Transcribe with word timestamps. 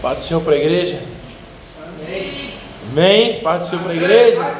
Paz 0.00 0.18
do 0.18 0.24
Senhor 0.24 0.40
para 0.42 0.54
a 0.54 0.58
igreja. 0.58 1.02
Amém. 1.82 2.54
Amém. 2.88 3.40
Paz 3.40 3.62
do 3.62 3.70
Senhor 3.70 3.82
para 3.82 3.92
a 3.92 3.96
igreja. 3.96 4.56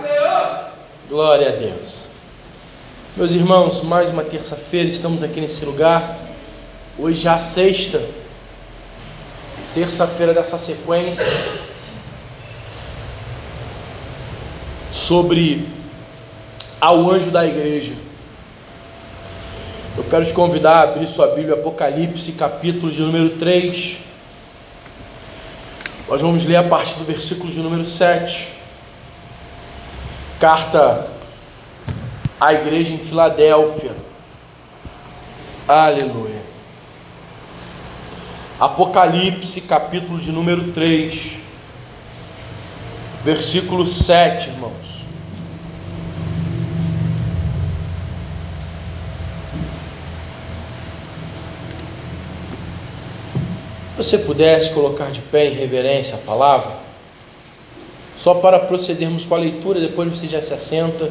Glória 1.08 1.48
a 1.48 1.52
Deus. 1.52 2.08
Meus 3.16 3.32
irmãos, 3.32 3.80
mais 3.82 4.10
uma 4.10 4.24
terça-feira 4.24 4.88
estamos 4.88 5.22
aqui 5.22 5.40
nesse 5.40 5.64
lugar. 5.64 6.18
Hoje 6.98 7.22
já 7.22 7.36
a 7.36 7.38
sexta, 7.38 8.02
terça-feira 9.74 10.34
dessa 10.34 10.58
sequência 10.58 11.24
sobre 14.90 15.68
ao 16.80 17.08
anjo 17.08 17.30
da 17.30 17.46
igreja. 17.46 17.92
Eu 19.96 20.02
quero 20.02 20.26
te 20.26 20.32
convidar 20.32 20.78
a 20.78 20.82
abrir 20.82 21.06
sua 21.06 21.28
Bíblia, 21.28 21.54
Apocalipse, 21.54 22.32
capítulo 22.32 22.90
de 22.90 23.02
número 23.02 23.30
3. 23.30 24.07
Nós 26.08 26.22
vamos 26.22 26.42
ler 26.42 26.56
a 26.56 26.62
partir 26.62 26.94
do 26.94 27.04
versículo 27.04 27.52
de 27.52 27.60
número 27.60 27.84
7. 27.84 28.48
Carta 30.40 31.06
à 32.40 32.54
igreja 32.54 32.94
em 32.94 32.98
Filadélfia. 32.98 33.94
Aleluia. 35.68 36.40
Apocalipse, 38.58 39.60
capítulo 39.60 40.18
de 40.18 40.32
número 40.32 40.72
3, 40.72 41.32
versículo 43.22 43.86
7, 43.86 44.48
irmãos. 44.48 44.87
Você 53.98 54.16
pudesse 54.16 54.72
colocar 54.72 55.10
de 55.10 55.20
pé 55.20 55.48
em 55.48 55.54
reverência 55.54 56.14
a 56.14 56.18
palavra, 56.18 56.72
só 58.16 58.34
para 58.34 58.60
procedermos 58.60 59.26
com 59.26 59.34
a 59.34 59.38
leitura, 59.38 59.80
depois 59.80 60.08
você 60.08 60.28
já 60.28 60.40
se 60.40 60.54
assenta, 60.54 61.10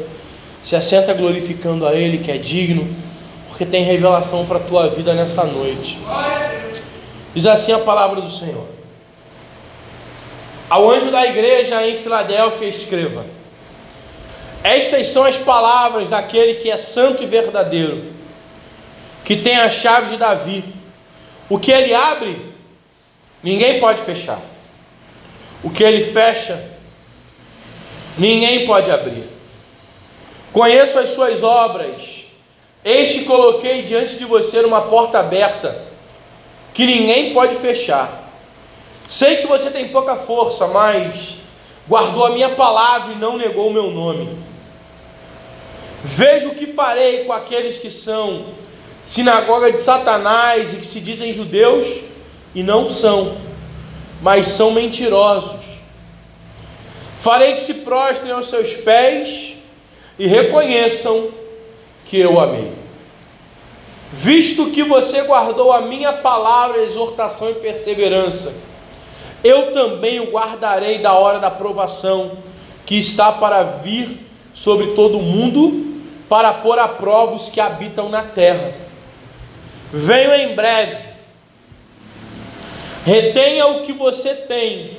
se 0.64 0.74
assenta 0.74 1.14
glorificando 1.14 1.86
a 1.86 1.94
Ele 1.94 2.20
que 2.20 2.32
é 2.32 2.38
digno, 2.38 2.88
porque 3.50 3.66
tem 3.66 3.84
revelação 3.84 4.46
para 4.46 4.58
a 4.58 4.62
tua 4.62 4.90
vida 4.90 5.14
nessa 5.14 5.44
noite. 5.44 6.00
Diz 7.36 7.46
assim 7.46 7.74
a 7.74 7.80
palavra 7.80 8.22
do 8.22 8.32
Senhor. 8.32 8.66
Ao 10.70 10.90
anjo 10.90 11.12
da 11.12 11.26
igreja 11.26 11.86
em 11.86 11.98
Filadélfia, 11.98 12.70
escreva: 12.70 13.26
Estas 14.64 15.08
são 15.08 15.26
as 15.26 15.36
palavras 15.36 16.10
daquele 16.10 16.56
que 16.56 16.72
é 16.72 16.78
santo 16.78 17.22
e 17.22 17.26
verdadeiro, 17.26 18.06
que 19.26 19.36
tem 19.36 19.58
a 19.58 19.70
chave 19.70 20.12
de 20.12 20.18
Davi. 20.18 20.64
O 21.50 21.58
que 21.60 21.72
ele 21.72 21.94
abre, 21.94 22.57
Ninguém 23.48 23.80
pode 23.80 24.04
fechar. 24.04 24.42
O 25.64 25.70
que 25.70 25.82
ele 25.82 26.12
fecha, 26.12 26.70
ninguém 28.18 28.68
pode 28.68 28.92
abrir. 28.92 29.24
Conheço 30.52 31.00
as 31.00 31.12
suas 31.12 31.42
obras. 31.44 32.26
Este 32.84 33.22
coloquei 33.22 33.84
diante 33.84 34.18
de 34.18 34.26
você 34.26 34.60
uma 34.66 34.82
porta 34.82 35.20
aberta, 35.20 35.82
que 36.74 36.86
ninguém 36.86 37.34
pode 37.34 37.56
fechar. 37.56 38.34
Sei 39.08 39.38
que 39.38 39.48
você 39.48 39.72
tem 39.72 39.88
pouca 39.88 40.18
força, 40.18 40.68
mas 40.68 41.38
guardou 41.88 42.26
a 42.26 42.32
minha 42.32 42.50
palavra 42.50 43.14
e 43.14 43.18
não 43.18 43.38
negou 43.38 43.70
o 43.70 43.74
meu 43.74 43.90
nome. 43.90 44.38
Veja 46.04 46.50
o 46.50 46.56
que 46.56 46.74
farei 46.74 47.24
com 47.24 47.32
aqueles 47.32 47.78
que 47.78 47.90
são 47.90 48.48
sinagoga 49.06 49.72
de 49.72 49.80
Satanás 49.80 50.74
e 50.74 50.78
que 50.82 50.86
se 50.86 51.00
dizem 51.00 51.32
judeus 51.32 52.08
e 52.54 52.64
não 52.64 52.90
são, 52.90 53.38
mas 54.22 54.48
são 54.48 54.72
mentirosos. 54.72 55.66
Farei 57.18 57.54
que 57.54 57.62
se 57.62 57.76
prostrem 57.76 58.32
aos 58.32 58.50
seus 58.50 58.74
pés 58.74 59.54
e 60.18 60.28
reconheçam 60.28 61.30
que 62.06 62.18
eu 62.18 62.40
amei. 62.40 62.72
Visto 64.12 64.72
que 64.72 64.84
você 64.84 65.24
guardou 65.24 65.72
a 65.72 65.82
minha 65.82 66.14
palavra, 66.14 66.84
exortação 66.84 67.50
e 67.50 67.56
perseverança, 67.56 68.54
eu 69.44 69.72
também 69.74 70.20
o 70.20 70.32
guardarei 70.32 71.00
da 71.00 71.14
hora 71.14 71.40
da 71.40 71.52
provação 71.52 72.38
que 72.86 72.98
está 72.98 73.32
para 73.32 73.64
vir 73.64 74.26
sobre 74.54 74.88
todo 74.88 75.20
o 75.20 75.22
mundo, 75.22 76.02
para 76.28 76.54
pôr 76.56 76.80
a 76.80 76.88
prova 76.88 77.36
os 77.36 77.50
que 77.50 77.60
habitam 77.60 78.10
na 78.10 78.24
terra. 78.24 78.74
Venho 79.94 80.34
em 80.34 80.56
breve. 80.56 81.07
Retenha 83.08 83.66
o 83.68 83.84
que 83.84 83.94
você 83.94 84.36
tem, 84.36 84.98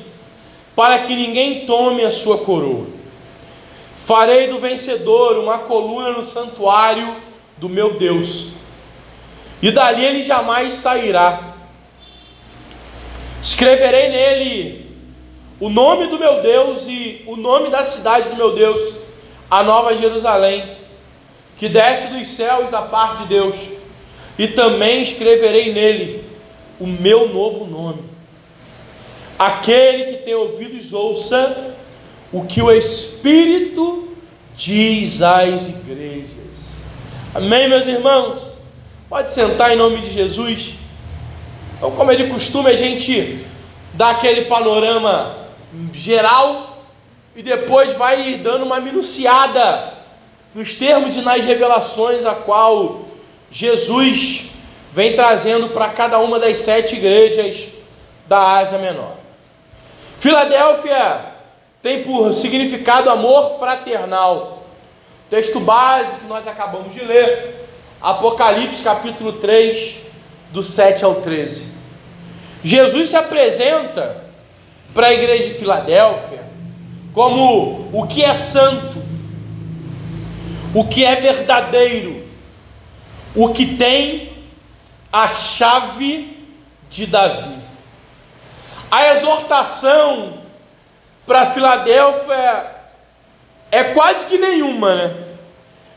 para 0.75 1.01
que 1.01 1.15
ninguém 1.15 1.67
tome 1.67 2.03
a 2.03 2.11
sua 2.11 2.39
coroa. 2.39 2.87
Farei 3.99 4.49
do 4.49 4.59
vencedor 4.59 5.37
uma 5.37 5.59
coluna 5.59 6.13
no 6.13 6.25
santuário 6.25 7.07
do 7.59 7.69
meu 7.69 7.99
Deus, 7.99 8.47
e 9.61 9.71
dali 9.71 10.03
ele 10.03 10.23
jamais 10.23 10.77
sairá. 10.77 11.53
Escreverei 13.43 14.09
nele 14.09 14.91
o 15.61 15.69
nome 15.69 16.07
do 16.07 16.19
meu 16.19 16.41
Deus 16.41 16.89
e 16.89 17.23
o 17.27 17.37
nome 17.37 17.69
da 17.69 17.85
cidade 17.85 18.31
do 18.31 18.37
meu 18.37 18.55
Deus, 18.55 18.95
a 19.51 19.63
Nova 19.63 19.95
Jerusalém, 19.95 20.79
que 21.59 21.69
desce 21.69 22.07
dos 22.07 22.27
céus 22.27 22.71
da 22.71 22.81
parte 22.81 23.25
de 23.25 23.29
Deus, 23.29 23.57
e 24.39 24.49
também 24.49 25.03
escreverei 25.03 25.75
nele 25.75 26.28
o 26.81 26.87
meu 26.87 27.29
novo 27.29 27.67
nome. 27.67 28.03
Aquele 29.39 30.13
que 30.13 30.25
tem 30.25 30.35
ouvidos, 30.35 30.93
ouça 30.93 31.75
o 32.33 32.45
que 32.45 32.61
o 32.61 32.71
Espírito 32.71 34.09
diz 34.55 35.23
às 35.23 35.69
igrejas. 35.69 36.83
Amém, 37.35 37.69
meus 37.69 37.87
irmãos? 37.87 38.59
Pode 39.09 39.33
sentar 39.33 39.73
em 39.73 39.77
nome 39.77 40.01
de 40.01 40.11
Jesus. 40.11 40.75
Então, 41.77 41.93
como 41.93 42.11
é 42.11 42.17
de 42.17 42.27
costume, 42.27 42.69
a 42.69 42.75
gente 42.75 43.47
dá 43.95 44.11
aquele 44.11 44.47
panorama 44.47 45.49
geral 45.93 46.85
e 47.37 47.43
depois 47.43 47.93
vai 47.93 48.35
dando 48.35 48.65
uma 48.65 48.81
minuciada 48.81 49.95
nos 50.55 50.75
termos 50.75 51.17
e 51.17 51.21
nas 51.21 51.45
revelações 51.45 52.25
a 52.25 52.35
qual 52.35 53.07
Jesus 53.51 54.51
vem 54.93 55.15
trazendo 55.15 55.69
para 55.69 55.89
cada 55.91 56.19
uma 56.19 56.39
das 56.39 56.59
sete 56.59 56.97
igrejas 56.97 57.69
da 58.27 58.59
Ásia 58.59 58.79
Menor. 58.79 59.17
Filadélfia 60.19 61.27
tem 61.83 62.03
por 62.03 62.35
significado 62.35 63.09
amor 63.11 63.59
fraternal. 63.59 64.65
Texto 65.31 65.61
base 65.61 66.17
que 66.17 66.27
nós 66.27 66.47
acabamos 66.47 66.93
de 66.93 67.05
ler, 67.05 67.67
Apocalipse 68.01 68.83
capítulo 68.83 69.35
3, 69.35 69.97
do 70.51 70.63
7 70.63 71.05
ao 71.05 71.17
13. 71.17 71.67
Jesus 72.65 73.11
se 73.11 73.17
apresenta 73.17 74.25
para 74.95 75.09
a 75.09 75.15
igreja 75.15 75.49
de 75.49 75.55
Filadélfia 75.55 76.43
como 77.13 77.89
o 77.93 78.07
que 78.07 78.25
é 78.25 78.35
santo, 78.35 79.03
o 80.75 80.85
que 80.85 81.05
é 81.05 81.17
verdadeiro, 81.17 82.25
o 83.35 83.51
que 83.51 83.77
tem 83.77 84.38
a 85.13 85.29
chave 85.29 86.47
de 86.91 87.07
Davi. 87.07 87.59
A 88.91 89.15
exortação 89.15 90.39
para 91.27 91.51
Filadélfia 91.51 92.77
é 93.71 93.85
quase 93.85 94.27
que 94.27 94.39
nenhuma, 94.39 94.95
né? 94.95 95.25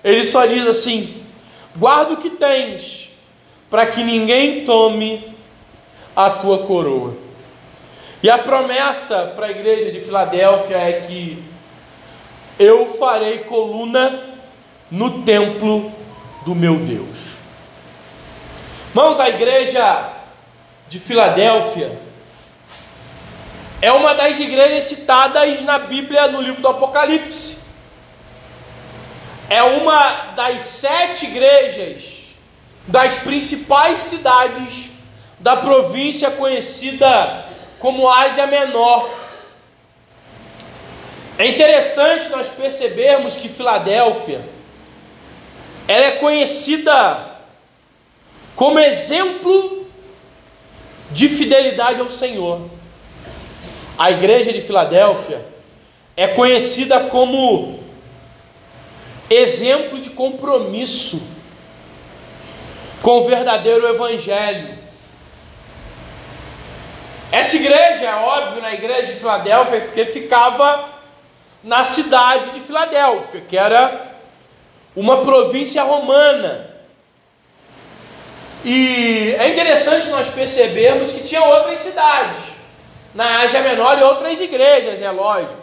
Ele 0.04 0.26
só 0.26 0.46
diz 0.46 0.66
assim: 0.68 1.24
guarda 1.76 2.14
o 2.14 2.18
que 2.18 2.30
tens, 2.32 3.10
para 3.70 3.88
que 3.88 4.04
ninguém 4.04 4.66
tome 4.66 5.36
a 6.16 6.30
tua 6.32 6.66
coroa. 6.66 7.16
E 8.24 8.30
a 8.30 8.38
promessa 8.38 9.34
para 9.36 9.48
a 9.48 9.52
igreja 9.52 9.92
de 9.92 10.02
Filadélfia 10.02 10.78
é 10.78 11.02
que 11.02 11.44
eu 12.60 12.94
farei 13.00 13.40
coluna 13.40 14.36
no 14.92 15.24
templo 15.24 15.92
do 16.46 16.54
meu 16.54 16.76
Deus. 16.78 17.31
Irmãos, 18.92 19.22
a 19.22 19.30
igreja 19.30 20.10
de 20.90 21.00
Filadélfia 21.00 21.98
é 23.82 23.90
uma 23.90 24.14
das 24.14 24.38
igrejas 24.38 24.84
citadas 24.84 25.64
na 25.64 25.80
Bíblia 25.80 26.28
no 26.28 26.42
livro 26.42 26.62
do 26.62 26.68
Apocalipse. 26.68 27.60
É 29.50 29.64
uma 29.64 30.34
das 30.36 30.64
sete 30.64 31.26
igrejas 31.26 32.04
das 32.86 33.18
principais 33.20 34.02
cidades 34.02 34.90
da 35.40 35.56
província 35.56 36.30
conhecida 36.30 37.46
como 37.80 38.10
Ásia 38.10 38.46
Menor. 38.46 39.10
É 41.38 41.48
interessante 41.48 42.28
nós 42.28 42.50
percebermos 42.50 43.38
que 43.38 43.48
Filadélfia 43.48 44.42
ela 45.88 46.08
é 46.08 46.12
conhecida 46.12 47.31
como 48.56 48.80
exemplo 48.80 49.88
de 51.12 51.28
fidelidade 51.30 52.00
ao 52.00 52.10
Senhor. 52.10 52.70
A 53.98 54.12
igreja 54.12 54.52
de 54.52 54.62
Filadélfia 54.62 55.46
é 56.16 56.28
conhecida 56.28 57.02
como 57.02 57.80
exemplo 59.30 60.00
de 60.00 60.10
compromisso 60.10 61.22
com 63.02 63.20
o 63.20 63.26
verdadeiro 63.26 63.88
evangelho. 63.88 64.80
Essa 67.32 67.56
igreja, 67.56 68.06
é 68.06 68.16
óbvio, 68.16 68.62
na 68.62 68.74
igreja 68.74 69.14
de 69.14 69.20
Filadélfia, 69.20 69.82
porque 69.82 70.06
ficava 70.06 70.90
na 71.64 71.86
cidade 71.86 72.52
de 72.52 72.60
Filadélfia, 72.62 73.42
que 73.42 73.58
era 73.58 74.12
uma 74.96 75.22
província 75.22 75.82
romana. 75.84 76.71
E 78.64 79.36
é 79.40 79.50
interessante 79.50 80.10
nós 80.10 80.28
percebermos 80.30 81.12
que 81.12 81.24
tinha 81.24 81.44
outras 81.44 81.80
cidades, 81.80 82.44
na 83.14 83.40
Ásia 83.40 83.62
Menor 83.62 83.98
e 83.98 84.04
outras 84.04 84.40
igrejas, 84.40 85.02
é 85.02 85.10
lógico. 85.10 85.62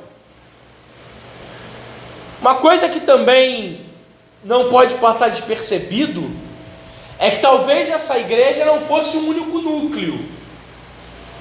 Uma 2.40 2.56
coisa 2.56 2.88
que 2.88 3.00
também 3.00 3.86
não 4.44 4.68
pode 4.68 4.94
passar 4.94 5.28
despercebido 5.28 6.30
é 7.18 7.30
que 7.30 7.40
talvez 7.40 7.88
essa 7.88 8.18
igreja 8.18 8.64
não 8.64 8.82
fosse 8.82 9.16
um 9.16 9.28
único 9.28 9.58
núcleo. 9.58 10.24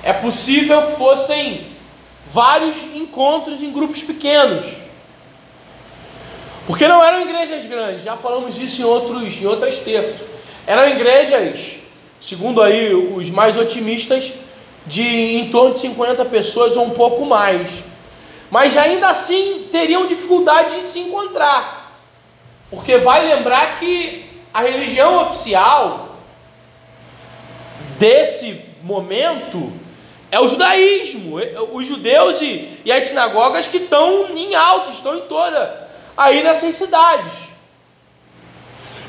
É 0.04 0.14
possível 0.14 0.88
que 0.88 0.94
fossem 0.94 1.68
vários 2.28 2.82
encontros 2.96 3.62
em 3.62 3.72
grupos 3.72 4.02
pequenos. 4.02 4.66
Porque 6.66 6.88
não 6.88 7.04
eram 7.04 7.22
igrejas 7.22 7.66
grandes, 7.66 8.04
já 8.04 8.18
falamos 8.18 8.56
disso 8.56 8.82
em, 8.82 8.86
outros, 8.86 9.42
em 9.42 9.46
outras 9.46 9.78
terças. 9.78 10.20
Eram 10.68 10.90
igrejas, 10.90 11.78
segundo 12.20 12.62
aí 12.62 12.94
os 12.94 13.30
mais 13.30 13.58
otimistas, 13.58 14.34
de 14.86 15.02
em 15.02 15.50
torno 15.50 15.74
de 15.74 15.80
50 15.80 16.26
pessoas 16.26 16.76
ou 16.76 16.84
um 16.84 16.90
pouco 16.90 17.26
mais. 17.26 17.72
Mas 18.52 18.78
ainda 18.78 19.08
assim 19.08 19.70
teriam 19.72 20.08
dificuldade 20.08 20.82
de 20.82 20.88
se 20.88 21.00
encontrar. 21.00 21.98
Porque 22.70 22.98
vai 22.98 23.34
lembrar 23.34 23.80
que 23.80 24.30
a 24.54 24.62
religião 24.62 25.30
oficial 25.30 26.18
desse 27.98 28.62
momento 28.84 29.72
é 30.30 30.38
o 30.38 30.50
judaísmo. 30.50 31.40
É, 31.40 31.62
os 31.72 31.88
judeus 31.88 32.42
e, 32.42 32.78
e 32.84 32.92
as 32.92 33.08
sinagogas 33.08 33.70
que 33.70 33.78
estão 33.78 34.36
em 34.36 34.54
alto, 34.54 34.92
estão 34.92 35.18
em 35.18 35.22
toda, 35.22 35.88
aí 36.18 36.44
nessas 36.44 36.76
cidades. 36.76 37.47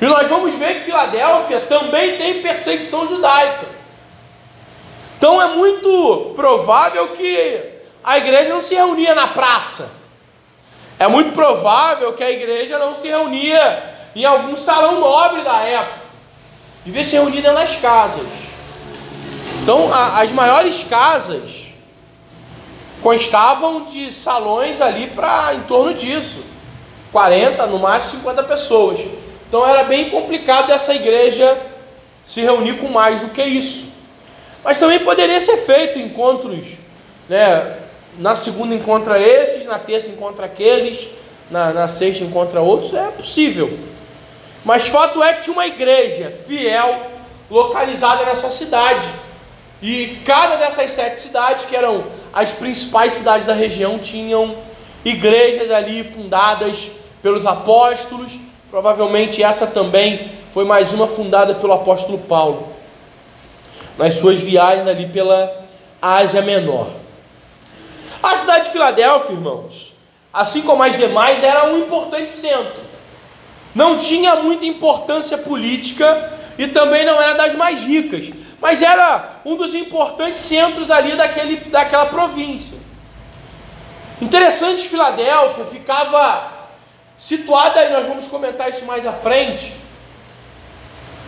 E 0.01 0.07
nós 0.07 0.29
vamos 0.29 0.55
ver 0.55 0.77
que 0.77 0.85
Filadélfia 0.85 1.61
também 1.63 2.17
tem 2.17 2.41
perseguição 2.41 3.09
judaica. 3.09 3.67
Então 5.17 5.43
é 5.43 5.49
muito 5.49 6.33
provável 6.37 7.09
que 7.09 7.61
a 8.05 8.19
igreja 8.19 8.55
não 8.55 8.63
se 8.63 8.75
reunia 8.75 9.15
na 9.15 9.29
praça. 9.29 9.91
É 10.99 11.09
muito 11.09 11.33
provável 11.33 12.13
que 12.13 12.23
a 12.23 12.31
igreja 12.31 12.79
não 12.79 12.95
se 12.95 13.09
reunia 13.09 13.85
em 14.15 14.25
algum 14.25 14.57
salão 14.57 15.01
nobre 15.01 15.43
da 15.43 15.61
época. 15.61 15.99
Devia 16.85 17.05
se 17.05 17.17
reunir 17.17 17.43
dentro 17.43 17.57
das 17.57 17.77
casas. 17.77 18.27
Então, 19.63 19.93
a, 19.93 20.23
as 20.23 20.31
maiores 20.33 20.83
casas 20.85 21.67
constavam 23.03 23.85
de 23.85 24.13
salões 24.13 24.81
ali 24.81 25.09
para 25.09 25.55
em 25.55 25.63
torno 25.63 25.95
disso. 25.95 26.43
40, 27.13 27.67
no 27.67 27.79
máximo 27.79 28.21
50 28.21 28.43
pessoas. 28.45 29.01
Então 29.49 29.67
era 29.67 29.85
bem 29.85 30.11
complicado 30.11 30.71
essa 30.71 30.95
igreja 30.95 31.59
se 32.25 32.43
reunir 32.43 32.75
com 32.75 32.89
mais 32.89 33.23
do 33.23 33.31
que 33.31 33.43
isso. 33.43 33.91
Mas 34.63 34.79
também 34.79 35.01
poderia 35.01 35.41
ser 35.41 35.57
feito 35.59 35.99
encontros, 35.99 36.67
né? 37.29 37.79
Na 38.19 38.37
segunda 38.37 38.75
encontra 38.75 39.19
esses, 39.19 39.65
na 39.65 39.79
terça 39.79 40.11
encontra 40.11 40.45
aqueles, 40.45 41.09
na, 41.51 41.73
na 41.73 41.89
sexta 41.89 42.25
encontra 42.25 42.61
outros, 42.61 42.93
é 42.93 43.11
possível. 43.11 43.79
Mas 44.65 44.89
fato 44.89 45.23
é 45.23 45.35
que 45.35 45.43
tinha 45.43 45.55
uma 45.55 45.67
igreja 45.67 46.31
fiel 46.47 47.07
localizada 47.51 48.25
nessa 48.27 48.51
cidade. 48.51 49.09
E 49.81 50.19
cada 50.27 50.57
dessas 50.57 50.91
sete 50.93 51.21
cidades, 51.21 51.65
que 51.65 51.77
eram 51.77 52.05
as 52.33 52.53
principais 52.53 53.15
cidades 53.15 53.47
da 53.47 53.55
região, 53.55 53.99
tinham 53.99 54.57
igrejas 55.05 55.71
ali 55.71 56.05
fundadas 56.05 56.91
pelos 57.23 57.47
apóstolos. 57.47 58.33
Provavelmente 58.71 59.43
essa 59.43 59.67
também 59.67 60.31
foi 60.53 60.65
mais 60.65 60.93
uma 60.93 61.07
fundada 61.07 61.55
pelo 61.55 61.73
apóstolo 61.73 62.19
Paulo, 62.19 62.69
nas 63.97 64.15
suas 64.15 64.39
viagens 64.39 64.87
ali 64.87 65.09
pela 65.09 65.65
Ásia 66.03 66.43
Menor. 66.43 66.89
A 68.23 68.37
cidade 68.37 68.67
de 68.67 68.71
Filadélfia, 68.71 69.33
irmãos, 69.33 69.95
assim 70.33 70.63
como 70.63 70.83
as 70.83 70.97
demais, 70.97 71.43
era 71.43 71.73
um 71.73 71.79
importante 71.79 72.35
centro. 72.35 72.83
Não 73.75 73.97
tinha 73.97 74.37
muita 74.37 74.67
importância 74.67 75.39
política 75.39 76.33
e 76.59 76.67
também 76.69 77.07
não 77.07 77.21
era 77.21 77.35
das 77.35 77.55
mais 77.55 77.85
ricas, 77.85 78.31
mas 78.61 78.83
era 78.83 79.41
um 79.47 79.57
dos 79.57 79.75
importantes 79.75 80.43
centros 80.43 80.91
ali 80.91 81.17
daquele, 81.17 81.57
daquela 81.57 82.07
província. 82.07 82.77
Interessante, 84.21 84.89
Filadélfia 84.89 85.65
ficava 85.67 86.58
situada, 87.19 87.85
e 87.85 87.93
nós 87.93 88.07
vamos 88.07 88.27
comentar 88.29 88.71
isso 88.71 88.85
mais 88.85 89.05
à 89.07 89.13
frente, 89.13 89.75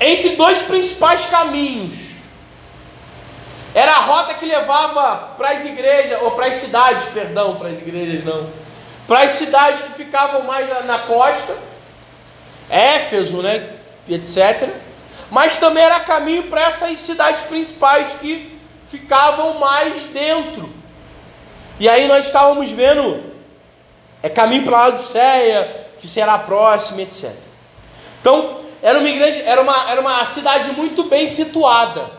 entre 0.00 0.36
dois 0.36 0.62
principais 0.62 1.26
caminhos. 1.26 1.98
Era 3.74 3.92
a 3.92 4.00
rota 4.00 4.34
que 4.34 4.46
levava 4.46 5.34
para 5.36 5.50
as 5.50 5.64
igrejas, 5.64 6.22
ou 6.22 6.30
para 6.32 6.46
as 6.46 6.56
cidades, 6.56 7.04
perdão, 7.06 7.56
para 7.56 7.68
as 7.68 7.78
igrejas 7.78 8.24
não, 8.24 8.50
para 9.06 9.22
as 9.22 9.32
cidades 9.32 9.82
que 9.82 9.92
ficavam 9.94 10.44
mais 10.44 10.68
na 10.86 11.00
costa, 11.00 11.56
Éfeso, 12.68 13.42
né, 13.42 13.74
etc. 14.08 14.70
Mas 15.30 15.58
também 15.58 15.82
era 15.82 16.00
caminho 16.00 16.44
para 16.44 16.62
essas 16.62 16.98
cidades 16.98 17.42
principais 17.42 18.12
que 18.14 18.56
ficavam 18.88 19.58
mais 19.58 20.04
dentro. 20.06 20.72
E 21.78 21.88
aí 21.88 22.06
nós 22.06 22.26
estávamos 22.26 22.70
vendo 22.70 23.29
é 24.22 24.28
caminho 24.28 24.64
para 24.64 24.78
a 24.78 24.88
Odisseia, 24.88 25.86
que 26.00 26.08
será 26.08 26.38
próxima, 26.38 27.02
etc. 27.02 27.32
Então, 28.20 28.60
era 28.82 28.98
uma 28.98 29.08
igreja, 29.08 29.42
era 29.44 29.60
uma, 29.60 29.90
era 29.90 30.00
uma 30.00 30.26
cidade 30.26 30.72
muito 30.72 31.04
bem 31.04 31.28
situada. 31.28 32.10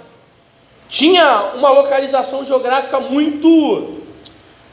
Tinha 0.87 1.53
uma 1.55 1.69
localização 1.69 2.45
geográfica 2.45 2.99
muito 2.99 3.99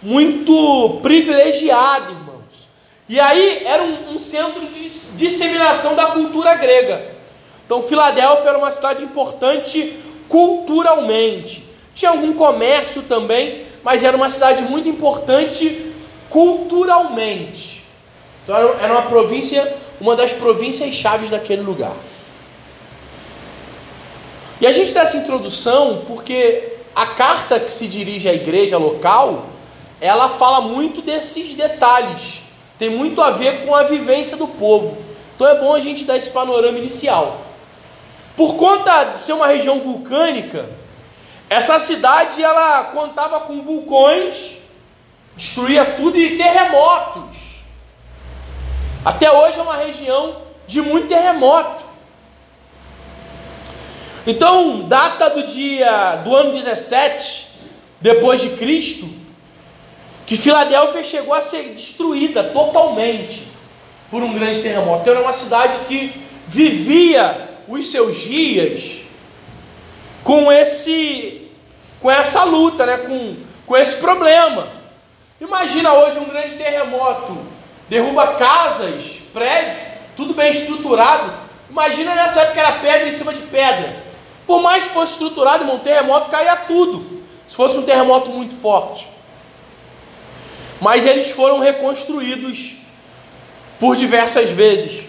muito 0.00 1.00
privilegiada, 1.02 2.18
e 3.08 3.18
aí 3.18 3.62
era 3.64 3.82
um, 3.82 4.14
um 4.14 4.18
centro 4.18 4.66
de 4.66 4.90
disseminação 5.16 5.94
da 5.94 6.06
cultura 6.06 6.54
grega. 6.54 7.14
Então 7.64 7.82
Filadélfia 7.82 8.50
era 8.50 8.58
uma 8.58 8.70
cidade 8.70 9.02
importante 9.02 9.98
culturalmente. 10.28 11.64
Tinha 11.94 12.10
algum 12.10 12.34
comércio 12.34 13.02
também, 13.02 13.64
mas 13.82 14.04
era 14.04 14.16
uma 14.16 14.28
cidade 14.28 14.62
muito 14.62 14.88
importante 14.88 15.87
culturalmente. 16.30 17.84
Então 18.44 18.56
era 18.80 18.92
uma 18.92 19.02
província, 19.02 19.76
uma 20.00 20.16
das 20.16 20.32
províncias 20.32 20.94
chaves 20.94 21.30
daquele 21.30 21.62
lugar. 21.62 21.96
E 24.60 24.66
a 24.66 24.72
gente 24.72 24.92
dá 24.92 25.02
essa 25.02 25.16
introdução 25.16 26.04
porque 26.06 26.74
a 26.94 27.06
carta 27.06 27.60
que 27.60 27.72
se 27.72 27.86
dirige 27.86 28.28
à 28.28 28.34
igreja 28.34 28.76
local, 28.76 29.46
ela 30.00 30.30
fala 30.30 30.60
muito 30.60 31.00
desses 31.00 31.54
detalhes 31.54 32.48
tem 32.78 32.88
muito 32.88 33.20
a 33.20 33.32
ver 33.32 33.66
com 33.66 33.74
a 33.74 33.82
vivência 33.82 34.36
do 34.36 34.46
povo. 34.46 34.96
Então 35.34 35.46
é 35.46 35.58
bom 35.58 35.74
a 35.74 35.80
gente 35.80 36.04
dar 36.04 36.16
esse 36.16 36.30
panorama 36.30 36.78
inicial. 36.78 37.40
Por 38.36 38.54
conta 38.54 39.04
de 39.04 39.20
ser 39.20 39.32
uma 39.32 39.48
região 39.48 39.80
vulcânica, 39.80 40.70
essa 41.50 41.80
cidade 41.80 42.42
ela 42.42 42.84
contava 42.84 43.40
com 43.40 43.62
vulcões, 43.62 44.57
destruía 45.38 45.84
tudo 45.84 46.18
e 46.18 46.36
terremotos. 46.36 47.38
Até 49.04 49.30
hoje 49.30 49.58
é 49.58 49.62
uma 49.62 49.76
região 49.76 50.42
de 50.66 50.82
muito 50.82 51.06
terremoto. 51.06 51.86
Então, 54.26 54.80
data 54.80 55.30
do 55.30 55.44
dia 55.44 56.16
do 56.16 56.34
ano 56.34 56.52
17 56.52 57.46
depois 58.00 58.40
de 58.40 58.50
Cristo, 58.50 59.08
que 60.26 60.36
Filadélfia 60.36 61.04
chegou 61.04 61.32
a 61.32 61.40
ser 61.40 61.62
destruída 61.72 62.44
totalmente 62.44 63.44
por 64.10 64.22
um 64.22 64.34
grande 64.34 64.60
terremoto. 64.60 65.02
Então 65.02 65.14
era 65.14 65.22
uma 65.22 65.32
cidade 65.32 65.78
que 65.86 66.12
vivia 66.48 67.48
os 67.68 67.90
seus 67.90 68.18
dias 68.20 68.98
com 70.24 70.50
esse 70.50 71.48
com 72.00 72.10
essa 72.10 72.44
luta, 72.44 72.86
né, 72.86 72.98
com, 72.98 73.36
com 73.66 73.76
esse 73.76 73.96
problema. 73.96 74.77
Imagina 75.40 75.94
hoje 75.94 76.18
um 76.18 76.24
grande 76.24 76.54
terremoto, 76.54 77.38
derruba 77.88 78.34
casas, 78.34 79.20
prédios, 79.32 79.78
tudo 80.16 80.34
bem 80.34 80.50
estruturado. 80.50 81.32
Imagina 81.70 82.14
nessa 82.14 82.40
época 82.40 82.60
era 82.60 82.72
pedra 82.80 83.08
em 83.08 83.12
cima 83.12 83.32
de 83.32 83.42
pedra. 83.42 84.02
Por 84.46 84.60
mais 84.60 84.84
que 84.84 84.94
fosse 84.94 85.12
estruturado, 85.12 85.64
um 85.64 85.78
terremoto 85.78 86.30
caía 86.30 86.56
tudo. 86.56 87.22
Se 87.46 87.54
fosse 87.54 87.76
um 87.78 87.82
terremoto 87.82 88.30
muito 88.30 88.54
forte. 88.56 89.06
mas 90.80 91.04
eles 91.04 91.30
foram 91.30 91.58
reconstruídos 91.58 92.76
por 93.80 93.96
diversas 93.96 94.50
vezes, 94.50 95.04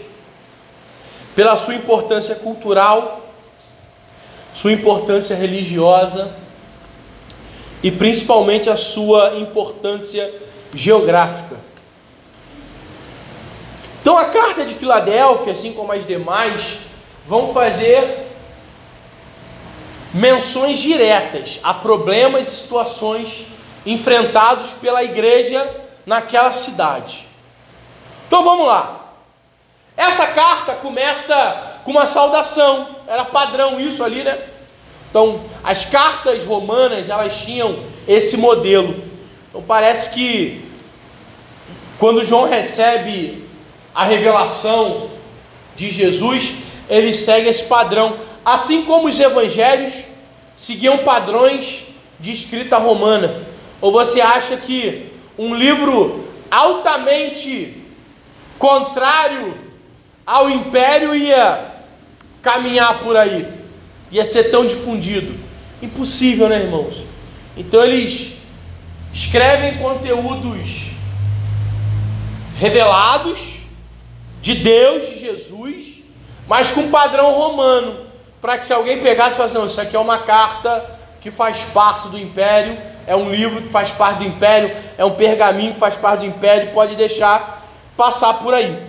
pela 1.35 1.57
sua 1.57 1.75
importância 1.75 2.35
cultural, 2.35 3.21
sua 4.53 4.71
importância 4.71 5.35
religiosa 5.35 6.35
e 7.81 7.91
principalmente 7.91 8.69
a 8.69 8.77
sua 8.77 9.37
importância 9.37 10.33
geográfica. 10.73 11.57
Então 14.01 14.17
a 14.17 14.25
carta 14.25 14.65
de 14.65 14.73
Filadélfia, 14.73 15.53
assim 15.53 15.73
como 15.73 15.91
as 15.91 16.05
demais, 16.05 16.79
vão 17.27 17.53
fazer 17.53 18.27
menções 20.13 20.79
diretas 20.79 21.59
a 21.61 21.73
problemas 21.73 22.47
e 22.47 22.55
situações 22.55 23.45
enfrentados 23.85 24.71
pela 24.73 25.03
igreja 25.03 25.69
naquela 26.05 26.53
cidade. 26.53 27.27
Então 28.27 28.43
vamos 28.43 28.65
lá. 28.65 29.13
Essa 29.95 30.27
carta 30.27 30.75
começa 30.75 31.79
com 31.83 31.91
uma 31.91 32.07
saudação, 32.07 32.95
era 33.07 33.25
padrão 33.25 33.79
isso 33.79 34.03
ali, 34.03 34.23
né? 34.23 34.39
Então, 35.09 35.41
as 35.63 35.85
cartas 35.85 36.43
romanas, 36.43 37.09
elas 37.09 37.41
tinham 37.41 37.83
esse 38.07 38.37
modelo. 38.37 39.03
Então 39.49 39.61
parece 39.63 40.11
que 40.11 40.65
quando 41.97 42.23
João 42.23 42.47
recebe 42.47 43.43
a 43.93 44.03
revelação 44.05 45.09
de 45.75 45.89
Jesus, 45.89 46.57
ele 46.87 47.13
segue 47.13 47.49
esse 47.49 47.65
padrão, 47.65 48.17
assim 48.45 48.83
como 48.83 49.07
os 49.07 49.19
evangelhos 49.19 49.93
seguiam 50.55 50.99
padrões 50.99 51.85
de 52.19 52.31
escrita 52.31 52.77
romana. 52.77 53.47
Ou 53.81 53.91
você 53.91 54.21
acha 54.21 54.57
que 54.57 55.11
um 55.37 55.55
livro 55.55 56.27
altamente 56.51 57.83
contrário 58.57 59.55
ao 60.25 60.49
império 60.49 61.15
ia 61.15 61.75
caminhar 62.41 62.99
por 63.01 63.17
aí? 63.17 63.58
Ia 64.11 64.25
ser 64.25 64.45
tão 64.45 64.65
difundido? 64.65 65.37
Impossível, 65.81 66.49
né, 66.49 66.61
irmãos? 66.61 67.03
Então 67.55 67.83
eles 67.83 68.33
escrevem 69.13 69.77
conteúdos 69.77 70.89
revelados 72.57 73.39
de 74.41 74.55
Deus, 74.55 75.07
de 75.09 75.19
Jesus, 75.19 76.03
mas 76.47 76.71
com 76.71 76.89
padrão 76.89 77.33
romano, 77.33 78.05
para 78.41 78.57
que 78.57 78.65
se 78.65 78.73
alguém 78.73 79.01
pegasse 79.01 79.33
e 79.33 79.37
falasse, 79.37 79.55
não, 79.55 79.67
isso 79.67 79.79
aqui 79.79 79.95
é 79.95 79.99
uma 79.99 80.19
carta 80.19 80.97
que 81.21 81.31
faz 81.31 81.59
parte 81.73 82.07
do 82.07 82.17
império, 82.17 82.77
é 83.05 83.15
um 83.15 83.31
livro 83.31 83.61
que 83.61 83.69
faz 83.69 83.91
parte 83.91 84.19
do 84.19 84.25
império, 84.25 84.75
é 84.97 85.03
um 85.03 85.15
pergaminho 85.15 85.73
que 85.73 85.79
faz 85.79 85.95
parte 85.95 86.21
do 86.21 86.25
império, 86.25 86.71
pode 86.73 86.95
deixar 86.95 87.65
passar 87.97 88.35
por 88.35 88.53
aí. 88.53 88.87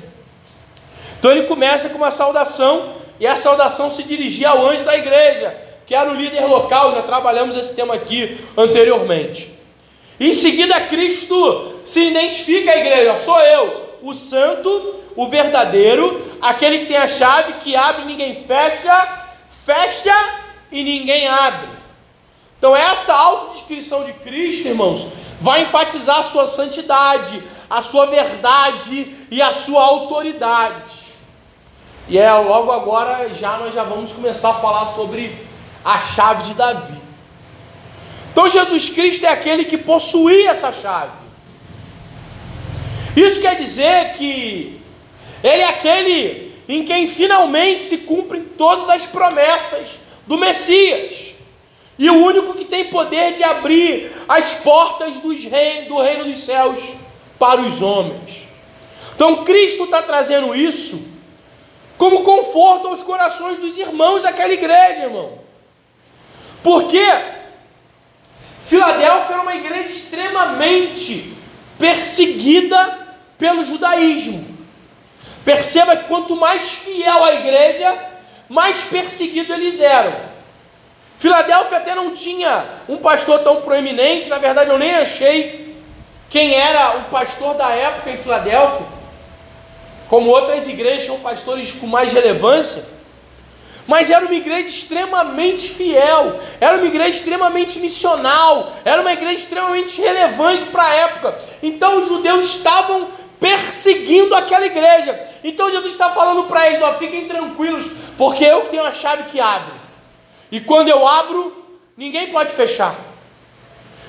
Então 1.18 1.30
ele 1.30 1.44
começa 1.44 1.88
com 1.88 1.98
uma 1.98 2.10
saudação, 2.10 2.99
e 3.20 3.26
a 3.26 3.36
saudação 3.36 3.90
se 3.90 4.02
dirigia 4.02 4.48
ao 4.48 4.66
anjo 4.66 4.84
da 4.84 4.96
igreja, 4.96 5.54
que 5.86 5.94
era 5.94 6.10
o 6.10 6.14
líder 6.14 6.46
local, 6.46 6.94
já 6.94 7.02
trabalhamos 7.02 7.54
esse 7.54 7.74
tema 7.74 7.94
aqui 7.94 8.38
anteriormente. 8.56 9.52
Em 10.18 10.32
seguida, 10.32 10.80
Cristo 10.82 11.80
se 11.84 12.00
identifica 12.08 12.72
à 12.72 12.78
igreja: 12.78 13.18
sou 13.18 13.38
eu, 13.40 13.98
o 14.02 14.14
santo, 14.14 14.96
o 15.14 15.28
verdadeiro, 15.28 16.38
aquele 16.40 16.80
que 16.80 16.86
tem 16.86 16.96
a 16.96 17.08
chave, 17.08 17.54
que 17.60 17.76
abre 17.76 18.02
e 18.02 18.06
ninguém 18.06 18.44
fecha, 18.44 19.26
fecha 19.66 20.14
e 20.72 20.82
ninguém 20.82 21.28
abre. 21.28 21.68
Então, 22.58 22.76
essa 22.76 23.14
autodescrição 23.14 24.04
de 24.04 24.12
Cristo, 24.14 24.68
irmãos, 24.68 25.06
vai 25.40 25.62
enfatizar 25.62 26.20
a 26.20 26.24
sua 26.24 26.48
santidade, 26.48 27.42
a 27.68 27.82
sua 27.82 28.06
verdade 28.06 29.16
e 29.30 29.40
a 29.40 29.52
sua 29.52 29.82
autoridade. 29.82 30.99
E 32.08 32.18
é 32.18 32.32
logo 32.32 32.72
agora 32.72 33.32
já 33.34 33.58
nós 33.58 33.74
já 33.74 33.84
vamos 33.84 34.12
começar 34.12 34.50
a 34.50 34.54
falar 34.54 34.94
sobre 34.94 35.46
a 35.84 35.98
chave 35.98 36.44
de 36.44 36.54
Davi. 36.54 37.00
Então 38.32 38.48
Jesus 38.48 38.88
Cristo 38.88 39.26
é 39.26 39.28
aquele 39.28 39.64
que 39.64 39.78
possuía 39.78 40.50
essa 40.50 40.72
chave. 40.72 41.12
Isso 43.16 43.40
quer 43.40 43.56
dizer 43.56 44.12
que 44.12 44.80
ele 45.42 45.62
é 45.62 45.68
aquele 45.68 46.54
em 46.68 46.84
quem 46.84 47.08
finalmente 47.08 47.84
se 47.84 47.98
cumprem 47.98 48.42
todas 48.56 48.88
as 48.88 49.06
promessas 49.06 49.98
do 50.26 50.38
Messias 50.38 51.34
e 51.98 52.08
o 52.08 52.24
único 52.24 52.54
que 52.54 52.64
tem 52.64 52.84
poder 52.84 53.34
de 53.34 53.42
abrir 53.42 54.12
as 54.28 54.54
portas 54.54 55.18
dos 55.18 55.42
do 55.88 56.00
reino 56.00 56.24
dos 56.24 56.40
céus 56.40 56.80
para 57.38 57.60
os 57.60 57.82
homens. 57.82 58.48
Então 59.14 59.44
Cristo 59.44 59.84
está 59.84 60.02
trazendo 60.02 60.54
isso 60.54 61.09
como 62.00 62.22
conforto 62.22 62.88
aos 62.88 63.02
corações 63.02 63.58
dos 63.58 63.76
irmãos 63.76 64.22
daquela 64.22 64.54
igreja, 64.54 65.02
irmão. 65.02 65.38
Porque 66.62 67.04
Filadélfia 68.62 69.34
era 69.34 69.42
uma 69.42 69.54
igreja 69.54 69.90
extremamente 69.90 71.36
perseguida 71.78 73.06
pelo 73.36 73.62
judaísmo. 73.64 74.48
Perceba 75.44 75.94
que 75.94 76.04
quanto 76.04 76.34
mais 76.34 76.72
fiel 76.72 77.22
a 77.22 77.34
igreja, 77.34 77.98
mais 78.48 78.82
perseguido 78.84 79.52
eles 79.52 79.78
eram. 79.78 80.16
Filadélfia 81.18 81.76
até 81.76 81.94
não 81.94 82.14
tinha 82.14 82.64
um 82.88 82.96
pastor 82.96 83.40
tão 83.40 83.60
proeminente, 83.60 84.30
na 84.30 84.38
verdade 84.38 84.70
eu 84.70 84.78
nem 84.78 84.94
achei 84.94 85.76
quem 86.30 86.54
era 86.54 86.96
o 86.96 87.04
pastor 87.10 87.56
da 87.56 87.68
época 87.68 88.10
em 88.10 88.16
Filadélfia. 88.16 88.99
Como 90.10 90.28
outras 90.28 90.68
igrejas 90.68 91.04
tinham 91.04 91.20
pastores 91.20 91.70
com 91.70 91.86
mais 91.86 92.12
relevância. 92.12 92.84
Mas 93.86 94.10
era 94.10 94.26
uma 94.26 94.34
igreja 94.34 94.66
extremamente 94.66 95.68
fiel, 95.68 96.40
era 96.60 96.76
uma 96.76 96.86
igreja 96.86 97.10
extremamente 97.10 97.78
missional, 97.78 98.72
era 98.84 99.00
uma 99.00 99.12
igreja 99.12 99.38
extremamente 99.38 100.00
relevante 100.00 100.66
para 100.66 100.82
a 100.82 100.94
época. 100.94 101.38
Então 101.62 102.00
os 102.00 102.08
judeus 102.08 102.44
estavam 102.46 103.08
perseguindo 103.38 104.34
aquela 104.34 104.66
igreja. 104.66 105.28
Então 105.44 105.70
Jesus 105.70 105.92
está 105.92 106.10
falando 106.10 106.44
para 106.44 106.66
eles: 106.66 106.82
ó, 106.82 106.94
fiquem 106.98 107.28
tranquilos, 107.28 107.86
porque 108.18 108.44
eu 108.44 108.62
tenho 108.62 108.82
a 108.82 108.92
chave 108.92 109.30
que 109.30 109.40
abre. 109.40 109.74
E 110.50 110.58
quando 110.58 110.88
eu 110.88 111.06
abro, 111.06 111.64
ninguém 111.96 112.32
pode 112.32 112.52
fechar. 112.52 112.96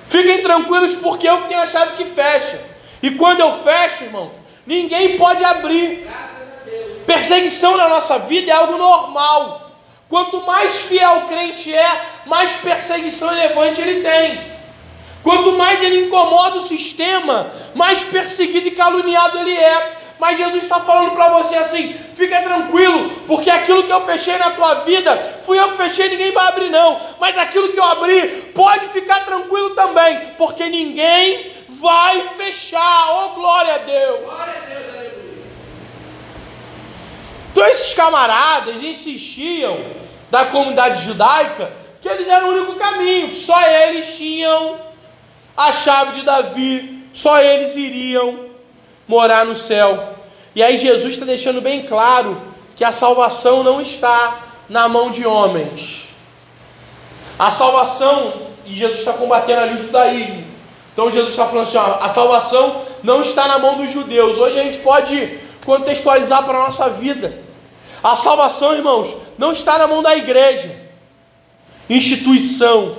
Fiquem 0.07 0.41
tranquilos, 0.41 0.95
porque 0.95 1.29
eu 1.29 1.43
tenho 1.43 1.61
a 1.61 1.67
chave 1.67 1.95
que 1.95 2.05
fecha. 2.05 2.59
E 3.03 3.11
quando 3.11 3.39
eu 3.39 3.63
fecho, 3.63 4.03
irmãos, 4.05 4.40
ninguém 4.65 5.17
pode 5.17 5.43
abrir. 5.43 6.07
Perseguição 7.05 7.77
na 7.77 7.89
nossa 7.89 8.19
vida 8.19 8.51
é 8.51 8.53
algo 8.53 8.77
normal. 8.77 9.71
Quanto 10.07 10.41
mais 10.41 10.81
fiel 10.81 11.19
o 11.19 11.27
crente 11.27 11.73
é, 11.73 12.01
mais 12.25 12.53
perseguição 12.53 13.31
elevante 13.31 13.81
ele 13.81 14.01
tem. 14.01 14.51
Quanto 15.23 15.53
mais 15.53 15.81
ele 15.81 16.07
incomoda 16.07 16.57
o 16.57 16.63
sistema, 16.63 17.51
mais 17.75 18.03
perseguido 18.03 18.67
e 18.67 18.71
caluniado 18.71 19.39
ele 19.39 19.55
é. 19.55 20.01
Mas 20.19 20.37
Jesus 20.37 20.63
está 20.63 20.79
falando 20.81 21.11
para 21.11 21.29
você 21.29 21.55
assim: 21.55 21.95
fica 22.13 22.41
tranquilo, 22.41 23.09
porque 23.27 23.49
aquilo 23.49 23.83
que 23.83 23.91
eu 23.91 24.05
fechei 24.05 24.37
na 24.37 24.51
tua 24.51 24.81
vida, 24.81 25.39
fui 25.43 25.57
eu 25.59 25.71
que 25.71 25.77
fechei, 25.77 26.09
ninguém 26.09 26.31
vai 26.31 26.47
abrir, 26.47 26.69
não. 26.69 26.99
Mas 27.19 27.37
aquilo 27.37 27.69
que 27.69 27.79
eu 27.79 27.83
abri, 27.83 28.51
pode 28.53 28.87
ficar 28.89 29.25
tranquilo 29.25 29.71
também, 29.71 30.19
porque 30.37 30.67
ninguém 30.67 31.51
vai 31.81 32.29
fechar. 32.37 33.09
Oh, 33.11 33.35
glória 33.35 33.75
a 33.75 33.77
Deus! 33.79 34.19
Glória 34.21 34.53
a 34.53 34.65
Deus, 34.69 34.95
aleluia. 34.95 35.21
Então, 37.51 37.65
esses 37.65 37.93
camaradas 37.93 38.81
insistiam 38.81 39.83
da 40.29 40.45
comunidade 40.45 41.03
judaica 41.03 41.73
que 42.01 42.07
eles 42.07 42.27
eram 42.27 42.47
o 42.47 42.51
único 42.53 42.75
caminho, 42.75 43.29
que 43.29 43.35
só 43.35 43.61
eles 43.61 44.15
tinham 44.17 44.79
a 45.55 45.71
chave 45.71 46.19
de 46.19 46.25
Davi, 46.25 47.07
só 47.13 47.39
eles 47.41 47.75
iriam 47.75 48.49
morar 49.07 49.45
no 49.45 49.55
céu. 49.55 50.15
E 50.55 50.63
aí 50.63 50.77
Jesus 50.77 51.13
está 51.13 51.25
deixando 51.25 51.61
bem 51.61 51.85
claro 51.85 52.41
que 52.75 52.83
a 52.83 52.91
salvação 52.91 53.63
não 53.63 53.81
está 53.81 54.47
na 54.67 54.87
mão 54.87 55.11
de 55.11 55.25
homens. 55.25 56.07
A 57.37 57.51
salvação, 57.51 58.47
e 58.65 58.73
Jesus 58.73 58.99
está 58.99 59.13
combatendo 59.13 59.61
ali 59.61 59.73
o 59.75 59.83
judaísmo. 59.83 60.50
Então 60.93 61.09
Jesus 61.09 61.31
está 61.31 61.45
falando 61.45 61.67
assim: 61.67 61.77
ó, 61.77 61.97
a 62.01 62.09
salvação 62.09 62.83
não 63.03 63.21
está 63.21 63.47
na 63.47 63.59
mão 63.59 63.77
dos 63.77 63.91
judeus. 63.91 64.37
Hoje 64.37 64.59
a 64.59 64.63
gente 64.63 64.79
pode 64.79 65.39
contextualizar 65.65 66.43
para 66.45 66.57
a 66.57 66.65
nossa 66.65 66.89
vida. 66.89 67.41
A 68.03 68.15
salvação, 68.15 68.73
irmãos, 68.73 69.15
não 69.37 69.51
está 69.51 69.77
na 69.77 69.87
mão 69.87 70.01
da 70.01 70.15
igreja, 70.15 70.75
instituição. 71.89 72.97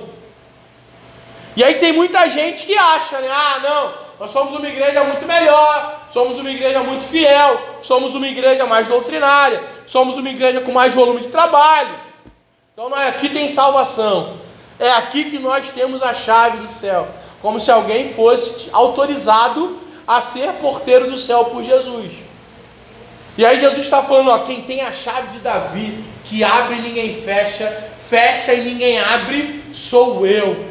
E 1.55 1.63
aí 1.63 1.75
tem 1.75 1.91
muita 1.91 2.27
gente 2.29 2.65
que 2.65 2.75
acha, 2.75 3.19
né? 3.19 3.27
Ah, 3.29 3.59
não, 3.61 3.93
nós 4.19 4.31
somos 4.31 4.57
uma 4.57 4.67
igreja 4.67 5.03
muito 5.03 5.25
melhor, 5.25 6.07
somos 6.11 6.39
uma 6.39 6.49
igreja 6.49 6.81
muito 6.81 7.05
fiel, 7.05 7.59
somos 7.81 8.15
uma 8.15 8.27
igreja 8.27 8.65
mais 8.65 8.87
doutrinária, 8.87 9.63
somos 9.85 10.17
uma 10.17 10.29
igreja 10.29 10.61
com 10.61 10.71
mais 10.71 10.93
volume 10.93 11.21
de 11.21 11.27
trabalho. 11.27 11.95
Então 12.73 12.89
não 12.89 12.97
é 12.97 13.09
aqui 13.09 13.29
tem 13.29 13.49
salvação, 13.49 14.39
é 14.79 14.89
aqui 14.89 15.25
que 15.25 15.37
nós 15.37 15.69
temos 15.71 16.01
a 16.01 16.13
chave 16.13 16.57
do 16.57 16.67
céu. 16.67 17.07
Como 17.43 17.59
se 17.59 17.69
alguém 17.69 18.13
fosse 18.13 18.69
autorizado 18.73 19.77
a 20.07 20.19
ser 20.21 20.53
porteiro 20.53 21.11
do 21.11 21.17
céu 21.17 21.45
por 21.45 21.61
Jesus. 21.63 22.11
E 23.37 23.45
aí 23.45 23.59
Jesus 23.59 23.81
está 23.81 24.01
falando, 24.01 24.31
ó, 24.31 24.39
quem 24.39 24.63
tem 24.63 24.81
a 24.81 24.91
chave 24.91 25.27
de 25.27 25.39
Davi, 25.39 26.03
que 26.23 26.43
abre 26.43 26.77
e 26.77 26.81
ninguém 26.81 27.21
fecha, 27.21 27.91
fecha 28.09 28.53
e 28.53 28.61
ninguém 28.61 28.99
abre, 28.99 29.63
sou 29.71 30.25
eu. 30.25 30.65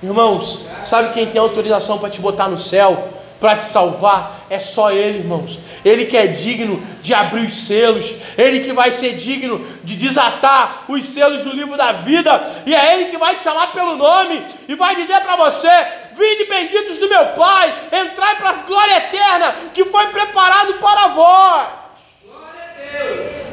Irmãos, 0.00 0.64
sabe 0.84 1.12
quem 1.12 1.26
tem 1.26 1.40
autorização 1.40 1.98
para 1.98 2.10
te 2.10 2.20
botar 2.20 2.48
no 2.48 2.60
céu? 2.60 3.12
para 3.42 3.56
te 3.56 3.64
salvar 3.66 4.41
é 4.52 4.60
só 4.60 4.90
Ele, 4.90 5.20
irmãos. 5.20 5.58
Ele 5.82 6.04
que 6.04 6.14
é 6.14 6.26
digno 6.26 6.86
de 7.00 7.14
abrir 7.14 7.46
os 7.46 7.56
selos, 7.56 8.14
Ele 8.36 8.60
que 8.60 8.72
vai 8.74 8.92
ser 8.92 9.14
digno 9.14 9.66
de 9.82 9.96
desatar 9.96 10.84
os 10.88 11.08
selos 11.08 11.42
do 11.42 11.56
livro 11.56 11.74
da 11.74 11.92
vida, 11.92 12.62
e 12.66 12.74
é 12.74 12.94
Ele 12.94 13.06
que 13.06 13.16
vai 13.16 13.34
te 13.36 13.42
chamar 13.42 13.72
pelo 13.72 13.96
nome 13.96 14.44
e 14.68 14.74
vai 14.74 14.94
dizer 14.94 15.18
para 15.22 15.36
você: 15.36 15.70
Vinde 16.12 16.44
benditos 16.44 16.98
do 16.98 17.08
meu 17.08 17.28
Pai, 17.28 17.72
entrai 17.86 18.36
para 18.36 18.50
a 18.50 18.62
glória 18.64 18.98
eterna 18.98 19.54
que 19.72 19.86
foi 19.86 20.08
preparado 20.08 20.74
para 20.74 21.08
vós. 21.08 21.68
Glória 22.22 22.62
a 22.62 22.98
Deus. 22.98 23.51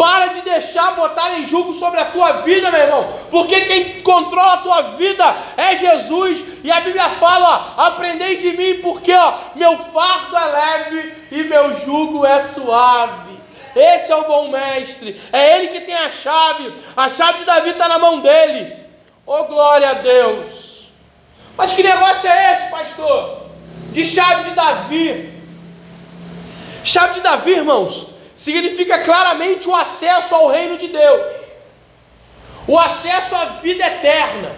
Para 0.00 0.28
de 0.28 0.40
deixar 0.40 0.92
botar 0.92 1.38
em 1.38 1.44
julgo 1.44 1.74
sobre 1.74 2.00
a 2.00 2.06
tua 2.06 2.40
vida, 2.40 2.70
meu 2.70 2.80
irmão. 2.80 3.12
Porque 3.30 3.60
quem 3.66 4.00
controla 4.00 4.54
a 4.54 4.62
tua 4.62 4.82
vida 4.92 5.36
é 5.58 5.76
Jesus. 5.76 6.42
E 6.64 6.72
a 6.72 6.80
Bíblia 6.80 7.10
fala: 7.10 7.74
aprendei 7.76 8.36
de 8.36 8.56
mim, 8.56 8.80
porque 8.80 9.12
ó, 9.12 9.34
meu 9.54 9.76
fardo 9.76 10.34
é 10.38 10.44
leve 10.46 11.14
e 11.30 11.44
meu 11.44 11.84
jugo 11.84 12.24
é 12.24 12.42
suave. 12.44 13.38
Esse 13.76 14.10
é 14.10 14.16
o 14.16 14.24
bom 14.24 14.48
mestre. 14.48 15.20
É 15.30 15.56
ele 15.56 15.68
que 15.68 15.80
tem 15.80 15.94
a 15.94 16.08
chave. 16.08 16.72
A 16.96 17.10
chave 17.10 17.40
de 17.40 17.44
Davi 17.44 17.68
está 17.68 17.86
na 17.86 17.98
mão 17.98 18.20
dele. 18.20 18.74
Oh, 19.26 19.44
glória 19.44 19.90
a 19.90 19.94
Deus. 19.94 20.90
Mas 21.58 21.74
que 21.74 21.82
negócio 21.82 22.26
é 22.26 22.54
esse, 22.54 22.70
pastor? 22.70 23.48
De 23.92 24.06
chave 24.06 24.44
de 24.44 24.54
Davi. 24.54 25.42
Chave 26.84 27.14
de 27.16 27.20
Davi, 27.20 27.50
irmãos 27.50 28.19
significa 28.40 29.00
claramente 29.00 29.68
o 29.68 29.76
acesso 29.76 30.34
ao 30.34 30.48
reino 30.48 30.78
de 30.78 30.88
Deus, 30.88 31.36
o 32.66 32.78
acesso 32.78 33.36
à 33.36 33.44
vida 33.60 33.86
eterna. 33.86 34.56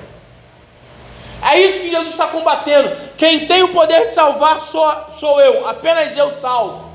É 1.43 1.61
isso 1.61 1.81
que 1.81 1.91
Jesus 1.91 2.11
está 2.11 2.29
combatendo. 2.29 2.97
Quem 3.17 3.49
tem 3.49 3.65
o 3.65 3.73
poder 3.73 4.07
de 4.07 4.15
salvar 4.15 4.61
sou, 4.61 4.89
sou 5.19 5.41
eu, 5.41 5.67
apenas 5.67 6.17
eu 6.17 6.33
salvo. 6.37 6.93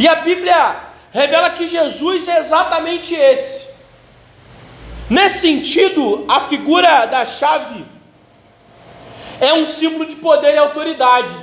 E 0.00 0.08
a 0.08 0.16
Bíblia 0.16 0.78
revela 1.12 1.50
que 1.50 1.68
Jesus 1.68 2.26
é 2.26 2.40
exatamente 2.40 3.14
esse. 3.14 3.68
Nesse 5.08 5.38
sentido, 5.38 6.24
a 6.28 6.40
figura 6.48 7.06
da 7.06 7.24
chave 7.24 7.84
é 9.40 9.54
um 9.54 9.64
símbolo 9.64 10.06
de 10.06 10.16
poder 10.16 10.54
e 10.54 10.58
autoridade. 10.58 11.36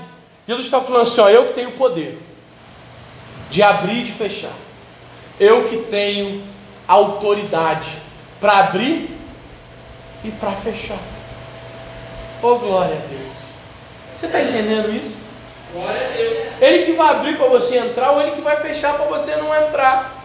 Jesus 0.46 0.66
está 0.66 0.82
falando 0.82 1.04
assim: 1.04 1.22
ó, 1.22 1.30
eu 1.30 1.48
que 1.48 1.54
tenho 1.54 1.72
poder 1.72 2.31
de 3.52 3.62
abrir 3.62 4.00
e 4.00 4.04
de 4.04 4.12
fechar. 4.14 4.54
Eu 5.40 5.66
que 5.66 5.78
tenho 5.78 6.42
autoridade 6.88 7.92
para 8.40 8.60
abrir 8.60 9.16
e 10.24 10.32
para 10.32 10.54
fechar. 10.54 10.98
Oh 12.42 12.56
glória 12.56 12.96
a 12.96 13.08
Deus. 13.08 13.32
Você 14.18 14.26
está 14.28 14.42
entendendo 14.42 14.96
isso? 14.96 15.30
Glória 15.74 16.08
a 16.08 16.10
Deus. 16.16 16.48
Ele 16.62 16.86
que 16.86 16.94
vai 16.94 17.10
abrir 17.10 17.38
para 17.38 17.48
você 17.48 17.78
entrar 17.78 18.12
ou 18.12 18.22
ele 18.22 18.32
que 18.32 18.42
vai 18.42 18.56
fechar 18.62 18.96
para 18.96 19.06
você 19.06 19.36
não 19.36 19.54
entrar. 19.54 20.20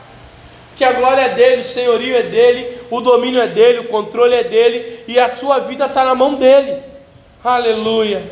Que 0.76 0.84
a 0.84 0.92
glória 0.92 1.22
é 1.22 1.34
dele, 1.34 1.62
o 1.62 1.64
senhorio 1.64 2.16
é 2.16 2.22
dele, 2.22 2.80
o 2.90 3.00
domínio 3.00 3.40
é 3.40 3.48
dele, 3.48 3.80
o 3.80 3.88
controle 3.88 4.34
é 4.34 4.44
dele 4.44 5.02
e 5.08 5.18
a 5.18 5.34
sua 5.34 5.60
vida 5.60 5.86
está 5.86 6.04
na 6.04 6.14
mão 6.14 6.34
dele. 6.34 6.80
Aleluia. 7.42 8.22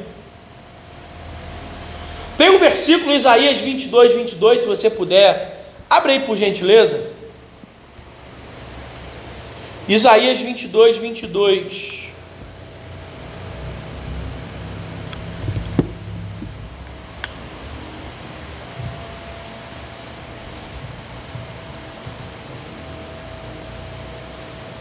Tem 2.37 2.51
um 2.51 2.59
versículo 2.59 3.13
em 3.13 3.17
Isaías 3.17 3.59
22, 3.59 4.13
22, 4.13 4.61
se 4.63 4.67
você 4.67 4.91
puder, 4.91 5.73
abre 5.89 6.13
aí 6.13 6.21
por 6.21 6.37
gentileza. 6.37 7.13
Isaías 9.89 10.41
22, 10.41 10.97
22. 10.97 12.05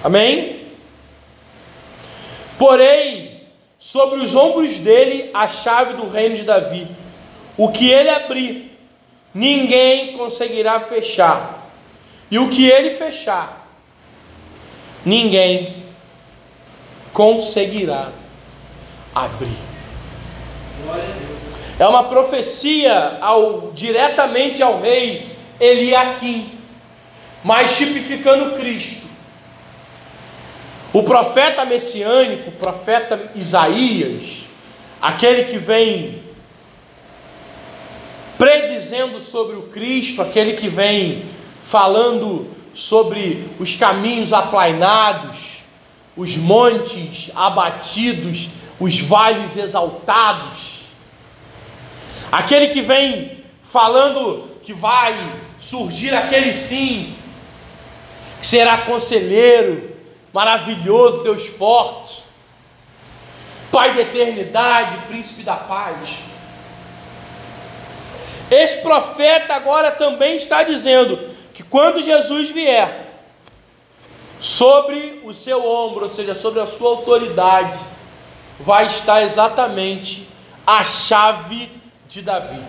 Amém? 0.04 0.64
Porém, 2.58 3.42
sobre 3.78 4.20
os 4.20 4.36
ombros 4.36 4.80
dele 4.80 5.30
a 5.34 5.48
chave 5.48 5.94
do 5.94 6.10
reino 6.10 6.36
de 6.36 6.44
Davi 6.44 7.03
o 7.58 7.72
que 7.72 7.90
ele 7.90 8.10
abrir, 8.10 8.78
ninguém 9.34 10.18
conseguirá 10.18 10.80
fechar. 10.82 11.72
E 12.30 12.40
o 12.40 12.50
que 12.50 12.68
ele 12.68 12.92
fechar, 12.98 13.68
ninguém 15.06 15.84
conseguirá 17.12 18.12
abrir. 19.14 19.60
É 21.78 21.88
uma 21.88 22.06
profecia 22.06 23.18
ao, 23.22 23.72
diretamente 23.72 24.64
ao 24.64 24.82
rei 24.82 25.36
Eliakim, 25.60 26.60
mas 27.44 27.78
tipificando 27.78 28.58
Cristo. 28.58 29.04
O 30.92 31.04
profeta 31.04 31.66
messiânico, 31.66 32.50
o 32.50 32.54
profeta 32.54 33.32
Isaías, 33.36 34.46
aquele 35.02 35.44
que 35.46 35.58
vem 35.58 36.23
predizendo 38.44 39.22
sobre 39.22 39.56
o 39.56 39.70
Cristo, 39.70 40.22
aquele 40.22 40.52
que 40.52 40.68
vem 40.68 41.30
falando 41.64 42.50
sobre 42.74 43.50
os 43.58 43.74
caminhos 43.74 44.34
aplainados, 44.34 45.64
os 46.18 46.36
montes 46.36 47.32
abatidos, 47.34 48.50
os 48.82 49.00
vales 49.00 49.56
exaltados. 49.56 50.82
Aquele 52.30 52.68
que 52.68 52.82
vem 52.82 53.46
falando 53.62 54.58
que 54.62 54.74
vai 54.74 55.40
surgir 55.58 56.14
aquele 56.14 56.54
sim, 56.54 57.16
que 58.42 58.48
será 58.48 58.80
conselheiro, 58.80 59.90
maravilhoso, 60.34 61.24
Deus 61.24 61.48
forte, 61.48 62.24
Pai 63.72 63.94
da 63.94 64.02
eternidade, 64.02 65.08
príncipe 65.08 65.44
da 65.44 65.56
paz. 65.56 66.33
Esse 68.50 68.82
profeta 68.82 69.54
agora 69.54 69.92
também 69.92 70.36
está 70.36 70.64
dizendo 70.64 71.20
que 71.54 71.64
quando 71.64 72.02
Jesus 72.02 72.50
vier, 72.50 73.04
sobre 74.40 75.22
o 75.24 75.34
seu 75.34 75.66
ombro, 75.66 76.04
ou 76.04 76.10
seja, 76.10 76.36
sobre 76.36 76.60
a 76.60 76.68
sua 76.68 76.90
autoridade, 76.90 77.80
vai 78.60 78.88
estar 78.88 79.24
exatamente 79.24 80.28
a 80.68 80.84
chave 80.84 81.70
de 82.10 82.22
Davi. 82.22 82.62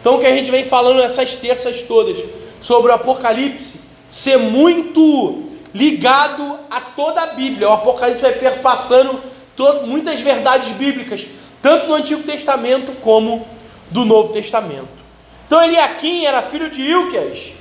Então, 0.00 0.14
o 0.14 0.20
que 0.20 0.26
a 0.26 0.34
gente 0.34 0.52
vem 0.52 0.64
falando 0.66 1.02
essas 1.02 1.34
terças 1.34 1.82
todas 1.82 2.22
sobre 2.60 2.92
o 2.92 2.94
Apocalipse 2.94 3.80
ser 4.08 4.38
muito 4.38 5.50
ligado 5.74 6.60
a 6.70 6.80
toda 6.80 7.20
a 7.22 7.26
Bíblia. 7.34 7.68
O 7.68 7.72
Apocalipse 7.72 8.22
vai 8.22 8.32
perpassando 8.32 9.20
todo, 9.56 9.86
muitas 9.86 10.20
verdades 10.20 10.68
bíblicas, 10.76 11.26
tanto 11.60 11.88
no 11.88 11.94
Antigo 11.94 12.22
Testamento 12.22 12.92
como 13.00 13.46
do 13.90 14.04
Novo 14.04 14.32
Testamento. 14.32 15.05
Então 15.46 15.62
Eliakim 15.62 16.24
era 16.24 16.42
filho 16.42 16.68
de 16.68 16.82
Ilquias 16.82 17.52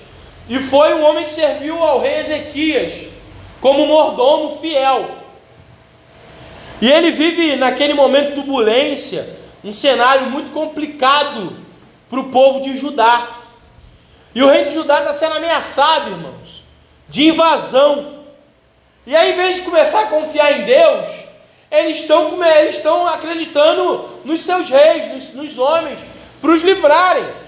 e 0.49 0.59
foi 0.59 0.93
um 0.93 1.03
homem 1.03 1.25
que 1.25 1.31
serviu 1.31 1.81
ao 1.81 2.01
rei 2.01 2.19
Ezequias 2.19 2.93
como 3.61 3.85
mordomo 3.87 4.57
fiel. 4.59 5.09
E 6.81 6.91
ele 6.91 7.11
vive 7.11 7.55
naquele 7.55 7.93
momento 7.93 8.29
de 8.29 8.35
turbulência, 8.35 9.37
um 9.63 9.71
cenário 9.71 10.29
muito 10.29 10.51
complicado 10.51 11.57
para 12.09 12.19
o 12.19 12.31
povo 12.31 12.61
de 12.61 12.75
Judá. 12.75 13.39
E 14.33 14.43
o 14.43 14.49
rei 14.49 14.65
de 14.65 14.73
Judá 14.73 14.99
está 14.99 15.13
sendo 15.13 15.35
ameaçado, 15.35 16.11
irmãos, 16.11 16.63
de 17.07 17.29
invasão. 17.29 18.25
E 19.07 19.15
aí, 19.15 19.31
em 19.31 19.35
vez 19.35 19.55
de 19.57 19.61
começar 19.61 20.01
a 20.01 20.07
confiar 20.07 20.59
em 20.59 20.65
Deus, 20.65 21.09
eles 21.71 21.97
estão, 21.97 22.43
eles 22.43 22.75
estão 22.75 23.07
acreditando 23.07 24.09
nos 24.25 24.41
seus 24.41 24.69
reis, 24.69 25.07
nos, 25.07 25.33
nos 25.33 25.57
homens, 25.57 25.99
para 26.41 26.51
os 26.51 26.61
livrarem. 26.61 27.44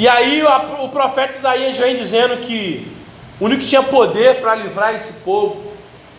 E 0.00 0.08
aí 0.08 0.42
o 0.42 0.88
profeta 0.88 1.36
Isaías 1.36 1.76
vem 1.76 1.94
dizendo 1.94 2.38
que 2.38 2.90
o 3.38 3.44
único 3.44 3.60
que 3.60 3.68
tinha 3.68 3.82
poder 3.82 4.40
para 4.40 4.54
livrar 4.54 4.94
esse 4.94 5.12
povo, 5.12 5.62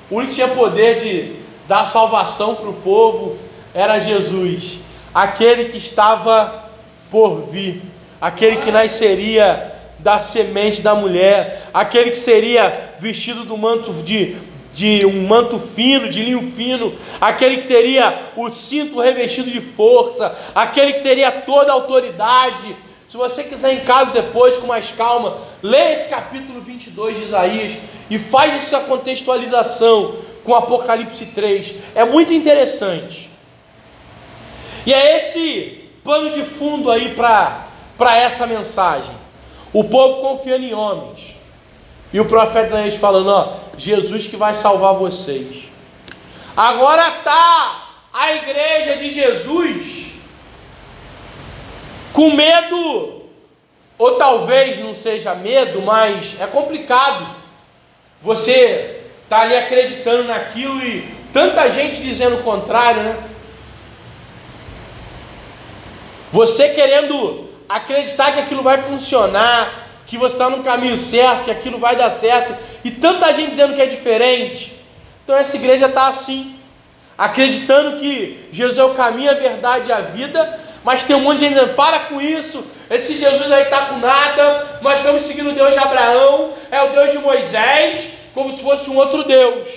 o 0.08 0.18
único 0.18 0.30
que 0.30 0.36
tinha 0.36 0.50
poder 0.50 1.00
de 1.00 1.36
dar 1.68 1.88
salvação 1.88 2.54
para 2.54 2.70
o 2.70 2.74
povo 2.74 3.40
era 3.74 3.98
Jesus, 3.98 4.78
aquele 5.12 5.66
que 5.66 5.78
estava 5.78 6.66
por 7.10 7.48
vir, 7.50 7.82
aquele 8.22 8.58
que 8.58 8.70
nasceria 8.70 9.74
da 9.98 10.20
semente 10.20 10.84
da 10.84 10.94
mulher, 10.94 11.64
aquele 11.74 12.12
que 12.12 12.20
seria 12.20 12.94
vestido 13.00 13.46
do 13.46 13.58
manto 13.58 13.92
de 14.04 14.38
de 14.72 15.06
um 15.08 15.28
manto 15.28 15.60
fino, 15.60 16.08
de 16.08 16.22
linho 16.22 16.52
fino, 16.52 16.96
aquele 17.20 17.58
que 17.58 17.68
teria 17.68 18.32
o 18.38 18.52
cinto 18.52 19.02
revestido 19.02 19.50
de 19.50 19.60
força, 19.60 20.38
aquele 20.54 20.94
que 20.94 21.02
teria 21.02 21.32
toda 21.32 21.72
a 21.72 21.76
autoridade. 21.76 22.74
Se 23.12 23.18
você 23.18 23.44
quiser 23.44 23.74
em 23.74 23.82
casa 23.82 24.12
depois, 24.12 24.58
com 24.58 24.68
mais 24.68 24.92
calma, 24.92 25.40
lê 25.62 25.96
esse 25.96 26.08
capítulo 26.08 26.62
22 26.62 27.18
de 27.18 27.24
Isaías 27.26 27.78
e 28.10 28.18
faz 28.18 28.56
essa 28.56 28.80
contextualização 28.80 30.16
com 30.46 30.56
Apocalipse 30.56 31.26
3. 31.26 31.76
É 31.94 32.06
muito 32.06 32.34
interessante. 32.34 33.30
E 34.86 34.94
é 34.94 35.18
esse 35.18 35.90
pano 36.06 36.32
de 36.32 36.46
fundo 36.46 36.90
aí 36.90 37.14
para 37.14 37.68
essa 38.16 38.48
mensagem. 38.48 39.14
O 39.74 39.84
povo 39.84 40.22
confiando 40.22 40.64
em 40.64 40.74
homens. 40.74 41.36
E 42.14 42.20
o 42.22 42.24
profeta 42.24 42.78
Isaías 42.78 42.96
falando, 42.96 43.28
ó, 43.28 43.56
Jesus 43.78 44.26
que 44.26 44.38
vai 44.38 44.56
salvar 44.56 44.94
vocês. 44.94 45.66
Agora 46.56 47.12
tá 47.26 47.90
a 48.14 48.36
igreja 48.36 48.96
de 48.96 49.10
Jesus 49.10 50.14
com 52.14 52.32
medo, 52.32 53.24
ou 53.98 54.16
talvez 54.16 54.80
não 54.80 54.96
seja 54.96 55.36
medo, 55.36 55.82
mas 55.82 56.40
é 56.40 56.48
complicado. 56.48 57.36
Você 58.22 59.02
tá 59.30 59.42
ali 59.42 59.56
acreditando 59.56 60.26
naquilo 60.26 60.82
e 60.82 61.14
tanta 61.34 61.70
gente 61.70 62.02
dizendo 62.02 62.38
o 62.38 62.44
contrário, 62.44 63.04
né? 63.04 63.18
Você 66.32 66.70
querendo 66.70 67.50
acreditar 67.68 68.34
que 68.34 68.40
aquilo 68.40 68.64
vai 68.64 68.82
funcionar, 68.84 69.88
que 70.06 70.18
você 70.18 70.36
está 70.36 70.50
no 70.50 70.64
caminho 70.64 70.98
certo, 70.98 71.46
que 71.46 71.52
aquilo 71.52 71.78
vai 71.78 71.96
dar 71.96 72.12
certo, 72.12 72.58
e 72.84 72.92
tanta 72.92 73.34
gente 73.34 73.52
dizendo 73.52 73.74
que 73.74 73.82
é 73.82 73.86
diferente. 73.86 74.74
Então 75.24 75.36
essa 75.36 75.56
igreja 75.56 75.88
está 75.88 76.08
assim, 76.08 76.56
acreditando 77.18 77.98
que 77.98 78.48
Jesus 78.52 78.78
é 78.78 78.84
o 78.84 78.94
caminho, 78.94 79.32
a 79.32 79.36
verdade 79.36 79.90
e 79.90 79.94
a 79.94 80.02
vida, 80.02 80.60
mas 80.84 81.04
tem 81.04 81.16
um 81.16 81.22
monte 81.22 81.40
de 81.40 81.46
gente 81.46 81.54
dizendo: 81.54 81.76
para 81.76 82.02
com 82.02 82.20
isso, 82.20 82.66
esse 82.90 83.16
Jesus 83.16 83.52
aí 83.52 83.64
está 83.64 83.88
com 83.88 83.98
nada, 83.98 84.80
nós 84.82 84.98
estamos 84.98 85.24
seguindo 85.24 85.52
o 85.52 85.54
Deus 85.54 85.74
de 85.74 85.80
Abraão, 85.80 86.54
é 86.72 86.82
o 86.82 86.90
Deus 86.90 87.12
de 87.12 87.20
Moisés, 87.20 88.14
como 88.34 88.56
se 88.56 88.64
fosse 88.64 88.90
um 88.90 88.98
outro 88.98 89.24
Deus. 89.24 89.70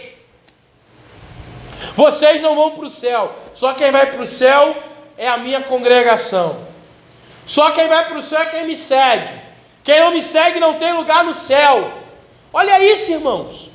Vocês 1.97 2.41
não 2.41 2.57
vão 2.57 2.73
para 2.73 2.87
o 2.87 2.91
céu, 2.91 3.37
só 3.55 3.75
quem 3.75 3.91
vai 3.91 4.13
para 4.13 4.23
o 4.23 4.27
céu 4.27 4.77
é 5.17 5.29
a 5.29 5.37
minha 5.37 5.63
congregação. 5.63 6.67
Só 7.47 7.71
quem 7.73 7.89
vai 7.89 8.07
para 8.07 8.19
o 8.19 8.23
céu 8.23 8.41
é 8.41 8.47
quem 8.47 8.67
me 8.67 8.77
segue. 8.77 9.29
Quem 9.83 10.01
não 10.01 10.13
me 10.13 10.23
segue 10.23 10.59
não 10.59 10.75
tem 10.75 10.95
lugar 10.95 11.25
no 11.25 11.35
céu. 11.35 11.93
Olha 12.53 12.83
isso, 12.83 13.13
irmãos. 13.13 13.71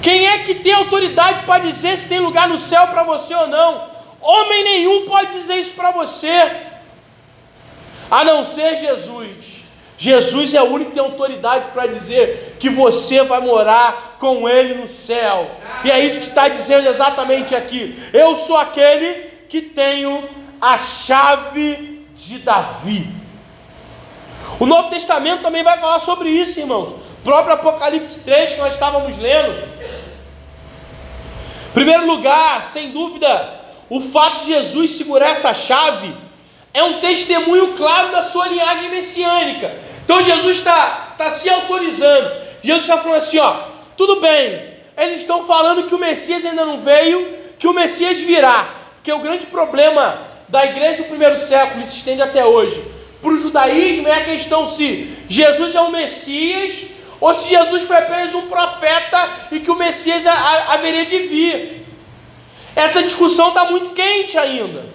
Quem 0.00 0.26
é 0.26 0.38
que 0.38 0.56
tem 0.56 0.72
autoridade 0.72 1.44
para 1.44 1.62
dizer 1.62 1.98
se 1.98 2.08
tem 2.08 2.20
lugar 2.20 2.48
no 2.48 2.58
céu 2.58 2.86
para 2.88 3.02
você 3.02 3.34
ou 3.34 3.48
não? 3.48 3.91
Homem 4.22 4.64
nenhum 4.64 5.06
pode 5.06 5.32
dizer 5.32 5.56
isso 5.56 5.74
para 5.74 5.90
você, 5.90 6.50
a 8.10 8.24
não 8.24 8.46
ser 8.46 8.76
Jesus. 8.76 9.62
Jesus 9.98 10.52
é 10.54 10.60
o 10.60 10.66
único 10.66 10.90
que 10.90 10.96
tem 10.96 11.04
autoridade 11.04 11.70
para 11.72 11.86
dizer 11.86 12.56
que 12.58 12.68
você 12.68 13.22
vai 13.22 13.40
morar 13.40 14.16
com 14.18 14.48
Ele 14.48 14.74
no 14.74 14.88
céu. 14.88 15.50
E 15.84 15.90
é 15.90 16.00
isso 16.04 16.20
que 16.20 16.28
está 16.28 16.48
dizendo 16.48 16.88
exatamente 16.88 17.54
aqui. 17.54 17.96
Eu 18.12 18.36
sou 18.36 18.56
aquele 18.56 19.30
que 19.48 19.60
tenho 19.62 20.28
a 20.60 20.78
chave 20.78 22.06
de 22.16 22.38
Davi. 22.38 23.06
O 24.58 24.66
Novo 24.66 24.90
Testamento 24.90 25.42
também 25.42 25.62
vai 25.62 25.78
falar 25.78 26.00
sobre 26.00 26.30
isso, 26.30 26.58
irmãos. 26.58 26.88
O 26.90 27.22
próprio 27.24 27.54
Apocalipse 27.54 28.20
3 28.20 28.54
que 28.54 28.60
nós 28.60 28.74
estávamos 28.74 29.16
lendo. 29.18 29.52
Em 31.68 31.72
primeiro 31.72 32.06
lugar, 32.06 32.66
sem 32.66 32.90
dúvida, 32.90 33.61
o 33.92 34.00
fato 34.00 34.46
de 34.46 34.54
Jesus 34.54 34.92
segurar 34.92 35.32
essa 35.32 35.52
chave 35.52 36.10
é 36.72 36.82
um 36.82 36.98
testemunho 37.00 37.74
claro 37.74 38.10
da 38.10 38.22
sua 38.22 38.48
linhagem 38.48 38.88
messiânica. 38.88 39.70
Então 40.02 40.22
Jesus 40.22 40.56
está 40.56 41.14
tá 41.18 41.30
se 41.32 41.46
autorizando. 41.50 42.32
Jesus 42.62 42.84
está 42.84 42.96
falando 42.96 43.18
assim: 43.18 43.38
ó, 43.38 43.64
tudo 43.94 44.18
bem, 44.18 44.78
eles 44.96 45.20
estão 45.20 45.44
falando 45.44 45.82
que 45.82 45.94
o 45.94 45.98
Messias 45.98 46.42
ainda 46.42 46.64
não 46.64 46.80
veio, 46.80 47.36
que 47.58 47.68
o 47.68 47.74
Messias 47.74 48.18
virá. 48.20 48.76
Porque 48.94 49.12
o 49.12 49.18
grande 49.18 49.44
problema 49.44 50.22
da 50.48 50.64
igreja 50.64 51.02
do 51.02 51.08
primeiro 51.10 51.36
século, 51.36 51.82
e 51.82 51.86
se 51.86 51.98
estende 51.98 52.22
até 52.22 52.42
hoje, 52.42 52.82
para 53.20 53.30
o 53.30 53.38
judaísmo 53.38 54.08
é 54.08 54.14
a 54.14 54.24
questão 54.24 54.70
se 54.70 55.14
Jesus 55.28 55.74
é 55.74 55.80
o 55.82 55.90
Messias 55.90 56.86
ou 57.20 57.34
se 57.34 57.50
Jesus 57.50 57.82
foi 57.82 57.96
apenas 57.96 58.34
um 58.34 58.48
profeta 58.48 59.48
e 59.52 59.60
que 59.60 59.70
o 59.70 59.76
Messias 59.76 60.24
haveria 60.26 61.04
de 61.04 61.18
vir. 61.18 61.81
Essa 62.74 63.02
discussão 63.02 63.48
está 63.48 63.66
muito 63.66 63.90
quente 63.90 64.38
ainda. 64.38 64.86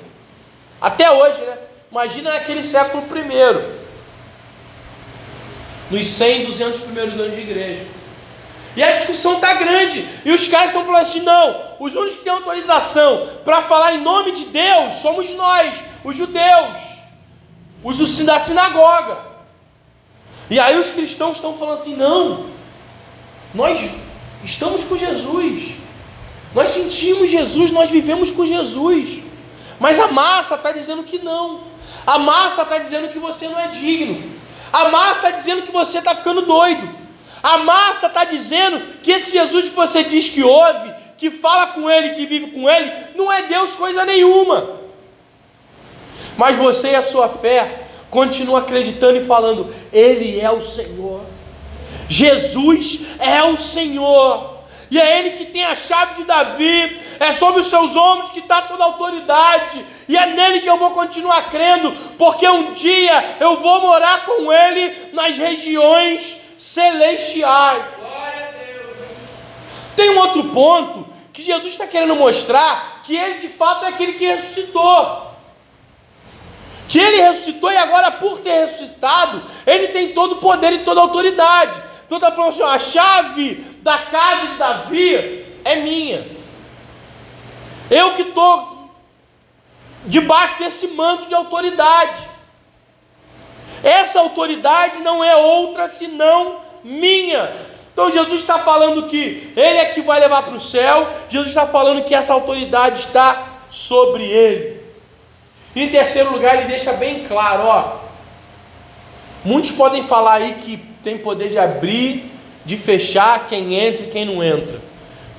Até 0.81 1.11
hoje, 1.11 1.41
né? 1.41 1.57
Imagina 1.91 2.31
naquele 2.31 2.63
século 2.63 3.03
I. 3.03 3.77
Nos 5.89 6.07
100, 6.07 6.45
200 6.45 6.81
primeiros 6.81 7.13
anos 7.13 7.35
de 7.35 7.41
igreja. 7.41 7.85
E 8.75 8.83
a 8.83 8.97
discussão 8.97 9.35
está 9.35 9.53
grande. 9.53 10.07
E 10.25 10.31
os 10.31 10.47
caras 10.47 10.67
estão 10.67 10.85
falando 10.85 11.01
assim: 11.01 11.21
não, 11.21 11.75
os 11.79 11.95
únicos 11.95 12.17
que 12.17 12.23
têm 12.23 12.33
autorização 12.33 13.29
para 13.45 13.63
falar 13.63 13.93
em 13.95 14.01
nome 14.01 14.33
de 14.33 14.45
Deus 14.45 14.95
somos 14.95 15.31
nós, 15.31 15.79
os 16.03 16.15
judeus 16.17 16.97
os 17.83 18.25
da 18.25 18.39
sinagoga. 18.39 19.17
E 20.49 20.59
aí 20.59 20.79
os 20.79 20.91
cristãos 20.91 21.37
estão 21.37 21.57
falando 21.57 21.81
assim: 21.81 21.95
não, 21.95 22.47
nós 23.53 23.79
estamos 24.43 24.83
com 24.83 24.97
Jesus, 24.97 25.75
nós 26.57 26.71
sentimos 26.71 27.29
Jesus, 27.29 27.69
nós 27.69 27.87
vivemos 27.91 28.31
com 28.31 28.43
Jesus. 28.43 29.19
Mas 29.79 29.99
a 29.99 30.07
massa 30.07 30.55
está 30.55 30.71
dizendo 30.71 31.03
que 31.03 31.19
não. 31.19 31.61
A 32.03 32.17
massa 32.17 32.63
está 32.63 32.79
dizendo 32.79 33.09
que 33.09 33.19
você 33.19 33.47
não 33.47 33.59
é 33.59 33.67
digno. 33.67 34.31
A 34.73 34.89
massa 34.89 35.27
está 35.27 35.31
dizendo 35.37 35.61
que 35.61 35.71
você 35.71 35.99
está 35.99 36.15
ficando 36.15 36.41
doido. 36.41 36.89
A 37.43 37.59
massa 37.59 38.07
está 38.07 38.23
dizendo 38.23 38.79
que 39.03 39.11
esse 39.11 39.29
Jesus 39.29 39.69
que 39.69 39.75
você 39.75 40.03
diz 40.03 40.29
que 40.29 40.41
ouve, 40.41 40.95
que 41.15 41.29
fala 41.29 41.67
com 41.67 41.87
ele, 41.87 42.15
que 42.15 42.25
vive 42.25 42.47
com 42.47 42.67
ele, 42.67 42.91
não 43.13 43.31
é 43.31 43.43
Deus 43.43 43.75
coisa 43.75 44.03
nenhuma. 44.03 44.79
Mas 46.35 46.57
você 46.57 46.89
e 46.89 46.95
a 46.95 47.03
sua 47.03 47.29
fé 47.29 47.83
continua 48.09 48.61
acreditando 48.61 49.19
e 49.19 49.25
falando: 49.27 49.75
Ele 49.93 50.39
é 50.39 50.49
o 50.49 50.63
Senhor. 50.63 51.21
Jesus 52.09 53.01
é 53.19 53.43
o 53.43 53.59
Senhor. 53.59 54.56
E 54.89 54.99
é 54.99 55.19
Ele 55.19 55.31
que 55.31 55.45
tem 55.45 55.63
a 55.63 55.75
chave 55.75 56.15
de 56.15 56.23
Davi, 56.23 57.01
é 57.19 57.31
sobre 57.33 57.61
os 57.61 57.67
seus 57.67 57.95
ombros 57.95 58.31
que 58.31 58.39
está 58.39 58.63
toda 58.63 58.83
a 58.83 58.87
autoridade, 58.87 59.85
e 60.07 60.17
é 60.17 60.25
nele 60.27 60.61
que 60.61 60.69
eu 60.69 60.77
vou 60.77 60.91
continuar 60.91 61.49
crendo, 61.49 61.91
porque 62.17 62.47
um 62.47 62.73
dia 62.73 63.37
eu 63.39 63.57
vou 63.57 63.81
morar 63.81 64.25
com 64.25 64.51
Ele 64.51 65.09
nas 65.13 65.37
regiões 65.37 66.41
celestiais. 66.57 67.83
Tem 69.95 70.11
um 70.11 70.19
outro 70.19 70.49
ponto 70.49 71.07
que 71.33 71.41
Jesus 71.41 71.73
está 71.73 71.87
querendo 71.87 72.15
mostrar 72.15 73.01
que 73.03 73.15
Ele 73.15 73.39
de 73.39 73.49
fato 73.49 73.85
é 73.85 73.89
aquele 73.89 74.13
que 74.13 74.25
ressuscitou 74.25 75.27
que 76.87 76.99
ele 76.99 77.21
ressuscitou 77.21 77.71
e 77.71 77.77
agora, 77.77 78.11
por 78.11 78.39
ter 78.39 78.61
ressuscitado, 78.61 79.43
ele 79.65 79.89
tem 79.89 80.13
todo 80.13 80.33
o 80.33 80.37
poder 80.37 80.71
e 80.73 80.79
toda 80.79 81.01
a 81.01 81.03
autoridade. 81.03 81.81
Então 82.05 82.17
está 82.17 82.31
falando 82.31 82.49
assim: 82.49 82.63
ó, 82.63 82.69
a 82.69 82.79
chave 82.79 83.76
da 83.87 83.99
casa 83.99 84.47
de 84.47 84.57
Davi 84.57 85.45
é 85.63 85.77
minha. 85.77 86.27
Eu 87.89 88.15
que 88.15 88.23
estou 88.23 88.91
debaixo 90.05 90.59
desse 90.59 90.89
manto 90.89 91.27
de 91.27 91.33
autoridade. 91.33 92.27
Essa 93.81 94.19
autoridade 94.19 94.99
não 94.99 95.23
é 95.23 95.37
outra 95.37 95.87
senão 95.87 96.59
minha. 96.83 97.55
Então 97.93 98.11
Jesus 98.11 98.41
está 98.41 98.59
falando 98.59 99.07
que 99.07 99.53
Ele 99.55 99.77
é 99.77 99.85
que 99.85 100.01
vai 100.01 100.19
levar 100.19 100.43
para 100.43 100.55
o 100.55 100.59
céu, 100.59 101.09
Jesus 101.29 101.47
está 101.47 101.65
falando 101.65 102.03
que 102.03 102.13
essa 102.13 102.33
autoridade 102.33 102.99
está 102.99 103.61
sobre 103.69 104.25
Ele. 104.25 104.81
Em 105.73 105.87
terceiro 105.89 106.33
lugar, 106.33 106.57
ele 106.57 106.65
deixa 106.65 106.91
bem 106.93 107.23
claro, 107.23 107.63
ó. 107.63 107.99
Muitos 109.45 109.71
podem 109.71 110.03
falar 110.03 110.41
aí 110.41 110.55
que 110.55 110.77
tem 111.03 111.19
poder 111.19 111.49
de 111.49 111.57
abrir, 111.57 112.36
de 112.67 112.75
fechar 112.75 113.47
quem 113.47 113.73
entra 113.73 114.05
e 114.05 114.09
quem 114.09 114.25
não 114.25 114.43
entra. 114.43 114.81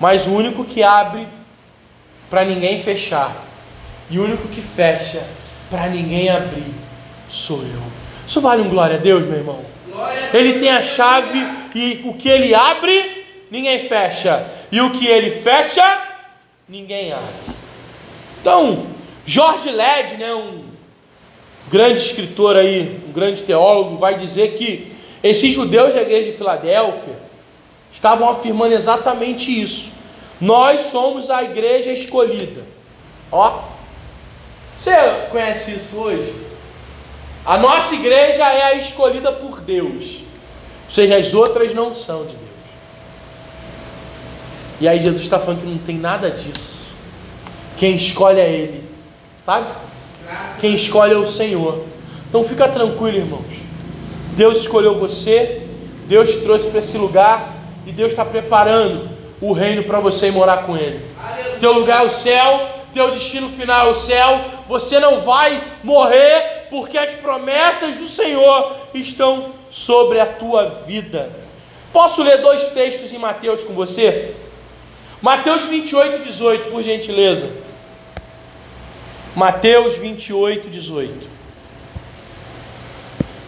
Mas 0.00 0.26
o 0.26 0.32
único 0.32 0.64
que 0.64 0.82
abre 0.82 1.28
para 2.30 2.44
ninguém 2.44 2.82
fechar 2.82 3.44
e 4.10 4.18
o 4.18 4.24
único 4.24 4.48
que 4.48 4.62
fecha 4.62 5.22
para 5.68 5.88
ninguém 5.88 6.30
abrir 6.30 6.72
sou 7.28 7.60
eu. 7.60 7.82
Isso 8.26 8.40
vale 8.40 8.62
um 8.62 8.70
glória 8.70 8.96
a 8.96 8.98
Deus, 8.98 9.26
meu 9.26 9.36
irmão. 9.36 9.60
Ele 10.32 10.58
tem 10.58 10.70
a 10.70 10.82
chave 10.82 11.38
e 11.74 12.00
o 12.04 12.14
que 12.14 12.28
ele 12.28 12.54
abre, 12.54 13.26
ninguém 13.50 13.86
fecha. 13.88 14.46
E 14.72 14.80
o 14.80 14.90
que 14.90 15.06
ele 15.06 15.42
fecha, 15.42 15.82
ninguém 16.66 17.12
abre. 17.12 17.54
Então, 18.40 18.86
Jorge 19.26 19.70
Led, 19.70 20.16
né, 20.16 20.32
um 20.34 20.64
grande 21.68 22.00
escritor 22.00 22.56
aí, 22.56 23.02
um 23.06 23.12
grande 23.12 23.42
teólogo, 23.42 23.98
vai 23.98 24.16
dizer 24.16 24.54
que 24.54 24.96
esses 25.22 25.52
judeus 25.52 25.94
da 25.94 26.02
igreja 26.02 26.30
de 26.30 26.36
Filadélfia, 26.36 27.16
estavam 27.92 28.28
afirmando 28.28 28.74
exatamente 28.74 29.62
isso. 29.62 29.90
Nós 30.40 30.82
somos 30.82 31.30
a 31.30 31.42
igreja 31.42 31.90
escolhida. 31.92 32.62
Ó, 33.30 33.62
você 34.76 34.92
conhece 35.30 35.72
isso 35.72 35.96
hoje? 35.96 36.32
A 37.44 37.58
nossa 37.58 37.94
igreja 37.94 38.44
é 38.44 38.62
a 38.62 38.74
escolhida 38.74 39.32
por 39.32 39.60
Deus. 39.60 40.18
Ou 40.84 40.90
seja, 40.90 41.16
as 41.16 41.34
outras 41.34 41.74
não 41.74 41.94
são 41.94 42.26
de 42.26 42.36
Deus. 42.36 42.48
E 44.80 44.86
aí 44.86 45.00
Jesus 45.00 45.22
está 45.22 45.38
falando 45.38 45.62
que 45.62 45.66
não 45.66 45.78
tem 45.78 45.96
nada 45.96 46.30
disso. 46.30 46.78
Quem 47.76 47.96
escolhe 47.96 48.40
é 48.40 48.50
Ele. 48.50 48.84
Sabe? 49.44 49.72
Quem 50.60 50.74
escolhe 50.74 51.14
é 51.14 51.16
o 51.16 51.28
Senhor. 51.28 51.84
Então 52.28 52.44
fica 52.44 52.68
tranquilo, 52.68 53.16
irmãos. 53.16 53.67
Deus 54.38 54.58
escolheu 54.58 54.94
você, 54.94 55.62
Deus 56.06 56.30
te 56.30 56.42
trouxe 56.42 56.68
para 56.68 56.78
esse 56.78 56.96
lugar 56.96 57.56
e 57.84 57.90
Deus 57.90 58.12
está 58.12 58.24
preparando 58.24 59.10
o 59.40 59.52
reino 59.52 59.82
para 59.82 59.98
você 59.98 60.28
ir 60.28 60.30
morar 60.30 60.58
com 60.58 60.76
Ele. 60.76 61.04
Aleluia. 61.20 61.58
Teu 61.58 61.72
lugar 61.72 62.04
é 62.04 62.08
o 62.08 62.14
céu, 62.14 62.68
teu 62.94 63.10
destino 63.10 63.48
final 63.48 63.88
é 63.88 63.90
o 63.90 63.96
céu. 63.96 64.40
Você 64.68 65.00
não 65.00 65.22
vai 65.22 65.60
morrer 65.82 66.68
porque 66.70 66.96
as 66.96 67.14
promessas 67.16 67.96
do 67.96 68.06
Senhor 68.06 68.76
estão 68.94 69.54
sobre 69.72 70.20
a 70.20 70.26
tua 70.26 70.84
vida. 70.86 71.32
Posso 71.92 72.22
ler 72.22 72.40
dois 72.40 72.68
textos 72.68 73.12
em 73.12 73.18
Mateus 73.18 73.64
com 73.64 73.72
você? 73.72 74.36
Mateus 75.20 75.64
28, 75.64 76.22
18, 76.22 76.70
por 76.70 76.84
gentileza. 76.84 77.50
Mateus 79.34 79.96
28, 79.96 80.70
18. 80.70 81.27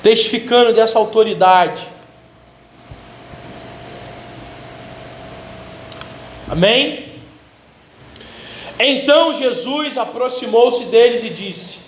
Testificando 0.02 0.72
dessa 0.72 0.98
autoridade. 0.98 1.86
Amém? 6.48 7.12
Então 8.78 9.34
Jesus 9.34 9.98
aproximou-se 9.98 10.86
deles 10.86 11.22
e 11.22 11.30
disse: 11.30 11.78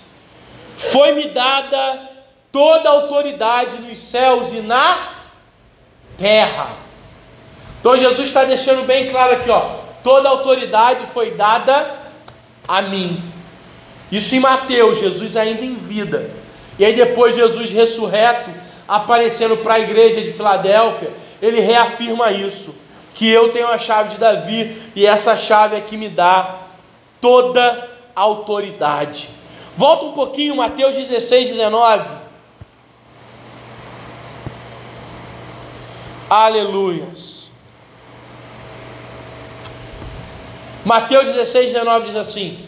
Foi-me 0.77 1.29
dada 1.29 2.09
toda 2.51 2.87
a 2.87 2.91
autoridade 2.93 3.77
nos 3.79 3.99
céus 3.99 4.51
e 4.51 4.61
na 4.61 5.15
terra. 6.17 6.77
Então 7.79 7.97
Jesus 7.97 8.27
está 8.27 8.45
deixando 8.45 8.85
bem 8.85 9.09
claro 9.09 9.33
aqui, 9.33 9.49
ó, 9.49 9.79
toda 10.03 10.29
a 10.29 10.31
autoridade 10.31 11.07
foi 11.07 11.31
dada 11.31 11.97
a 12.67 12.81
mim. 12.83 13.21
Isso 14.11 14.35
em 14.35 14.39
Mateus, 14.39 14.99
Jesus 14.99 15.35
ainda 15.35 15.65
em 15.65 15.75
vida. 15.75 16.42
E 16.77 16.85
aí 16.85 16.95
depois 16.95 17.35
Jesus 17.35 17.71
ressurreto, 17.71 18.51
aparecendo 18.87 19.57
para 19.57 19.75
a 19.75 19.79
igreja 19.79 20.21
de 20.21 20.33
Filadélfia, 20.33 21.11
ele 21.41 21.59
reafirma 21.59 22.31
isso, 22.31 22.75
que 23.13 23.29
eu 23.29 23.51
tenho 23.51 23.67
a 23.67 23.77
chave 23.77 24.09
de 24.09 24.17
Davi 24.17 24.81
e 24.95 25.05
essa 25.05 25.37
chave 25.37 25.75
é 25.75 25.81
que 25.81 25.95
me 25.95 26.09
dá 26.09 26.61
toda 27.21 27.89
autoridade. 28.15 29.29
Volta 29.77 30.05
um 30.05 30.13
pouquinho, 30.13 30.55
Mateus 30.55 30.95
16, 30.95 31.49
19. 31.49 32.23
Aleluias. 36.29 37.51
Mateus 40.85 41.27
16, 41.27 41.73
19 41.73 42.07
diz 42.07 42.15
assim: 42.15 42.67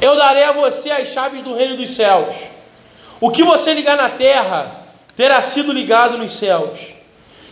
Eu 0.00 0.16
darei 0.16 0.44
a 0.44 0.52
você 0.52 0.90
as 0.90 1.08
chaves 1.08 1.42
do 1.42 1.54
reino 1.54 1.76
dos 1.76 1.94
céus. 1.94 2.34
O 3.20 3.30
que 3.30 3.42
você 3.42 3.72
ligar 3.72 3.96
na 3.96 4.10
terra 4.10 4.82
terá 5.16 5.40
sido 5.42 5.72
ligado 5.72 6.18
nos 6.18 6.34
céus, 6.34 6.78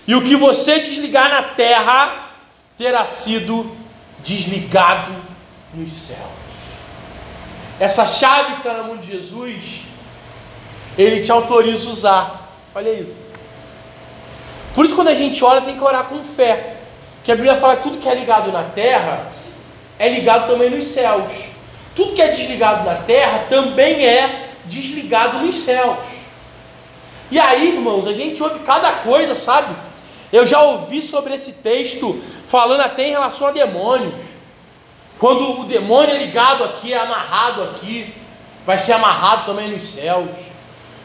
e 0.06 0.14
o 0.14 0.22
que 0.22 0.36
você 0.36 0.80
desligar 0.80 1.30
na 1.30 1.42
terra 1.42 2.28
terá 2.76 3.06
sido 3.06 3.74
desligado 4.18 5.14
nos 5.72 5.92
céus. 5.92 6.18
Essa 7.80 8.06
chave 8.06 8.52
que 8.52 8.58
está 8.58 8.74
na 8.74 8.82
mão 8.82 8.98
de 8.98 9.12
Jesus, 9.12 9.80
ele 10.96 11.22
te 11.22 11.32
autoriza 11.32 11.88
a 11.88 11.92
usar. 11.92 12.56
Olha 12.74 12.90
isso. 12.90 13.32
Por 14.74 14.84
isso, 14.84 14.94
quando 14.94 15.08
a 15.08 15.14
gente 15.14 15.42
ora, 15.42 15.60
tem 15.60 15.76
que 15.76 15.82
orar 15.82 16.04
com 16.04 16.22
fé. 16.24 16.76
Que 17.22 17.32
a 17.32 17.34
Bíblia 17.34 17.56
fala 17.56 17.76
que 17.76 17.84
tudo 17.84 17.98
que 17.98 18.08
é 18.08 18.14
ligado 18.14 18.52
na 18.52 18.64
terra 18.64 19.32
é 19.98 20.08
ligado 20.08 20.48
também 20.48 20.68
nos 20.68 20.86
céus. 20.88 21.32
Tudo 21.96 22.14
que 22.14 22.20
é 22.22 22.28
desligado 22.28 22.84
na 22.84 22.96
terra 22.96 23.46
também 23.48 24.04
é 24.04 24.43
desligado 24.66 25.38
nos 25.38 25.56
céus. 25.56 25.98
E 27.30 27.38
aí, 27.38 27.74
irmãos, 27.74 28.06
a 28.06 28.12
gente 28.12 28.42
ouve 28.42 28.60
cada 28.60 28.90
coisa, 28.98 29.34
sabe? 29.34 29.74
Eu 30.32 30.46
já 30.46 30.60
ouvi 30.62 31.02
sobre 31.02 31.34
esse 31.34 31.52
texto 31.52 32.22
falando 32.48 32.80
até 32.80 33.08
em 33.08 33.10
relação 33.10 33.46
a 33.46 33.50
demônios. 33.50 34.14
Quando 35.18 35.60
o 35.60 35.64
demônio 35.64 36.14
é 36.14 36.18
ligado 36.18 36.64
aqui, 36.64 36.92
é 36.92 36.98
amarrado 36.98 37.62
aqui, 37.62 38.12
vai 38.66 38.78
ser 38.78 38.92
amarrado 38.92 39.46
também 39.46 39.70
nos 39.70 39.86
céus. 39.86 40.28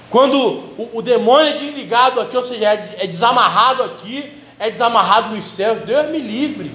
Quando 0.09 0.37
o, 0.39 0.89
o 0.93 1.01
demônio 1.01 1.51
é 1.51 1.53
desligado 1.53 2.19
aqui, 2.19 2.35
ou 2.35 2.43
seja, 2.43 2.65
é, 2.65 2.95
é 2.99 3.07
desamarrado 3.07 3.83
aqui, 3.83 4.41
é 4.57 4.69
desamarrado 4.69 5.35
nos 5.35 5.45
céus, 5.45 5.81
Deus 5.81 6.09
me 6.09 6.19
livre. 6.19 6.71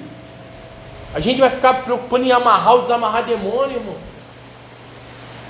A 1.13 1.21
gente 1.21 1.41
vai 1.41 1.51
ficar 1.51 1.85
preocupando 1.85 2.25
em 2.25 2.33
amarrar 2.33 2.75
ou 2.75 2.83
desamarrar 2.83 3.25
demônio, 3.25 3.77
irmão. 3.77 3.97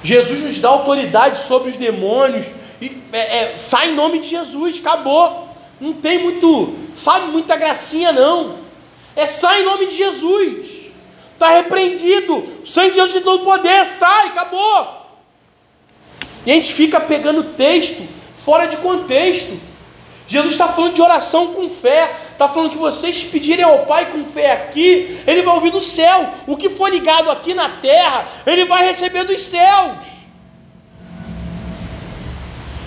Jesus 0.05 0.43
nos 0.43 0.61
dá 0.61 0.69
autoridade 0.69 1.40
sobre 1.40 1.71
os 1.71 1.77
demônios. 1.77 2.47
E, 2.81 3.01
é, 3.11 3.38
é, 3.38 3.57
sai 3.57 3.90
em 3.90 3.95
nome 3.95 4.19
de 4.19 4.29
Jesus, 4.29 4.79
acabou. 4.79 5.49
Não 5.81 5.95
tem 5.95 6.23
muito, 6.23 6.75
sabe, 6.93 7.33
muita 7.33 7.57
gracinha 7.57 8.12
não. 8.12 8.59
É 9.17 9.27
sai 9.27 9.62
em 9.62 9.64
nome 9.64 9.87
de 9.87 9.97
Jesus. 9.97 10.69
Está 11.33 11.49
repreendido. 11.49 12.37
O 12.62 12.67
sangue 12.67 12.90
de 12.90 12.97
Jesus 12.97 13.14
tem 13.14 13.23
todo 13.23 13.45
poder. 13.45 13.87
Sai, 13.87 14.29
acabou. 14.29 15.07
E 16.45 16.53
a 16.53 16.55
gente 16.55 16.75
fica 16.75 17.01
pegando 17.01 17.55
texto 17.55 18.07
fora 18.40 18.67
de 18.67 18.77
contexto. 18.77 19.59
Jesus 20.26 20.52
está 20.52 20.68
falando 20.68 20.94
de 20.94 21.02
oração 21.02 21.52
com 21.52 21.68
fé, 21.68 22.10
está 22.32 22.48
falando 22.48 22.70
que 22.70 22.78
vocês 22.78 23.24
pedirem 23.24 23.64
ao 23.64 23.80
Pai 23.80 24.10
com 24.10 24.24
fé 24.24 24.52
aqui, 24.52 25.20
Ele 25.26 25.42
vai 25.42 25.54
ouvir 25.54 25.70
do 25.70 25.82
céu. 25.82 26.28
O 26.46 26.56
que 26.56 26.70
for 26.70 26.90
ligado 26.90 27.30
aqui 27.30 27.52
na 27.52 27.68
terra, 27.80 28.26
Ele 28.46 28.64
vai 28.64 28.87
receber 28.87 29.24
dos 29.24 29.42
céus. 29.42 30.14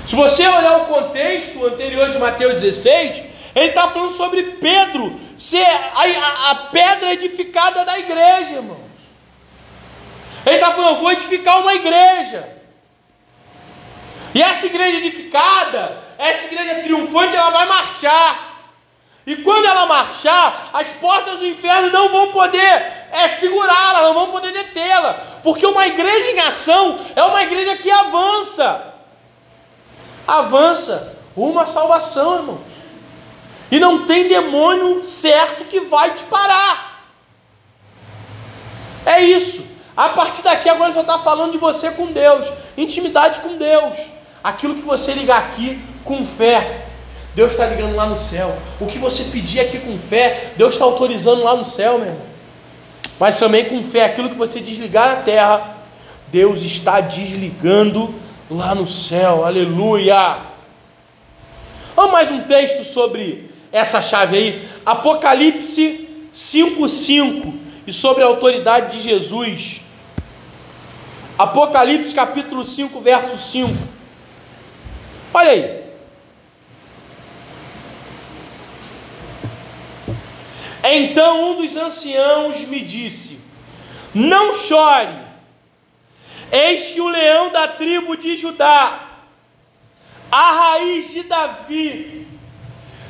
Se 0.07 0.15
você 0.15 0.47
olhar 0.47 0.83
o 0.83 0.85
contexto 0.85 1.65
anterior 1.65 2.09
de 2.09 2.17
Mateus 2.17 2.61
16, 2.61 3.23
ele 3.53 3.69
está 3.69 3.89
falando 3.89 4.13
sobre 4.13 4.43
Pedro 4.53 5.19
ser 5.37 5.65
a, 5.65 6.03
a, 6.03 6.51
a, 6.51 6.55
pedra 6.71 7.13
edificada 7.13 7.83
da 7.83 7.99
igreja, 7.99 8.53
irmãos. 8.53 8.87
Ele 10.45 10.55
está 10.55 10.71
falando, 10.71 10.99
vou 10.99 11.11
edificar 11.11 11.59
uma 11.59 11.73
igreja. 11.73 12.56
E 14.33 14.41
essa 14.41 14.65
igreja 14.65 14.97
edificada, 14.97 15.97
essa 16.17 16.45
igreja 16.45 16.81
triunfante, 16.81 17.35
ela 17.35 17.51
vai 17.51 17.67
marchar. 17.67 18.47
E 19.25 19.35
quando 19.37 19.65
ela 19.65 19.85
marchar, 19.85 20.69
as 20.71 20.89
portas 20.93 21.39
do 21.39 21.45
inferno 21.45 21.91
não 21.91 22.09
vão 22.09 22.31
poder 22.31 22.59
é, 23.11 23.29
segurá-la, 23.39 24.03
não 24.03 24.13
vão 24.13 24.27
poder 24.27 24.53
detê-la. 24.53 25.39
Porque 25.43 25.65
uma 25.65 25.85
igreja 25.85 26.31
em 26.31 26.39
ação 26.39 26.99
é 27.15 27.23
uma 27.23 27.43
igreja 27.43 27.75
que 27.77 27.91
avança. 27.91 28.93
Avança 30.25 31.17
rumo 31.35 31.59
à 31.59 31.67
salvação, 31.67 32.35
irmão. 32.37 32.61
E 33.69 33.79
não 33.79 34.05
tem 34.05 34.27
demônio 34.27 35.03
certo 35.03 35.65
que 35.65 35.81
vai 35.81 36.13
te 36.15 36.23
parar. 36.23 37.03
É 39.05 39.21
isso. 39.21 39.65
A 39.95 40.09
partir 40.09 40.41
daqui 40.41 40.69
agora 40.69 40.93
já 40.93 41.01
está 41.01 41.19
falando 41.19 41.51
de 41.51 41.57
você 41.57 41.91
com 41.91 42.07
Deus, 42.07 42.47
intimidade 42.77 43.39
com 43.41 43.57
Deus. 43.57 43.97
Aquilo 44.47 44.75
que 44.75 44.81
você 44.81 45.11
ligar 45.11 45.39
aqui 45.39 45.77
com 46.05 46.25
fé, 46.25 46.85
Deus 47.35 47.51
está 47.51 47.65
ligando 47.65 47.97
lá 47.97 48.05
no 48.05 48.17
céu. 48.17 48.57
O 48.79 48.85
que 48.85 48.97
você 48.97 49.25
pedir 49.25 49.59
aqui 49.59 49.77
com 49.77 49.99
fé, 49.99 50.53
Deus 50.55 50.75
está 50.75 50.85
autorizando 50.85 51.43
lá 51.43 51.53
no 51.53 51.65
céu, 51.65 51.97
meu 51.97 52.07
irmão. 52.07 52.21
Mas 53.19 53.37
também 53.37 53.65
com 53.65 53.83
fé, 53.83 54.05
aquilo 54.05 54.29
que 54.29 54.37
você 54.37 54.61
desligar 54.61 55.17
na 55.17 55.21
terra, 55.23 55.75
Deus 56.31 56.61
está 56.61 57.01
desligando 57.01 58.15
lá 58.49 58.73
no 58.73 58.87
céu. 58.87 59.43
Aleluia! 59.43 60.37
Vamos 61.93 62.13
mais 62.13 62.31
um 62.31 62.43
texto 62.43 62.85
sobre 62.85 63.51
essa 63.69 64.01
chave 64.01 64.37
aí. 64.37 64.69
Apocalipse 64.85 66.07
5:5 66.33 67.53
e 67.85 67.91
sobre 67.91 68.23
a 68.23 68.27
autoridade 68.27 68.95
de 68.95 69.03
Jesus. 69.03 69.81
Apocalipse 71.37 72.15
capítulo 72.15 72.63
5, 72.63 73.01
verso 73.01 73.37
5. 73.37 73.96
Olha 75.37 75.51
aí. 75.51 75.83
Então 80.83 81.51
um 81.51 81.61
dos 81.61 81.77
anciãos 81.77 82.59
me 82.61 82.81
disse: 82.81 83.39
Não 84.15 84.55
chore, 84.55 85.13
eis 86.51 86.89
que 86.89 86.99
o 86.99 87.07
leão 87.07 87.51
da 87.51 87.67
tribo 87.67 88.17
de 88.17 88.35
Judá, 88.35 88.99
a 90.31 90.51
raiz 90.53 91.11
de 91.11 91.21
Davi, 91.21 92.27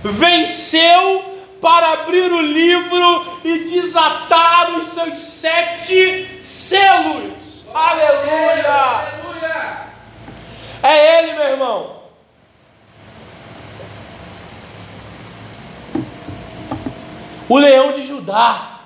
venceu 0.03 1.23
para 1.61 1.93
abrir 1.93 2.29
o 2.29 2.41
livro 2.41 3.39
e 3.45 3.59
desatar 3.59 4.77
os 4.77 4.87
seus 4.87 5.23
sete 5.23 6.41
selos. 6.41 7.65
Aleluia! 7.73 8.67
Aleluia! 8.67 9.87
É 10.83 11.19
Ele, 11.19 11.31
meu 11.31 11.43
irmão. 11.43 11.96
O 17.49 17.57
leão 17.57 17.93
de 17.93 18.05
Judá, 18.05 18.81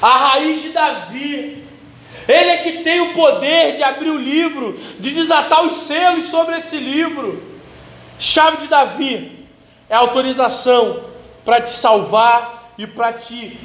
a 0.00 0.16
raiz 0.16 0.62
de 0.62 0.68
Davi, 0.70 1.64
ele 2.28 2.50
é 2.50 2.56
que 2.58 2.84
tem 2.84 3.00
o 3.00 3.14
poder 3.14 3.76
de 3.76 3.82
abrir 3.82 4.10
o 4.10 4.16
livro, 4.16 4.78
de 4.98 5.10
desatar 5.10 5.64
os 5.64 5.76
selos 5.76 6.26
sobre 6.26 6.58
esse 6.58 6.76
livro. 6.76 7.42
Chave 8.18 8.58
de 8.58 8.68
Davi 8.68 9.46
é 9.88 9.94
autorização 9.94 11.04
para 11.44 11.60
te 11.60 11.72
salvar 11.72 12.72
e 12.78 12.86
para 12.86 13.12
te, 13.12 13.58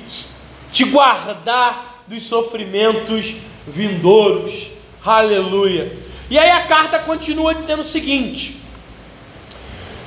te 0.72 0.84
guardar 0.86 2.04
dos 2.08 2.24
sofrimentos 2.24 3.36
vindouros. 3.68 4.72
Aleluia. 5.06 5.96
E 6.30 6.38
aí 6.38 6.52
a 6.52 6.66
carta 6.68 7.00
continua 7.00 7.56
dizendo 7.56 7.84
o 7.84 7.86
seguinte: 7.86 8.60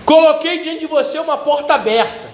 Coloquei 0.05 0.61
diante 0.61 0.81
de 0.81 0.87
você 0.87 1.19
uma 1.19 1.39
porta 1.39 1.75
aberta, 1.75 2.32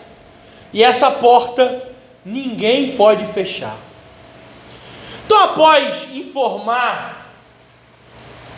e 0.72 0.82
essa 0.82 1.10
porta 1.10 1.82
ninguém 2.24 2.96
pode 2.96 3.24
fechar. 3.32 3.76
Então, 5.24 5.38
após 5.38 6.08
informar 6.14 7.32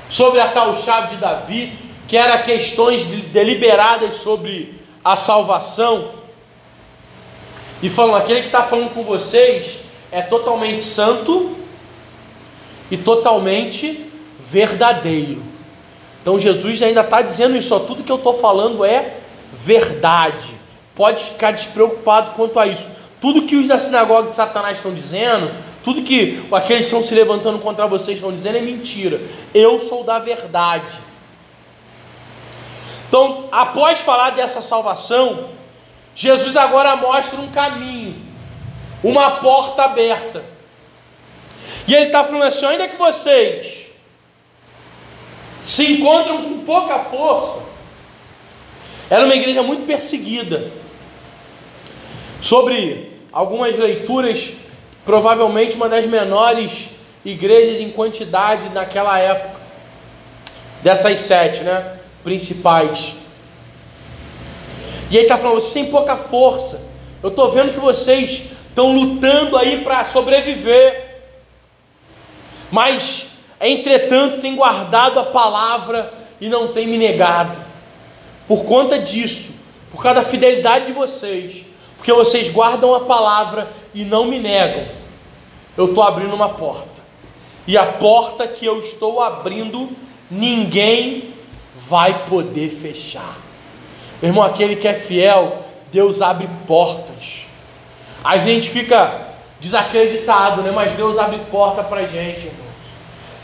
sobre 0.09 0.41
a 0.41 0.49
tal 0.49 0.77
chave 0.77 1.15
de 1.15 1.17
Davi, 1.17 1.79
que 2.07 2.17
era 2.17 2.43
questões 2.43 3.05
deliberadas 3.05 4.17
sobre 4.17 4.81
a 5.05 5.17
salvação, 5.17 6.21
e 7.83 7.89
falando: 7.89 8.17
aquele 8.17 8.41
que 8.43 8.47
está 8.47 8.65
falando 8.65 8.93
com 8.93 9.03
vocês 9.03 9.81
é 10.13 10.23
totalmente 10.23 10.83
santo 10.83 11.57
e 12.91 12.97
totalmente 12.97 14.11
verdadeiro. 14.41 15.43
Então 16.21 16.39
Jesus 16.39 16.83
ainda 16.83 17.01
está 17.01 17.23
dizendo 17.23 17.57
isso, 17.57 17.75
ó, 17.75 17.79
tudo 17.79 18.05
que 18.05 18.13
eu 18.13 18.17
estou 18.17 18.39
falando 18.39 18.85
é 18.85 19.17
verdade. 19.53 20.60
Pode 21.01 21.25
ficar 21.25 21.53
despreocupado 21.53 22.33
quanto 22.33 22.61
a 22.61 22.67
isso. 22.67 22.87
Tudo 23.23 23.47
que 23.47 23.57
os 23.57 23.67
da 23.67 23.81
sinagoga 23.81 24.29
de 24.29 24.37
Satanás 24.37 24.77
estão 24.77 24.93
dizendo, 24.93 25.51
tudo 25.83 26.03
que 26.03 26.47
aqueles 26.53 26.85
que 26.85 26.95
estão 26.95 27.03
se 27.03 27.15
levantando 27.15 27.59
contra 27.59 27.87
vocês 27.87 28.19
estão 28.19 28.31
dizendo 28.31 28.59
é 28.59 28.61
mentira. 28.61 29.19
Eu 29.55 29.81
sou 29.81 30.05
da 30.05 30.19
verdade. 30.19 30.95
Então, 33.09 33.49
após 33.51 34.01
falar 34.01 34.33
dessa 34.33 34.61
salvação, 34.61 35.49
Jesus 36.15 36.55
agora 36.55 36.95
mostra 36.97 37.41
um 37.41 37.51
caminho, 37.51 38.17
uma 39.03 39.37
porta 39.37 39.85
aberta. 39.85 40.45
E 41.89 41.95
ele 41.95 42.09
está 42.09 42.25
falando 42.25 42.43
assim: 42.43 42.67
ainda 42.67 42.87
que 42.89 42.97
vocês 42.99 43.87
se 45.65 45.95
encontram 45.95 46.43
com 46.43 46.59
pouca 46.59 47.05
força. 47.05 47.63
Era 49.09 49.25
uma 49.25 49.35
igreja 49.35 49.63
muito 49.63 49.87
perseguida. 49.87 50.80
Sobre 52.41 53.19
algumas 53.33 53.77
leituras, 53.77 54.53
provavelmente 55.05 55.77
uma 55.77 55.89
das 55.89 56.07
menores 56.07 56.89
igrejas 57.25 57.81
em 57.81 57.91
quantidade 57.91 58.69
naquela 58.71 59.19
época. 59.19 59.61
Dessas 60.83 61.21
sete, 61.21 61.63
né? 61.63 61.99
Principais. 62.25 63.15
E 65.11 65.17
aí 65.19 65.25
está 65.25 65.37
falando, 65.37 65.61
vocês 65.61 65.73
têm 65.73 65.91
pouca 65.91 66.17
força. 66.17 66.89
Eu 67.23 67.29
estou 67.29 67.51
vendo 67.51 67.73
que 67.73 67.81
vocês 67.81 68.43
estão 68.69 68.95
lutando 68.95 69.57
aí 69.57 69.83
para 69.83 70.05
sobreviver. 70.07 71.19
Mas 72.71 73.31
Entretanto, 73.61 74.41
tem 74.41 74.57
guardado 74.57 75.21
a 75.21 75.25
palavra 75.25 76.15
e 76.41 76.49
não 76.49 76.69
tem 76.69 76.87
me 76.87 76.97
negado. 76.97 77.61
Por 78.49 78.65
conta 78.65 78.99
disso, 78.99 79.55
por 79.91 80.03
causa 80.03 80.21
da 80.21 80.27
fidelidade 80.27 80.87
de 80.87 80.93
vocês, 80.93 81.65
porque 82.01 82.15
vocês 82.15 82.49
guardam 82.49 82.95
a 82.95 83.01
palavra 83.01 83.71
e 83.93 84.07
não 84.07 84.25
me 84.25 84.39
negam, 84.39 84.87
eu 85.77 85.91
estou 85.91 86.03
abrindo 86.03 86.35
uma 86.35 86.49
porta. 86.49 86.89
E 87.67 87.77
a 87.77 87.85
porta 87.85 88.49
que 88.49 88.65
eu 88.65 88.81
estou 88.81 89.21
abrindo, 89.21 89.91
ninguém 90.31 91.35
vai 91.87 92.25
poder 92.25 92.71
fechar. 92.71 93.37
Meu 94.23 94.31
irmão, 94.31 94.43
aquele 94.43 94.77
que 94.77 94.89
é 94.89 94.95
fiel, 94.95 95.63
Deus 95.93 96.23
abre 96.23 96.49
portas. 96.67 97.45
A 98.25 98.39
gente 98.39 98.71
fica 98.71 99.29
desacreditado, 99.61 100.63
né? 100.63 100.71
Mas 100.71 100.95
Deus 100.95 101.19
abre 101.19 101.39
porta 101.51 101.83
para 101.83 102.07
gente, 102.07 102.51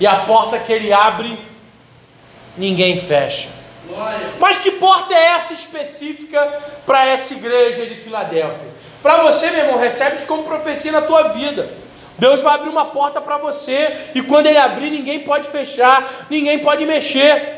e 0.01 0.07
a 0.07 0.21
porta 0.21 0.59
que 0.59 0.73
ele 0.73 0.95
abre, 0.95 1.39
ninguém 2.57 3.03
fecha. 3.03 3.51
Mas 4.39 4.59
que 4.59 4.73
porta 4.73 5.15
é 5.15 5.33
essa 5.33 5.53
específica 5.53 6.63
para 6.85 7.07
essa 7.07 7.35
igreja 7.35 7.87
de 7.87 7.97
Filadélfia? 7.97 8.77
Para 9.03 9.23
você, 9.23 9.51
meu 9.51 9.65
irmão, 9.65 9.79
recebe 9.79 10.17
isso 10.17 10.27
como 10.27 10.43
profecia 10.45 10.91
na 10.93 11.03
tua 11.03 11.29
vida. 11.29 11.71
Deus 12.19 12.43
vai 12.43 12.55
abrir 12.55 12.71
uma 12.71 12.87
porta 12.87 13.21
para 13.21 13.39
você 13.39 14.11
e 14.15 14.23
quando 14.23 14.47
ele 14.47 14.59
abrir, 14.59 14.91
ninguém 14.91 15.21
pode 15.21 15.49
fechar, 15.49 16.27
ninguém 16.31 16.61
pode 16.61 16.85
mexer. 16.87 17.57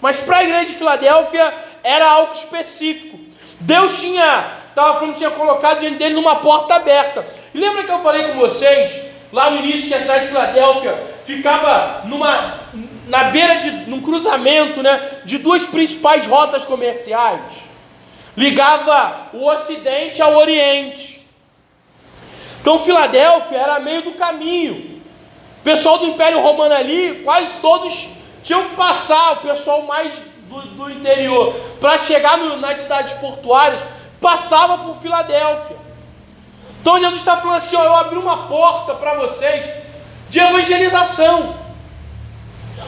Mas 0.00 0.20
para 0.20 0.38
a 0.38 0.44
igreja 0.44 0.66
de 0.66 0.74
Filadélfia 0.74 1.52
era 1.84 2.08
algo 2.08 2.32
específico. 2.32 3.18
Deus 3.60 4.00
tinha, 4.00 4.52
estava 4.68 4.98
falando, 4.98 5.16
tinha 5.16 5.30
colocado 5.30 5.80
diante 5.80 5.98
dele 5.98 6.14
numa 6.14 6.36
porta 6.36 6.76
aberta. 6.76 7.26
E 7.52 7.58
lembra 7.58 7.84
que 7.84 7.92
eu 7.92 8.00
falei 8.00 8.28
com 8.28 8.38
vocês 8.38 8.94
lá 9.32 9.50
no 9.50 9.58
início 9.58 9.88
que 9.88 9.94
a 9.94 10.00
cidade 10.00 10.22
de 10.22 10.28
Filadélfia 10.28 11.02
ficava 11.24 12.02
numa, 12.06 12.60
na 13.08 13.24
beira 13.24 13.56
de 13.56 13.70
num 13.90 14.00
cruzamento 14.00 14.82
né, 14.82 15.22
de 15.24 15.38
duas 15.38 15.66
principais 15.66 16.26
rotas 16.26 16.64
comerciais. 16.64 17.40
Ligava 18.36 19.28
o 19.32 19.46
Ocidente 19.46 20.22
ao 20.22 20.36
Oriente. 20.36 21.26
Então 22.60 22.84
Filadélfia 22.84 23.58
era 23.58 23.80
meio 23.80 24.02
do 24.02 24.12
caminho. 24.12 25.00
O 25.60 25.62
pessoal 25.64 25.98
do 25.98 26.06
Império 26.06 26.40
Romano 26.40 26.74
ali, 26.74 27.22
quase 27.24 27.58
todos 27.60 28.08
tinham 28.42 28.68
que 28.68 28.76
passar, 28.76 29.32
o 29.32 29.36
pessoal 29.38 29.82
mais 29.82 30.12
do, 30.48 30.60
do 30.60 30.90
interior, 30.90 31.54
para 31.80 31.98
chegar 31.98 32.38
no, 32.38 32.56
nas 32.58 32.78
cidades 32.78 33.14
portuárias, 33.14 33.80
passava 34.20 34.78
por 34.78 35.00
Filadélfia. 35.00 35.76
Então 36.80 37.00
Jesus 37.00 37.18
está 37.20 37.38
falando 37.38 37.56
assim: 37.56 37.76
ó, 37.76 37.84
eu 37.84 37.94
abri 37.94 38.18
uma 38.18 38.48
porta 38.48 38.94
para 38.94 39.14
vocês 39.14 39.66
de 40.28 40.38
evangelização. 40.38 41.67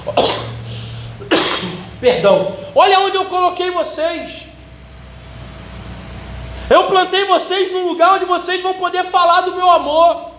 Perdão. 2.01 2.57
Olha 2.75 3.01
onde 3.01 3.17
eu 3.17 3.27
coloquei 3.27 3.71
vocês. 3.71 4.47
Eu 6.69 6.85
plantei 6.85 7.25
vocês 7.25 7.73
num 7.73 7.87
lugar 7.89 8.15
onde 8.15 8.25
vocês 8.25 8.63
vão 8.63 8.75
poder 8.75 9.05
falar 9.05 9.41
do 9.43 9.57
meu 9.57 9.69
amor. 9.69 10.31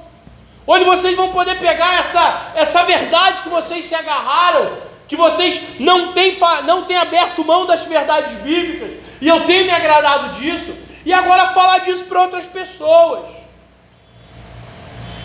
Onde 0.65 0.85
vocês 0.85 1.15
vão 1.15 1.31
poder 1.31 1.59
pegar 1.59 1.99
essa, 1.99 2.51
essa 2.55 2.83
verdade 2.83 3.41
que 3.41 3.49
vocês 3.49 3.85
se 3.85 3.95
agarraram, 3.95 4.77
que 5.07 5.15
vocês 5.15 5.61
não 5.79 6.13
têm, 6.13 6.37
não 6.65 6.83
têm 6.85 6.97
aberto 6.97 7.43
mão 7.43 7.65
das 7.65 7.83
verdades 7.83 8.31
bíblicas, 8.39 8.91
e 9.19 9.27
eu 9.27 9.41
tenho 9.45 9.65
me 9.65 9.71
agradado 9.71 10.39
disso, 10.39 10.73
e 11.05 11.11
agora 11.11 11.49
falar 11.49 11.79
disso 11.79 12.05
para 12.05 12.21
outras 12.21 12.45
pessoas. 12.45 13.40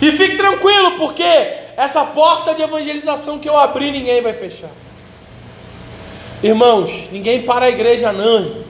E 0.01 0.11
fique 0.11 0.37
tranquilo, 0.37 0.91
porque 0.97 1.23
essa 1.23 2.03
porta 2.03 2.53
de 2.53 2.61
evangelização 2.61 3.39
que 3.39 3.49
eu 3.49 3.57
abri, 3.57 3.91
ninguém 3.91 4.21
vai 4.21 4.33
fechar. 4.33 4.69
Irmãos, 6.43 6.91
ninguém 7.11 7.43
para 7.43 7.65
a 7.65 7.69
igreja 7.69 8.11
não. 8.11 8.67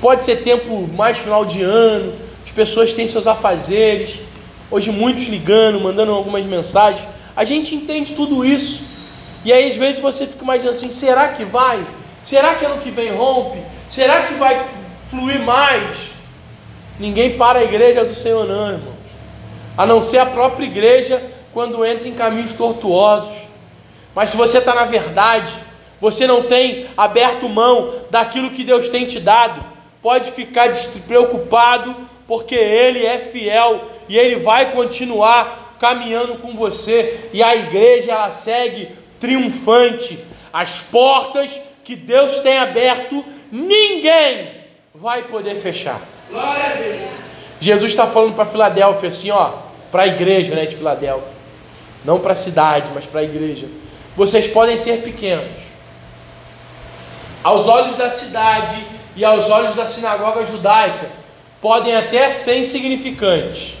Pode 0.00 0.24
ser 0.24 0.42
tempo 0.42 0.88
mais 0.88 1.18
final 1.18 1.44
de 1.44 1.62
ano, 1.62 2.14
as 2.44 2.52
pessoas 2.52 2.92
têm 2.92 3.08
seus 3.08 3.26
afazeres. 3.26 4.20
Hoje 4.70 4.90
muitos 4.90 5.24
ligando, 5.24 5.80
mandando 5.80 6.12
algumas 6.12 6.46
mensagens. 6.46 7.06
A 7.36 7.44
gente 7.44 7.74
entende 7.74 8.14
tudo 8.14 8.44
isso. 8.44 8.82
E 9.44 9.52
aí 9.52 9.66
às 9.66 9.76
vezes 9.76 10.00
você 10.00 10.26
fica 10.26 10.44
imaginando 10.44 10.76
assim, 10.76 10.92
será 10.92 11.28
que 11.28 11.44
vai? 11.44 11.84
Será 12.22 12.54
que 12.54 12.64
ano 12.64 12.80
que 12.80 12.90
vem 12.90 13.12
rompe? 13.12 13.58
Será 13.90 14.26
que 14.26 14.34
vai 14.34 14.64
fluir 15.08 15.40
mais? 15.40 15.98
Ninguém 17.00 17.36
para 17.36 17.58
a 17.58 17.64
igreja 17.64 18.04
do 18.04 18.14
Senhor 18.14 18.46
não, 18.46 18.70
irmão 18.70 18.91
a 19.76 19.86
não 19.86 20.02
ser 20.02 20.18
a 20.18 20.26
própria 20.26 20.66
igreja 20.66 21.22
quando 21.52 21.84
entra 21.84 22.08
em 22.08 22.14
caminhos 22.14 22.52
tortuosos. 22.52 23.32
Mas 24.14 24.30
se 24.30 24.36
você 24.36 24.58
está 24.58 24.74
na 24.74 24.84
verdade, 24.84 25.54
você 26.00 26.26
não 26.26 26.42
tem 26.42 26.88
aberto 26.96 27.48
mão 27.48 28.02
daquilo 28.10 28.50
que 28.50 28.64
Deus 28.64 28.88
tem 28.88 29.06
te 29.06 29.20
dado, 29.20 29.64
pode 30.02 30.32
ficar 30.32 30.68
despreocupado, 30.68 31.94
porque 32.26 32.54
Ele 32.54 33.06
é 33.06 33.18
fiel 33.18 33.84
e 34.08 34.18
Ele 34.18 34.36
vai 34.36 34.72
continuar 34.72 35.76
caminhando 35.78 36.36
com 36.36 36.54
você, 36.54 37.28
e 37.32 37.42
a 37.42 37.56
igreja 37.56 38.12
ela 38.12 38.30
segue 38.30 38.90
triunfante. 39.18 40.18
As 40.52 40.80
portas 40.80 41.60
que 41.82 41.96
Deus 41.96 42.38
tem 42.38 42.56
aberto, 42.58 43.24
ninguém 43.50 44.62
vai 44.94 45.22
poder 45.22 45.56
fechar. 45.56 46.00
Glória 46.30 46.64
a 46.64 46.74
Deus. 46.74 47.10
Jesus 47.60 47.90
está 47.90 48.06
falando 48.06 48.34
para 48.34 48.46
Filadélfia 48.46 49.08
assim, 49.08 49.30
ó, 49.30 49.52
para 49.92 50.04
a 50.04 50.06
igreja, 50.08 50.54
né, 50.54 50.64
de 50.64 50.74
Filadélfia, 50.74 51.28
não 52.02 52.18
para 52.18 52.32
a 52.32 52.36
cidade, 52.36 52.90
mas 52.94 53.04
para 53.04 53.20
a 53.20 53.24
igreja. 53.24 53.68
Vocês 54.16 54.48
podem 54.48 54.78
ser 54.78 55.02
pequenos. 55.02 55.60
Aos 57.44 57.68
olhos 57.68 57.96
da 57.96 58.10
cidade 58.10 58.82
e 59.14 59.24
aos 59.24 59.50
olhos 59.50 59.74
da 59.74 59.84
sinagoga 59.84 60.46
judaica, 60.46 61.08
podem 61.60 61.94
até 61.94 62.32
ser 62.32 62.58
insignificantes, 62.58 63.74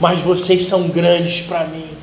mas 0.00 0.20
vocês 0.20 0.66
são 0.66 0.88
grandes 0.88 1.42
para 1.42 1.64
mim. 1.64 1.96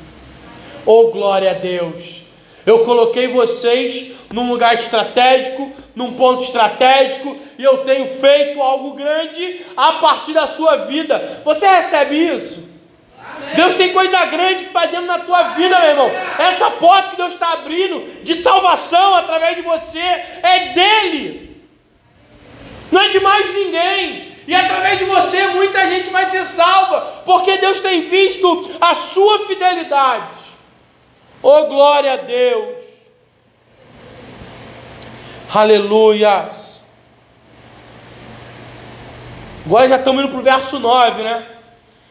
Oh, 0.86 1.08
glória 1.10 1.50
a 1.50 1.54
Deus! 1.54 2.22
Eu 2.64 2.84
coloquei 2.84 3.26
vocês 3.28 4.12
num 4.32 4.48
lugar 4.48 4.74
estratégico, 4.80 5.72
num 5.94 6.12
ponto 6.12 6.44
estratégico, 6.44 7.36
e 7.58 7.64
eu 7.64 7.78
tenho 7.78 8.06
feito 8.20 8.60
algo 8.60 8.92
grande 8.92 9.62
a 9.76 9.94
partir 9.94 10.32
da 10.32 10.46
sua 10.46 10.76
vida. 10.86 11.42
Você 11.44 11.66
recebe 11.66 12.16
isso? 12.16 12.70
Deus 13.54 13.74
tem 13.74 13.92
coisa 13.92 14.24
grande 14.26 14.66
fazendo 14.66 15.06
na 15.06 15.18
tua 15.20 15.42
vida, 15.54 15.78
meu 15.78 15.88
irmão. 15.90 16.10
Essa 16.38 16.70
porta 16.72 17.10
que 17.10 17.16
Deus 17.16 17.34
está 17.34 17.52
abrindo 17.54 18.22
de 18.22 18.34
salvação 18.36 19.14
através 19.14 19.56
de 19.56 19.62
você 19.62 19.98
é 19.98 20.72
dele, 20.74 21.62
não 22.90 23.00
é 23.00 23.08
de 23.08 23.20
mais 23.20 23.52
ninguém. 23.54 24.30
E 24.46 24.54
através 24.54 24.98
de 24.98 25.04
você 25.04 25.46
muita 25.48 25.88
gente 25.88 26.10
vai 26.10 26.26
ser 26.26 26.44
salva, 26.44 27.22
porque 27.24 27.56
Deus 27.58 27.80
tem 27.80 28.08
visto 28.08 28.70
a 28.80 28.94
sua 28.94 29.46
fidelidade. 29.46 30.40
Oh 31.42 31.66
glória 31.66 32.14
a 32.14 32.16
Deus! 32.16 32.76
Aleluias! 35.52 36.82
Agora 39.64 39.88
já 39.88 39.96
estamos 39.96 40.22
indo 40.22 40.30
para 40.30 40.40
o 40.40 40.42
verso 40.42 40.78
9, 40.78 41.22
né? 41.22 41.46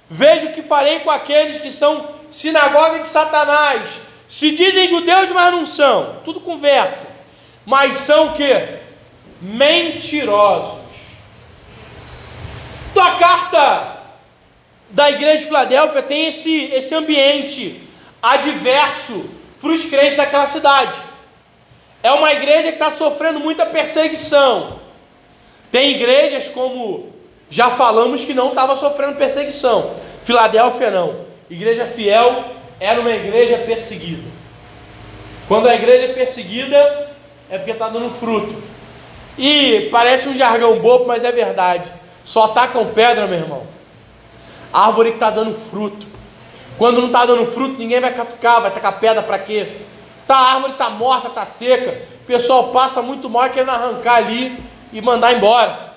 Veja 0.10 0.47
o 0.47 0.53
que 0.53 0.64
farei 0.64 1.01
com 1.01 1.12
aqueles 1.12 1.60
que 1.60 1.70
são 1.70 2.10
sinagoga 2.32 2.99
de 2.99 3.07
Satanás. 3.07 3.89
Se 4.28 4.51
dizem 4.51 4.88
judeus, 4.88 5.32
mas 5.32 5.51
não 5.53 5.66
são. 5.66 6.18
Tudo 6.26 6.39
conversa. 6.39 7.07
Mas 7.66 7.97
são 7.97 8.28
o 8.28 8.34
que? 8.34 8.80
Mentirosos. 9.41 10.80
Então 12.91 13.03
a 13.03 13.16
carta 13.16 13.97
da 14.89 15.12
igreja 15.12 15.39
de 15.39 15.45
Filadélfia 15.45 16.01
tem 16.01 16.28
esse, 16.28 16.66
esse 16.74 16.95
ambiente 16.95 17.82
adverso 18.22 19.30
para 19.62 19.72
os 19.72 19.86
crentes 19.86 20.18
daquela 20.18 20.47
cidade. 20.47 20.99
É 22.01 22.12
uma 22.12 22.32
igreja 22.34 22.70
que 22.70 22.82
está 22.82 22.91
sofrendo 22.91 23.39
muita 23.39 23.66
perseguição. 23.66 24.80
Tem 25.72 25.91
igrejas 25.91 26.47
como 26.47 27.14
já 27.50 27.72
falamos 27.72 28.24
que 28.24 28.34
não 28.34 28.50
estava 28.50 28.76
sofrendo 28.76 29.18
perseguição. 29.18 29.95
Filadélfia 30.24 30.91
não. 30.91 31.26
Igreja 31.50 31.86
fiel 31.88 32.45
era 32.80 33.02
uma 33.02 33.12
igreja 33.12 33.58
perseguida. 33.60 34.24
Quando 35.47 35.68
a 35.68 35.74
igreja 35.74 36.12
é 36.12 36.14
perseguida, 36.14 37.10
é 37.50 37.58
porque 37.58 37.72
está 37.72 37.89
dando 37.89 38.12
fruto. 38.20 38.56
E 39.38 39.89
parece 39.91 40.30
um 40.30 40.38
jargão 40.38 40.80
bobo, 40.80 41.08
mas 41.08 41.24
é 41.24 41.32
verdade. 41.32 41.91
Só 42.24 42.45
atacam 42.45 42.86
pedra, 42.93 43.26
meu 43.26 43.39
irmão. 43.39 43.64
árvore 44.72 45.10
que 45.10 45.16
está 45.16 45.32
dando 45.32 45.58
fruto. 45.58 46.06
Quando 46.78 47.00
não 47.00 47.08
está 47.08 47.26
dando 47.26 47.47
fruto, 47.47 47.80
ninguém 47.80 48.00
vai 48.00 48.14
catucar, 48.14 48.62
vai 48.62 48.72
tacar 48.72 49.00
pedra 49.00 49.24
para 49.24 49.39
quê? 49.39 49.78
Tá, 50.28 50.36
a 50.36 50.54
árvore 50.54 50.74
está 50.74 50.89
morta, 50.91 51.30
está 51.30 51.45
seca. 51.45 52.04
O 52.22 52.26
pessoal 52.28 52.68
passa 52.68 53.02
muito 53.02 53.28
mal 53.28 53.50
querendo 53.50 53.72
arrancar 53.72 54.16
ali 54.18 54.56
e 54.93 55.02
mandar 55.02 55.34
embora. 55.34 55.89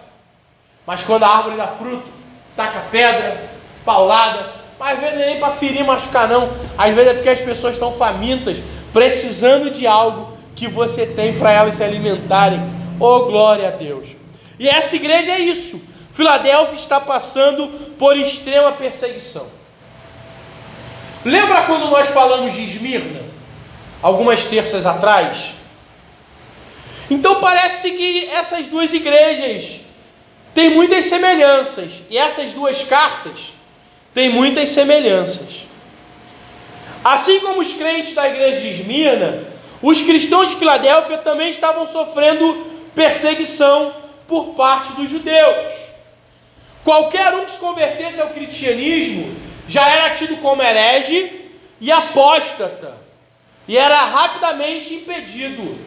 Mas 0.86 1.04
quando 1.04 1.22
a 1.22 1.28
árvore 1.28 1.56
dá 1.56 1.68
fruto, 1.68 2.08
taca 2.56 2.80
pedra, 2.90 3.50
paulada. 3.84 4.62
Às 4.80 4.98
vezes 4.98 5.14
não 5.14 5.22
é 5.22 5.26
nem 5.26 5.40
para 5.40 5.54
ferir, 5.54 5.84
machucar, 5.84 6.28
não. 6.28 6.50
Às 6.76 6.94
vezes 6.94 7.12
é 7.12 7.14
porque 7.14 7.28
as 7.28 7.40
pessoas 7.40 7.74
estão 7.74 7.92
famintas, 7.92 8.58
precisando 8.92 9.70
de 9.70 9.86
algo 9.86 10.36
que 10.56 10.66
você 10.66 11.06
tem 11.06 11.38
para 11.38 11.52
elas 11.52 11.74
se 11.74 11.84
alimentarem. 11.84 12.60
Oh, 12.98 13.26
glória 13.26 13.68
a 13.68 13.70
Deus. 13.70 14.08
E 14.58 14.68
essa 14.68 14.96
igreja 14.96 15.30
é 15.32 15.38
isso. 15.38 15.80
Filadélfia 16.14 16.74
está 16.74 17.00
passando 17.00 17.68
por 17.98 18.16
extrema 18.16 18.72
perseguição. 18.72 19.46
Lembra 21.24 21.62
quando 21.62 21.88
nós 21.88 22.08
falamos 22.08 22.52
de 22.52 22.64
Esmirna? 22.64 23.20
Algumas 24.02 24.44
terças 24.46 24.84
atrás? 24.84 25.54
Então 27.08 27.40
parece 27.40 27.92
que 27.92 28.26
essas 28.26 28.68
duas 28.68 28.92
igrejas 28.92 29.80
têm 30.54 30.70
muitas 30.70 31.06
semelhanças. 31.06 31.90
E 32.08 32.16
essas 32.16 32.52
duas 32.52 32.82
cartas 32.84 33.52
têm 34.14 34.28
muitas 34.28 34.70
semelhanças. 34.70 35.62
Assim 37.04 37.40
como 37.40 37.60
os 37.60 37.72
crentes 37.72 38.14
da 38.14 38.28
igreja 38.28 38.60
de 38.60 38.68
Esmirna, 38.68 39.44
os 39.82 40.00
cristãos 40.00 40.50
de 40.50 40.56
Filadélfia 40.56 41.18
também 41.18 41.50
estavam 41.50 41.86
sofrendo 41.86 42.66
perseguição 42.94 43.94
por 44.28 44.54
parte 44.54 44.92
dos 44.92 45.10
judeus. 45.10 45.72
Qualquer 46.84 47.34
um 47.34 47.44
que 47.44 47.50
se 47.50 47.58
convertesse 47.58 48.20
ao 48.20 48.30
cristianismo 48.30 49.36
já 49.68 49.88
era 49.88 50.14
tido 50.14 50.36
como 50.38 50.62
herege 50.62 51.50
e 51.80 51.90
apóstata, 51.90 52.96
e 53.66 53.76
era 53.76 54.04
rapidamente 54.04 54.94
impedido. 54.94 55.78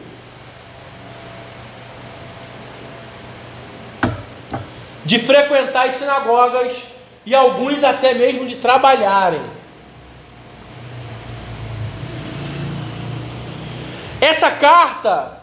De 5.06 5.20
frequentar 5.20 5.86
as 5.86 5.94
sinagogas 5.94 6.76
e 7.24 7.34
alguns 7.34 7.82
até 7.84 8.12
mesmo 8.12 8.44
de 8.44 8.56
trabalharem. 8.56 9.40
Essa 14.20 14.50
carta 14.50 15.40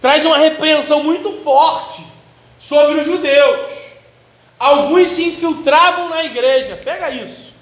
traz 0.00 0.24
uma 0.24 0.38
repreensão 0.38 1.02
muito 1.02 1.32
forte 1.42 2.02
sobre 2.58 3.00
os 3.00 3.06
judeus. 3.06 3.70
Alguns 4.58 5.10
se 5.10 5.24
infiltravam 5.24 6.08
na 6.08 6.24
igreja, 6.24 6.76
pega 6.76 7.10
isso. 7.10 7.52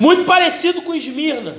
Muito 0.00 0.24
parecido 0.24 0.82
com 0.82 0.94
Esmirna. 0.94 1.56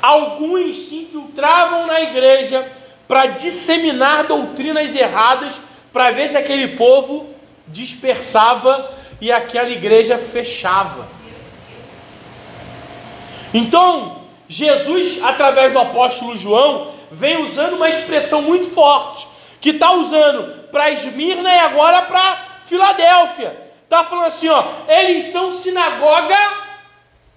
Alguns 0.00 0.78
se 0.88 1.02
infiltravam 1.02 1.86
na 1.86 2.00
igreja 2.00 2.66
para 3.06 3.26
disseminar 3.26 4.24
doutrinas 4.24 4.94
erradas, 4.94 5.54
para 5.92 6.10
ver 6.12 6.30
se 6.30 6.36
aquele 6.38 6.76
povo 6.76 7.34
dispersava 7.68 8.92
e 9.20 9.32
aquela 9.32 9.70
igreja 9.70 10.18
fechava. 10.18 11.08
Então, 13.52 14.22
Jesus, 14.48 15.22
através 15.22 15.72
do 15.72 15.78
apóstolo 15.78 16.36
João, 16.36 16.92
vem 17.10 17.42
usando 17.42 17.74
uma 17.74 17.88
expressão 17.88 18.42
muito 18.42 18.70
forte, 18.70 19.26
que 19.60 19.70
está 19.70 19.92
usando 19.92 20.68
para 20.70 20.90
Esmirna 20.90 21.52
e 21.52 21.58
agora 21.58 22.02
para 22.02 22.48
Filadélfia. 22.66 23.68
Está 23.84 24.04
falando 24.04 24.26
assim, 24.26 24.48
ó, 24.48 24.64
eles 24.86 25.24
são 25.26 25.50
sinagoga 25.52 26.36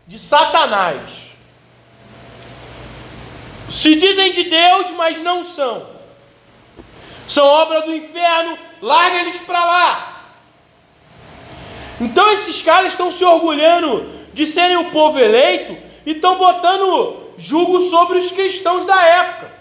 de 0.05 0.19
Satanás. 0.19 1.01
Se 3.71 3.95
dizem 3.95 4.31
de 4.31 4.43
Deus, 4.43 4.91
mas 4.91 5.21
não 5.21 5.45
são. 5.45 5.87
São 7.25 7.45
obra 7.45 7.81
do 7.83 7.95
inferno, 7.95 8.57
larga 8.81 9.21
eles 9.21 9.39
para 9.39 9.63
lá. 9.63 10.10
Então 12.01 12.31
esses 12.31 12.63
caras 12.63 12.93
estão 12.93 13.11
se 13.11 13.23
orgulhando 13.23 14.09
de 14.33 14.47
serem 14.47 14.75
o 14.75 14.89
povo 14.89 15.19
eleito 15.19 15.77
e 16.03 16.13
estão 16.13 16.35
botando 16.35 17.27
julgo 17.37 17.79
sobre 17.81 18.17
os 18.17 18.31
cristãos 18.31 18.85
da 18.85 18.99
época. 18.99 19.51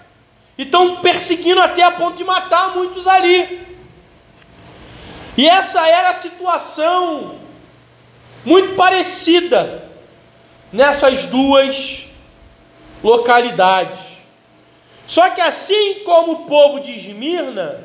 E 0.57 0.63
estão 0.63 0.97
perseguindo 1.03 1.61
até 1.61 1.83
a 1.83 1.91
ponto 1.91 2.17
de 2.17 2.25
matar 2.25 2.75
muitos 2.75 3.07
ali. 3.07 3.61
E 5.37 5.47
essa 5.47 5.87
era 5.87 6.11
a 6.11 6.15
situação 6.15 7.35
muito 8.43 8.75
parecida 8.75 9.91
nessas 10.73 11.27
duas 11.27 12.07
localidades. 13.05 14.01
Só 15.07 15.29
que 15.29 15.43
assim 15.43 15.97
como 16.05 16.33
o 16.33 16.45
povo 16.47 16.81
de 16.81 16.97
Esmirna, 16.97 17.85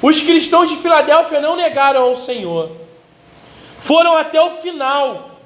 os 0.00 0.22
cristãos 0.22 0.68
de 0.68 0.76
Filadélfia 0.76 1.40
não 1.40 1.56
negaram 1.56 2.02
ao 2.02 2.16
Senhor. 2.16 2.85
Foram 3.86 4.16
até 4.16 4.42
o 4.42 4.56
final, 4.56 5.38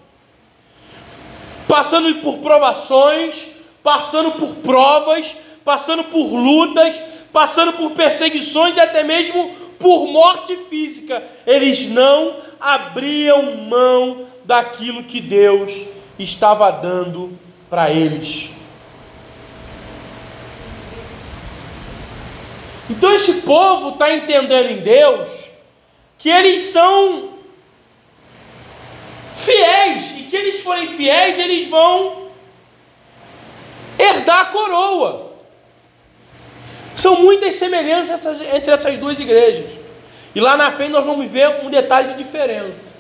passando 1.69 2.23
por 2.23 2.39
provações, 2.39 3.47
passando 3.83 4.31
por 4.31 4.55
provas, 4.63 5.37
passando 5.63 6.05
por 6.05 6.25
lutas, 6.25 6.99
passando 7.35 7.75
por 7.75 7.91
perseguições 7.91 8.75
e 8.79 8.81
até 8.81 9.03
mesmo 9.03 9.55
por 9.79 10.07
morte 10.07 10.57
física. 10.71 11.23
Eles 11.47 11.87
não 11.91 12.37
abriam 12.59 13.57
mão 13.57 14.25
daquilo 14.43 15.05
que 15.05 15.21
Deus 15.21 15.75
estava 16.19 16.71
dando 16.71 17.39
para 17.69 17.91
eles. 17.91 18.49
Então 22.89 23.13
esse 23.13 23.43
povo 23.43 23.91
está 23.91 24.17
entendendo 24.17 24.71
em 24.71 24.79
Deus 24.79 25.29
que 26.17 26.31
eles 26.31 26.71
são 26.71 27.39
fiéis, 29.45 30.13
e 30.19 30.23
que 30.25 30.37
eles 30.37 30.61
forem 30.61 30.89
fiéis, 30.97 31.39
eles 31.39 31.67
vão 31.69 32.29
herdar 33.99 34.41
a 34.41 34.45
coroa. 34.47 35.31
São 36.97 37.17
muitas 37.17 37.55
semelhanças 37.55 38.41
entre 38.41 38.71
essas 38.71 38.99
duas 38.99 39.19
igrejas. 39.19 39.71
E 40.35 40.41
lá 40.41 40.57
na 40.57 40.73
frente 40.73 40.93
nós 40.93 41.05
vamos 41.05 41.29
ver 41.29 41.65
um 41.65 41.71
detalhe 41.71 42.11
de 42.15 42.23
diferença. 42.23 42.93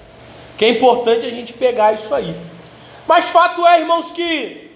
Que 0.56 0.64
é 0.64 0.68
importante 0.70 1.26
a 1.26 1.30
gente 1.30 1.52
pegar 1.52 1.92
isso 1.92 2.14
aí. 2.14 2.34
Mas 3.06 3.28
fato 3.28 3.66
é, 3.66 3.80
irmãos, 3.80 4.12
que 4.12 4.70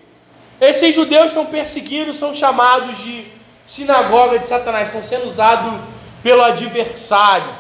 esses 0.61 0.95
judeus 0.95 1.27
estão 1.27 1.47
perseguindo, 1.47 2.13
são 2.15 2.35
chamados 2.35 2.99
de 2.99 3.27
sinagoga 3.65 4.39
de 4.39 4.47
Satanás, 4.47 4.89
estão 4.89 5.03
sendo 5.03 5.27
usados 5.27 5.81
pelo 6.23 6.43
adversário. 6.43 7.55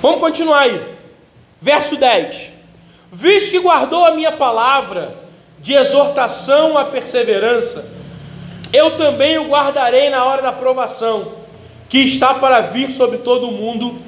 Vamos 0.00 0.20
continuar 0.20 0.60
aí. 0.60 0.97
Verso 1.60 1.96
10: 1.96 2.50
Visto 3.12 3.50
que 3.50 3.58
guardou 3.58 4.04
a 4.04 4.12
minha 4.12 4.32
palavra 4.32 5.14
de 5.58 5.74
exortação 5.74 6.78
à 6.78 6.84
perseverança, 6.84 7.90
eu 8.72 8.96
também 8.96 9.38
o 9.38 9.48
guardarei 9.48 10.10
na 10.10 10.24
hora 10.24 10.42
da 10.42 10.52
provação, 10.52 11.32
que 11.88 11.98
está 11.98 12.34
para 12.34 12.60
vir 12.60 12.90
sobre 12.92 13.18
todo 13.18 13.48
o 13.48 13.52
mundo, 13.52 13.98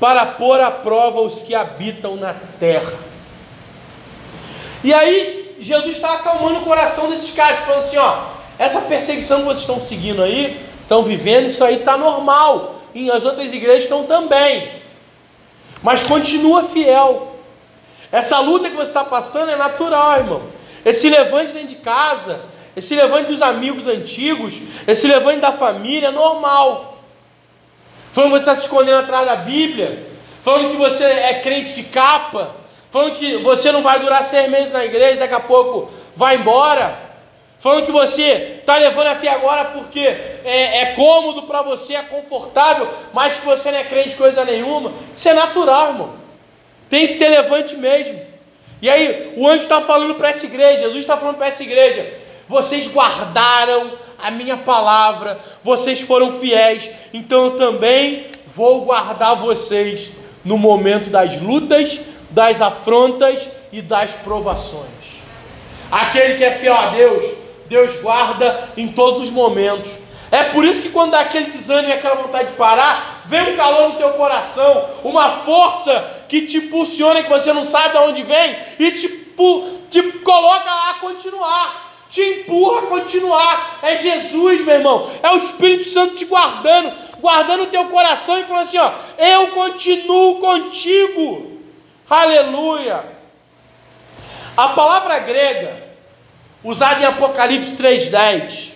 para 0.00 0.24
pôr 0.24 0.60
à 0.60 0.70
prova 0.70 1.20
os 1.20 1.42
que 1.42 1.54
habitam 1.54 2.16
na 2.16 2.34
terra. 2.58 2.94
E 4.82 4.92
aí, 4.94 5.56
Jesus 5.60 5.96
está 5.96 6.14
acalmando 6.14 6.60
o 6.60 6.64
coração 6.64 7.10
desses 7.10 7.32
caras, 7.32 7.60
falando 7.60 7.84
assim: 7.84 7.96
ó, 7.96 8.34
essa 8.58 8.80
perseguição 8.80 9.38
que 9.38 9.44
vocês 9.44 9.60
estão 9.60 9.82
seguindo 9.82 10.22
aí, 10.22 10.64
estão 10.82 11.02
vivendo, 11.02 11.48
isso 11.48 11.64
aí 11.64 11.76
está 11.76 11.96
normal. 11.96 12.76
E 12.94 13.10
as 13.10 13.24
outras 13.24 13.52
igrejas 13.52 13.84
estão 13.84 14.04
também 14.04 14.83
mas 15.84 16.02
continua 16.04 16.64
fiel. 16.64 17.36
Essa 18.10 18.40
luta 18.40 18.70
que 18.70 18.76
você 18.76 18.90
está 18.90 19.04
passando 19.04 19.50
é 19.50 19.56
natural, 19.56 20.18
irmão. 20.18 20.42
Esse 20.82 21.10
levante 21.10 21.52
dentro 21.52 21.68
de 21.68 21.74
casa, 21.76 22.40
esse 22.74 22.94
levante 22.94 23.28
dos 23.30 23.42
amigos 23.42 23.86
antigos, 23.86 24.54
esse 24.88 25.06
levante 25.06 25.40
da 25.40 25.52
família 25.52 26.08
é 26.08 26.10
normal. 26.10 26.98
Falando 28.12 28.30
que 28.30 28.36
você 28.38 28.42
está 28.42 28.54
se 28.56 28.62
escondendo 28.62 28.98
atrás 28.98 29.26
da 29.26 29.36
Bíblia, 29.36 30.08
falando 30.42 30.70
que 30.70 30.76
você 30.76 31.04
é 31.04 31.34
crente 31.42 31.74
de 31.74 31.82
capa, 31.82 32.56
falando 32.90 33.12
que 33.12 33.36
você 33.38 33.70
não 33.70 33.82
vai 33.82 34.00
durar 34.00 34.24
seis 34.24 34.48
meses 34.48 34.72
na 34.72 34.84
igreja, 34.84 35.20
daqui 35.20 35.34
a 35.34 35.40
pouco 35.40 35.90
vai 36.16 36.36
embora 36.36 36.98
falando 37.64 37.86
que 37.86 37.92
você 37.92 38.58
está 38.60 38.76
levando 38.76 39.06
até 39.06 39.26
agora 39.26 39.64
porque 39.64 40.00
é, 40.00 40.82
é 40.82 40.86
cômodo 40.94 41.44
para 41.44 41.62
você, 41.62 41.94
é 41.94 42.02
confortável, 42.02 42.86
mas 43.14 43.36
que 43.36 43.46
você 43.46 43.72
não 43.72 43.78
é 43.78 43.84
crente 43.84 44.16
coisa 44.16 44.44
nenhuma. 44.44 44.92
Isso 45.16 45.26
é 45.30 45.32
natural, 45.32 45.92
irmão. 45.92 46.10
Tem 46.90 47.06
que 47.08 47.14
ter 47.14 47.30
levante 47.30 47.74
mesmo. 47.74 48.20
E 48.82 48.90
aí, 48.90 49.32
o 49.38 49.48
anjo 49.48 49.62
está 49.62 49.80
falando 49.80 50.14
para 50.14 50.28
essa 50.28 50.44
igreja, 50.44 50.82
Jesus 50.82 50.98
está 50.98 51.16
falando 51.16 51.36
para 51.36 51.46
essa 51.46 51.62
igreja: 51.62 52.06
vocês 52.46 52.86
guardaram 52.86 53.92
a 54.22 54.30
minha 54.30 54.58
palavra, 54.58 55.40
vocês 55.62 56.02
foram 56.02 56.38
fiéis, 56.38 56.90
então 57.14 57.46
eu 57.46 57.56
também 57.56 58.26
vou 58.54 58.82
guardar 58.82 59.36
vocês 59.36 60.12
no 60.44 60.58
momento 60.58 61.08
das 61.08 61.40
lutas, 61.40 61.98
das 62.28 62.60
afrontas 62.60 63.48
e 63.72 63.80
das 63.80 64.10
provações. 64.12 64.84
Aquele 65.90 66.34
que 66.34 66.44
é 66.44 66.58
fiel 66.58 66.74
a 66.74 66.88
Deus, 66.88 67.43
Deus 67.66 67.96
guarda 68.00 68.70
em 68.76 68.88
todos 68.88 69.22
os 69.22 69.30
momentos. 69.30 69.90
É 70.34 70.44
por 70.44 70.64
isso 70.64 70.82
que 70.82 70.88
quando 70.88 71.12
dá 71.12 71.20
aquele 71.20 71.50
desânimo 71.52 71.90
e 71.90 71.92
aquela 71.92 72.16
vontade 72.16 72.48
de 72.48 72.56
parar, 72.56 73.22
vem 73.26 73.52
um 73.52 73.56
calor 73.56 73.90
no 73.90 73.98
teu 73.98 74.14
coração, 74.14 74.88
uma 75.04 75.38
força 75.44 76.24
que 76.28 76.42
te 76.42 76.56
impulsiona 76.56 77.22
que 77.22 77.28
você 77.28 77.52
não 77.52 77.64
sabe 77.64 77.90
de 77.90 77.98
onde 77.98 78.22
vem 78.24 78.56
e 78.78 78.90
te, 78.90 79.08
te 79.90 80.02
coloca 80.24 80.90
a 80.90 80.94
continuar, 80.94 81.92
te 82.10 82.20
empurra 82.20 82.80
a 82.80 82.86
continuar. 82.86 83.78
É 83.82 83.96
Jesus, 83.96 84.64
meu 84.64 84.74
irmão, 84.74 85.08
é 85.22 85.30
o 85.30 85.36
Espírito 85.36 85.88
Santo 85.90 86.16
te 86.16 86.24
guardando, 86.24 86.92
guardando 87.20 87.62
o 87.62 87.68
teu 87.68 87.84
coração 87.84 88.36
e 88.38 88.42
falando 88.42 88.66
assim: 88.66 88.78
ó, 88.78 88.90
eu 89.16 89.48
continuo 89.52 90.40
contigo. 90.40 91.60
Aleluia. 92.10 93.04
A 94.56 94.68
palavra 94.70 95.20
grega 95.20 95.83
usado 96.64 97.02
em 97.02 97.04
Apocalipse 97.04 97.76
3:10 97.76 98.72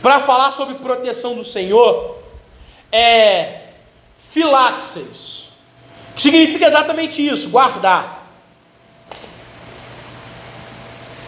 para 0.00 0.20
falar 0.20 0.52
sobre 0.52 0.76
proteção 0.76 1.34
do 1.34 1.44
Senhor 1.44 2.18
é 2.90 3.60
filaxes, 4.30 5.48
que 6.14 6.22
significa 6.22 6.66
exatamente 6.66 7.26
isso, 7.26 7.50
guardar. 7.50 8.20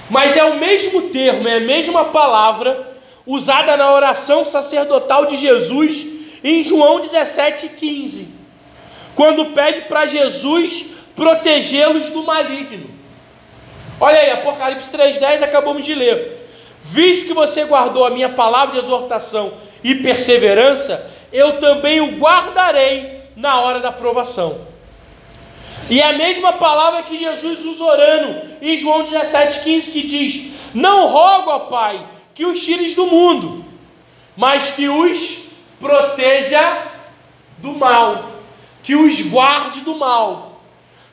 Mas 0.09 0.37
é 0.37 0.45
o 0.45 0.57
mesmo 0.57 1.11
termo, 1.11 1.49
é 1.49 1.57
a 1.57 1.61
mesma 1.61 2.07
palavra 2.07 2.97
usada 3.27 3.77
na 3.77 3.93
oração 3.93 4.45
sacerdotal 4.45 5.27
de 5.27 5.37
Jesus 5.37 6.07
em 6.45 6.63
João 6.63 7.01
17,15, 7.01 8.27
quando 9.15 9.47
pede 9.47 9.83
para 9.83 10.07
Jesus 10.07 10.93
protegê-los 11.15 12.11
do 12.11 12.25
maligno. 12.25 12.91
Olha 14.01 14.19
aí, 14.19 14.31
Apocalipse 14.31 14.91
3,10 14.91 15.43
acabamos 15.43 15.85
de 15.85 15.95
ler. 15.95 16.49
Visto 16.85 17.27
que 17.27 17.35
você 17.35 17.65
guardou 17.65 18.05
a 18.05 18.11
minha 18.11 18.31
palavra 18.31 18.81
de 18.81 18.85
exortação 18.85 19.55
e 19.83 19.95
perseverança, 19.97 21.11
eu 21.33 21.61
também 21.61 22.01
o 22.01 22.19
guardarei 22.19 23.23
na 23.37 23.61
hora 23.61 23.81
da 23.81 23.93
provação. 23.93 24.73
E 25.89 26.01
é 26.01 26.07
a 26.07 26.13
mesma 26.13 26.55
palavra 26.55 27.03
que 27.05 27.17
Jesus 27.17 27.65
usa 27.65 27.85
orando 27.85 28.43
em 28.61 28.77
João 28.77 29.05
17,15 29.07 29.93
que 29.93 30.07
diz: 30.07 30.53
Não 30.75 31.09
rogo 31.09 31.51
ao 31.51 31.67
Pai 31.67 32.01
que 32.35 32.45
os 32.45 32.61
tires 32.65 32.95
do 32.95 33.07
mundo, 33.07 33.65
mas 34.37 34.71
que 34.71 34.89
os 34.89 35.43
proteja 35.81 36.87
do 37.59 37.73
mal, 37.73 38.31
que 38.83 38.95
os 38.95 39.21
guarde 39.23 39.81
do 39.81 39.97
mal. 39.97 40.61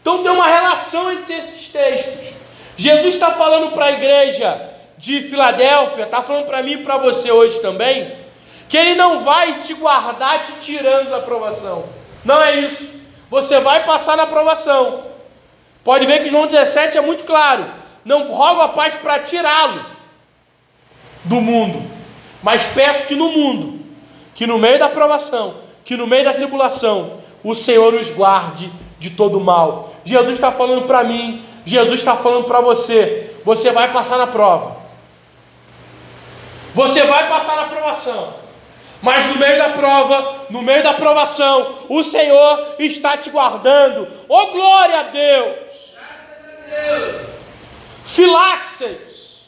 Então 0.02 0.24
tem 0.24 0.32
uma 0.32 0.48
relação 0.48 1.12
entre 1.12 1.34
esses 1.36 1.68
textos. 1.68 2.39
Jesus 2.80 3.16
está 3.16 3.34
falando 3.34 3.74
para 3.74 3.88
a 3.88 3.92
igreja 3.92 4.70
de 4.98 5.24
Filadélfia, 5.24 6.06
está 6.06 6.24
falando 6.24 6.46
para 6.46 6.64
mim 6.64 6.76
e 6.76 6.78
para 6.78 6.98
você 6.98 7.30
hoje 7.30 7.60
também, 7.60 8.10
que 8.70 8.78
Ele 8.78 8.96
não 8.96 9.20
vai 9.20 9.60
te 9.60 9.74
guardar 9.74 10.46
te 10.46 10.54
tirando 10.62 11.10
da 11.10 11.18
aprovação. 11.18 11.90
Não 12.24 12.42
é 12.42 12.58
isso. 12.62 12.90
Você 13.30 13.60
vai 13.60 13.84
passar 13.84 14.16
na 14.16 14.24
aprovação. 14.24 15.04
Pode 15.84 16.06
ver 16.06 16.24
que 16.24 16.30
João 16.30 16.48
17 16.48 16.98
é 16.98 17.02
muito 17.02 17.26
claro. 17.26 17.66
Não 18.06 18.32
rogo 18.32 18.62
a 18.62 18.70
paz 18.70 18.96
para 18.96 19.20
tirá-lo 19.24 19.84
do 21.26 21.42
mundo, 21.42 21.84
mas 22.42 22.68
peço 22.68 23.08
que 23.08 23.16
no 23.16 23.30
mundo, 23.30 23.86
que 24.34 24.48
no 24.48 24.58
meio 24.58 24.80
da 24.80 24.86
aprovação, 24.86 25.56
que 25.84 25.98
no 25.98 26.08
meio 26.08 26.24
da 26.24 26.34
tribulação, 26.34 27.20
o 27.44 27.54
Senhor 27.54 27.94
os 27.94 28.10
guarde 28.10 28.72
de 28.98 29.10
todo 29.10 29.38
mal. 29.38 29.96
Jesus 30.06 30.36
está 30.36 30.50
falando 30.50 30.88
para 30.88 31.04
mim 31.04 31.44
Jesus 31.70 32.00
está 32.00 32.16
falando 32.16 32.46
para 32.46 32.62
você: 32.62 33.36
você 33.46 33.72
vai 33.72 33.94
passar 33.94 34.18
na 34.18 34.28
prova, 34.28 34.78
você 36.74 37.04
vai 37.04 37.30
passar 37.30 37.56
na 37.58 37.68
provação, 37.68 38.34
mas 39.02 39.28
no 39.28 39.36
meio 39.36 39.58
da 39.60 39.70
prova, 39.70 40.46
no 40.50 40.64
meio 40.64 40.82
da 40.82 40.96
provação, 40.96 41.86
o 41.88 42.04
Senhor 42.04 42.76
está 42.80 43.18
te 43.18 43.30
guardando. 43.30 44.08
Oh 44.28 44.48
glória 44.48 45.00
a 45.00 45.04
Deus! 45.04 45.96
Filaxes, 48.04 49.48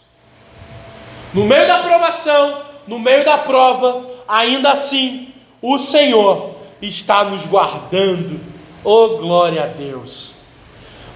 no 1.34 1.46
meio 1.46 1.68
da 1.68 1.82
provação, 1.82 2.62
no 2.86 3.00
meio 3.00 3.26
da 3.26 3.40
prova, 3.40 4.06
ainda 4.28 4.72
assim, 4.72 5.34
o 5.60 5.80
Senhor 5.80 6.56
está 6.80 7.24
nos 7.24 7.44
guardando. 7.48 8.40
Oh 8.84 9.18
glória 9.18 9.64
a 9.64 9.68
Deus! 9.68 10.41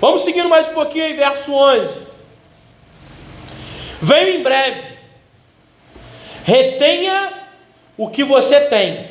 Vamos 0.01 0.23
seguindo 0.23 0.49
mais 0.49 0.67
um 0.67 0.73
pouquinho 0.73 1.05
aí, 1.05 1.13
verso 1.13 1.53
11. 1.53 2.05
Venho 4.01 4.39
em 4.39 4.43
breve, 4.43 4.81
retenha 6.43 7.33
o 7.97 8.09
que 8.09 8.23
você 8.23 8.59
tem, 8.65 9.09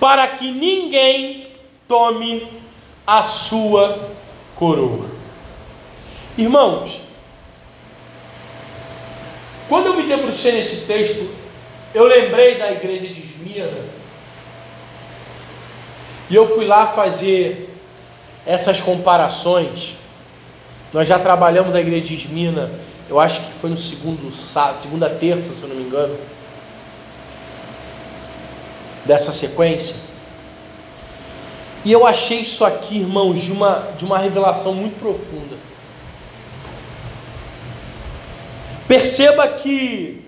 para 0.00 0.26
que 0.26 0.50
ninguém 0.50 1.46
tome 1.86 2.60
a 3.06 3.22
sua 3.22 4.10
coroa. 4.56 5.08
Irmãos, 6.36 7.00
quando 9.68 9.86
eu 9.86 9.94
me 9.94 10.02
debrucei 10.02 10.52
nesse 10.52 10.86
texto, 10.86 11.30
eu 11.94 12.04
lembrei 12.04 12.56
da 12.56 12.72
igreja 12.72 13.06
de 13.06 13.20
Esmirna, 13.22 13.86
e 16.28 16.34
eu 16.34 16.52
fui 16.52 16.66
lá 16.66 16.88
fazer 16.88 17.71
essas 18.46 18.80
comparações. 18.80 19.94
Nós 20.92 21.08
já 21.08 21.18
trabalhamos 21.18 21.72
na 21.72 21.80
igreja 21.80 22.06
de 22.06 22.14
Esmina, 22.14 22.70
eu 23.08 23.18
acho 23.18 23.40
que 23.40 23.52
foi 23.54 23.70
no 23.70 23.76
segundo, 23.76 24.32
segunda 24.80 25.08
terça, 25.10 25.52
se 25.52 25.62
eu 25.62 25.68
não 25.68 25.76
me 25.76 25.82
engano. 25.82 26.16
dessa 29.04 29.32
sequência. 29.32 29.96
E 31.84 31.90
eu 31.90 32.06
achei 32.06 32.40
isso 32.40 32.64
aqui, 32.64 32.98
irmãos, 32.98 33.42
de 33.42 33.50
uma, 33.50 33.88
de 33.98 34.04
uma 34.04 34.16
revelação 34.16 34.72
muito 34.72 34.98
profunda. 34.98 35.56
Perceba 38.86 39.48
que 39.48 40.24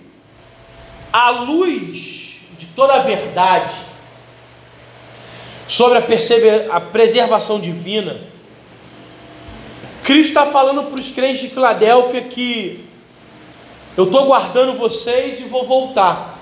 a 1.12 1.30
luz 1.30 2.38
de 2.58 2.66
toda 2.66 2.94
a 2.94 3.02
verdade 3.02 3.74
sobre 5.66 5.98
a, 5.98 6.76
a 6.76 6.80
preservação 6.80 7.60
divina, 7.60 8.20
Cristo 10.02 10.28
está 10.28 10.46
falando 10.46 10.84
para 10.84 11.00
os 11.00 11.10
crentes 11.10 11.40
de 11.40 11.48
Filadélfia 11.48 12.20
que 12.22 12.84
eu 13.96 14.04
estou 14.04 14.26
guardando 14.26 14.76
vocês 14.76 15.40
e 15.40 15.44
vou 15.44 15.66
voltar. 15.66 16.38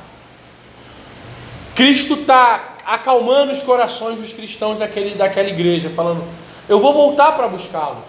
Cristo 1.75 2.14
está 2.14 2.77
acalmando 2.85 3.53
os 3.53 3.62
corações 3.62 4.18
dos 4.18 4.33
cristãos 4.33 4.79
daquele, 4.79 5.14
daquela 5.14 5.49
igreja, 5.49 5.91
falando: 5.91 6.25
Eu 6.68 6.81
vou 6.81 6.93
voltar 6.93 7.33
para 7.33 7.47
buscá-los. 7.49 8.05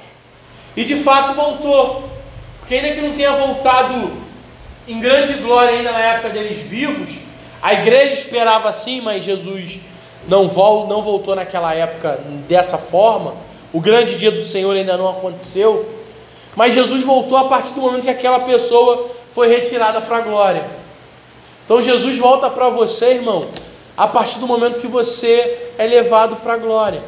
E 0.75 0.83
de 0.83 0.95
fato 1.03 1.35
voltou, 1.35 2.09
porque 2.59 2.75
ainda 2.75 2.95
que 2.95 3.01
não 3.01 3.15
tenha 3.15 3.33
voltado 3.33 4.11
em 4.87 4.99
grande 4.99 5.33
glória 5.33 5.77
ainda 5.77 5.91
na 5.91 5.99
época 5.99 6.29
deles 6.29 6.57
vivos, 6.59 7.13
a 7.61 7.73
igreja 7.73 8.15
esperava 8.15 8.69
assim, 8.69 9.01
mas 9.01 9.23
Jesus 9.23 9.79
não, 10.27 10.47
vol, 10.47 10.87
não 10.87 11.01
voltou 11.01 11.35
naquela 11.35 11.73
época 11.73 12.19
dessa 12.47 12.77
forma. 12.77 13.35
O 13.71 13.79
grande 13.79 14.17
dia 14.17 14.31
do 14.31 14.41
Senhor 14.41 14.75
ainda 14.75 14.97
não 14.97 15.09
aconteceu. 15.09 15.85
Mas 16.55 16.73
Jesus 16.73 17.03
voltou 17.03 17.37
a 17.37 17.45
partir 17.45 17.73
do 17.73 17.81
momento 17.81 18.03
que 18.03 18.09
aquela 18.09 18.41
pessoa 18.41 19.09
foi 19.33 19.47
retirada 19.47 20.01
para 20.01 20.17
a 20.17 20.21
glória. 20.21 20.63
Então 21.65 21.81
Jesus 21.81 22.17
volta 22.17 22.49
para 22.49 22.69
você, 22.69 23.13
irmão, 23.15 23.47
a 23.97 24.07
partir 24.07 24.39
do 24.39 24.47
momento 24.47 24.79
que 24.79 24.87
você 24.87 25.71
é 25.77 25.85
levado 25.85 26.37
para 26.37 26.53
a 26.53 26.57
glória. 26.57 27.01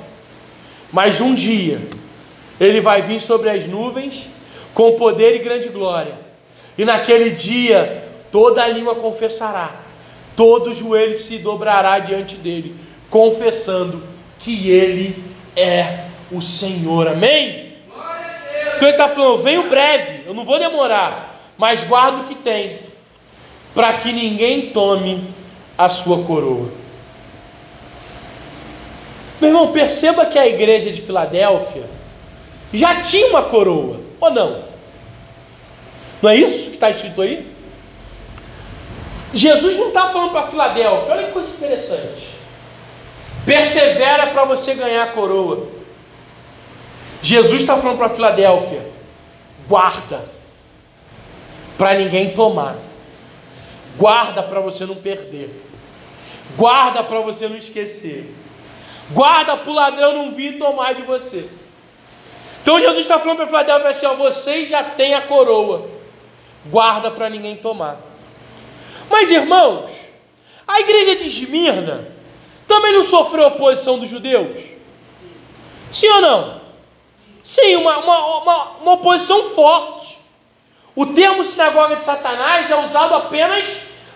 Mas 0.92 1.20
um 1.20 1.36
dia, 1.36 1.80
ele 2.60 2.80
vai 2.82 3.02
vir 3.02 3.20
sobre 3.20 3.50
as 3.50 3.68
nuvens 3.68 4.28
com 4.74 4.94
poder 4.94 5.36
e 5.36 5.40
grande 5.40 5.68
glória. 5.70 6.14
E 6.78 6.86
naquele 6.86 7.32
dia, 7.32 8.04
toda 8.32 8.64
a 8.64 8.68
língua 8.68 8.96
confessará, 8.96 9.76
todo 10.36 10.74
joelho 10.74 11.18
se 11.18 11.38
dobrará 11.38 12.00
diante 12.00 12.36
dele, 12.36 12.76
confessando 13.16 14.04
que 14.40 14.70
ele 14.70 15.24
é 15.56 16.08
o 16.30 16.42
Senhor. 16.42 17.08
Amém? 17.08 17.78
Então 18.76 18.90
ele 18.90 18.92
está 18.92 19.08
falando: 19.08 19.42
venho 19.42 19.70
breve, 19.70 20.24
eu 20.26 20.34
não 20.34 20.44
vou 20.44 20.60
demorar, 20.60 21.40
mas 21.58 21.82
guardo 21.86 22.24
o 22.24 22.24
que 22.26 22.36
tem, 22.36 22.82
para 23.74 24.00
que 24.00 24.12
ninguém 24.12 24.72
tome 24.72 25.34
a 25.78 25.88
sua 25.88 26.26
coroa. 26.26 26.70
Meu 29.40 29.50
irmão, 29.50 29.72
perceba 29.72 30.26
que 30.26 30.38
a 30.38 30.46
igreja 30.46 30.92
de 30.92 31.02
Filadélfia 31.02 31.90
já 32.74 33.00
tinha 33.02 33.28
uma 33.28 33.44
coroa, 33.44 34.02
ou 34.20 34.30
não? 34.30 34.66
Não 36.22 36.30
é 36.30 36.36
isso 36.36 36.70
que 36.70 36.76
está 36.76 36.90
escrito 36.90 37.22
aí? 37.22 37.50
Jesus 39.34 39.78
não 39.78 39.88
está 39.88 40.10
falando 40.10 40.32
para 40.32 40.48
Filadélfia, 40.48 41.14
olha 41.14 41.28
que 41.28 41.32
coisa 41.32 41.48
interessante. 41.48 42.35
Persevera 43.46 44.28
para 44.28 44.44
você 44.44 44.74
ganhar 44.74 45.04
a 45.04 45.12
coroa. 45.12 45.68
Jesus 47.22 47.62
está 47.62 47.78
falando 47.78 47.98
para 47.98 48.10
Filadélfia: 48.10 48.92
guarda, 49.68 50.26
para 51.78 51.94
ninguém 51.94 52.34
tomar. 52.34 52.76
Guarda 53.98 54.44
para 54.44 54.60
você 54.60 54.86
não 54.86 54.96
perder. 54.96 55.64
Guarda 56.58 57.04
para 57.04 57.20
você 57.22 57.48
não 57.48 57.58
esquecer. 57.58 58.34
Guarda 59.12 59.56
para 59.58 59.70
o 59.70 59.74
ladrão 59.74 60.14
não 60.14 60.34
vir 60.34 60.58
tomar 60.58 60.96
de 60.96 61.04
você. 61.04 61.48
Então 62.64 62.80
Jesus 62.80 63.02
está 63.02 63.20
falando 63.20 63.38
para 63.38 63.48
Filadélfia 63.48 63.90
assim: 63.90 64.06
ó, 64.08 64.16
vocês 64.16 64.68
já 64.68 64.84
têm 64.92 65.14
a 65.14 65.28
coroa. 65.28 65.88
Guarda 66.66 67.12
para 67.12 67.30
ninguém 67.30 67.58
tomar. 67.58 67.98
Mas 69.08 69.30
irmãos, 69.30 69.92
a 70.68 70.80
igreja 70.80 71.16
de 71.18 71.28
Esmirna 71.28 72.15
também 72.68 72.94
não 72.94 73.04
sofreu 73.04 73.48
oposição 73.48 74.00
dos 74.00 74.10
judeus? 74.10 74.64
Sim 75.92 76.10
ou 76.10 76.22
não? 76.22 76.62
Sim, 77.44 77.76
uma, 77.76 77.98
uma, 78.00 78.38
uma, 78.38 78.64
uma 78.82 78.92
oposição 78.94 79.52
forte. 79.52 80.18
O 80.96 81.06
termo 81.08 81.44
sinagoga 81.44 81.96
de 81.96 82.04
Satanás 82.04 82.72
é 82.72 82.76
usado 82.84 83.14
apenas 83.14 83.68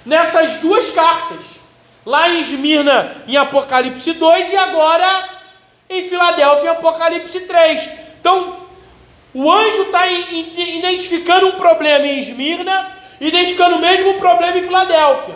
nessas 0.06 0.58
duas 0.58 0.89
cartas. 0.89 1.60
Lá 2.06 2.30
em 2.30 2.41
Esmirna, 2.41 3.24
em 3.28 3.38
Apocalipse 3.38 4.14
2, 4.14 4.52
e 4.52 4.58
agora 4.58 5.30
em 5.89 6.10
Filadélfia, 6.10 6.66
em 6.66 6.70
Apocalipse 6.70 7.41
3. 7.41 7.89
Então, 8.20 8.58
o 9.34 9.52
anjo 9.52 9.84
está 9.84 10.08
identificando 10.08 11.47
um 11.47 11.52
problema 11.52 12.08
em 12.08 12.20
Esmirna, 12.20 12.97
identificando 13.22 13.76
o 13.76 13.80
mesmo 13.80 14.16
problema 14.16 14.58
em 14.58 14.64
Filadélfia. 14.64 15.36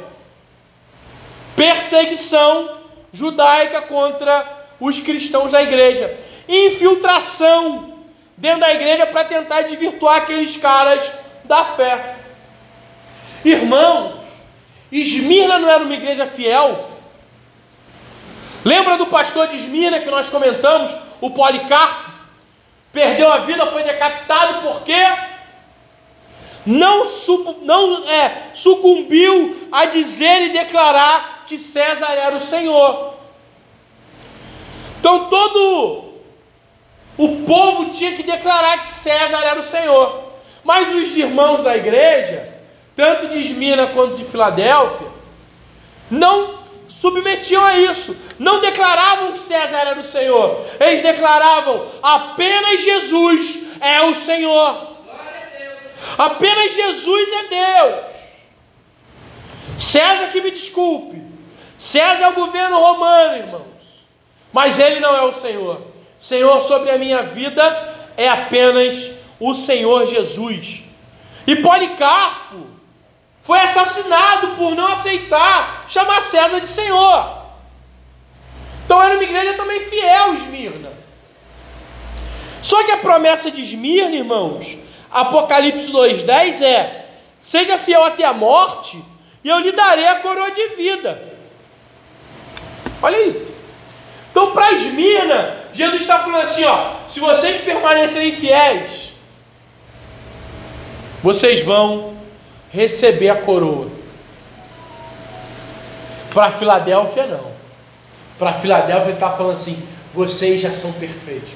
Perseguição 1.56 2.83
judaica 3.14 3.84
contra 3.84 4.66
os 4.80 5.00
cristãos 5.00 5.52
da 5.52 5.62
igreja. 5.62 6.18
Infiltração 6.50 8.00
dentro 8.36 8.62
da 8.62 8.74
igreja 8.74 9.06
para 9.06 9.24
tentar 9.24 9.62
desvirtuar 9.62 10.18
aqueles 10.18 10.58
caras 10.58 11.10
da 11.46 11.64
fé. 11.64 12.16
Irmãos, 13.46 14.24
Esmirna 14.92 15.60
não 15.60 15.70
era 15.70 15.84
uma 15.84 15.94
igreja 15.94 16.26
fiel? 16.26 16.90
Lembra 18.66 18.98
do 18.98 19.08
pastor 19.08 19.48
de 19.48 19.58
Esmirna 19.58 20.00
que 20.00 20.10
nós 20.10 20.30
comentamos, 20.30 20.92
o 21.22 21.30
Policarpo? 21.32 22.12
Perdeu 22.92 23.32
a 23.32 23.40
vida, 23.40 23.66
foi 23.68 23.84
decapitado 23.84 24.62
porque 24.62 24.96
não, 26.66 27.06
não 27.64 28.08
é, 28.08 28.50
sucumbiu 28.54 29.68
a 29.72 29.86
dizer 29.86 30.44
e 30.44 30.54
declarar 30.54 31.33
que 31.46 31.58
César 31.58 32.14
era 32.14 32.36
o 32.36 32.42
Senhor. 32.42 33.14
Então 35.00 35.30
todo 35.30 36.14
o 37.18 37.44
povo 37.46 37.92
tinha 37.92 38.14
que 38.14 38.24
declarar 38.24 38.84
que 38.84 38.90
César 38.90 39.44
era 39.44 39.60
o 39.60 39.66
Senhor. 39.66 40.24
Mas 40.64 40.94
os 40.96 41.16
irmãos 41.16 41.64
da 41.64 41.76
igreja, 41.76 42.50
tanto 42.96 43.28
de 43.28 43.40
Esmina 43.40 43.88
quanto 43.88 44.16
de 44.16 44.26
Filadélfia, 44.26 45.08
não 46.10 46.64
submetiam 46.88 47.64
a 47.64 47.78
isso, 47.78 48.16
não 48.40 48.62
declaravam 48.62 49.34
que 49.34 49.40
César 49.42 49.78
era 49.78 50.00
o 50.00 50.06
Senhor, 50.06 50.66
eles 50.80 51.02
declaravam 51.02 51.86
apenas 52.02 52.82
Jesus 52.82 53.64
é 53.82 54.02
o 54.04 54.16
Senhor. 54.16 54.94
Apenas 56.18 56.76
Jesus 56.76 57.28
é 57.30 57.44
Deus. 57.48 57.96
César 59.80 60.28
que 60.32 60.42
me 60.42 60.52
desculpe. 60.52 61.23
César 61.78 62.24
é 62.24 62.30
o 62.30 62.34
governo 62.34 62.80
romano, 62.80 63.38
irmãos. 63.38 63.64
Mas 64.52 64.80
ele 64.80 65.00
não 65.00 65.16
é 65.16 65.24
o 65.24 65.34
Senhor. 65.34 65.82
Senhor 66.20 66.62
sobre 66.62 66.92
a 66.92 66.98
minha 66.98 67.24
vida 67.24 67.94
é 68.16 68.30
apenas 68.30 69.12
o 69.40 69.54
Senhor 69.54 70.06
Jesus. 70.06 70.84
E 71.46 71.56
Policarpo 71.58 72.68
foi 73.42 73.60
assassinado 73.60 74.56
por 74.56 74.74
não 74.76 74.88
aceitar 74.88 75.86
chamar 75.90 76.22
César 76.22 76.62
de 76.62 76.70
Senhor. 76.70 77.44
Então 78.86 79.02
era 79.02 79.16
uma 79.16 79.24
igreja 79.24 79.54
também 79.54 79.82
fiel, 79.90 80.36
Esmirna. 80.36 80.94
Só 82.62 82.82
que 82.86 82.92
a 82.92 82.98
promessa 82.98 83.52
de 83.52 83.62
Esmirna, 83.62 84.16
irmãos, 84.16 84.78
Apocalipse 85.12 85.92
2,10 85.92 86.62
é: 86.62 87.06
Seja 87.42 87.78
fiel 87.78 88.04
até 88.04 88.24
a 88.24 88.34
morte, 88.34 89.04
e 89.44 89.50
eu 89.50 89.60
lhe 89.60 89.74
darei 89.74 90.08
a 90.08 90.22
coroa 90.22 90.52
de 90.52 90.68
vida. 90.70 91.33
Olha 93.04 93.28
isso. 93.28 93.54
Então, 94.32 94.52
para 94.52 94.72
Esmirna, 94.72 95.58
Jesus 95.74 96.02
está 96.02 96.20
falando 96.20 96.46
assim: 96.46 96.64
ó, 96.64 96.94
se 97.10 97.20
vocês 97.20 97.62
permanecerem 97.62 98.32
fiéis, 98.32 99.12
vocês 101.22 101.64
vão 101.64 102.14
receber 102.72 103.30
a 103.30 103.36
coroa. 103.36 103.90
Para 106.34 106.54
Filadélfia, 106.54 107.28
não. 107.28 107.52
Para 108.40 108.54
Filadélfia, 108.54 109.08
ele 109.08 109.14
está 109.14 109.32
falando 109.32 109.56
assim: 109.56 109.78
vocês 110.14 110.62
já 110.62 110.74
são 110.74 110.94
perfeitos. 110.94 111.50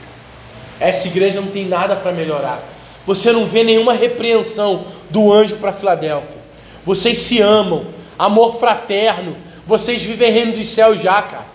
Essa 0.79 1.07
igreja 1.07 1.39
não 1.39 1.47
tem 1.47 1.65
nada 1.65 1.95
para 1.95 2.11
melhorar. 2.11 2.61
Você 3.05 3.31
não 3.31 3.45
vê 3.45 3.63
nenhuma 3.63 3.93
repreensão 3.93 4.85
do 5.09 5.31
anjo 5.31 5.55
para 5.55 5.71
Filadélfia. 5.71 6.37
Vocês 6.85 7.19
se 7.19 7.41
amam, 7.41 7.87
amor 8.19 8.59
fraterno. 8.59 9.46
Vocês 9.67 10.01
vivem 10.01 10.31
reino 10.31 10.53
dos 10.53 10.69
céus 10.69 11.01
já, 11.01 11.21
cara. 11.21 11.45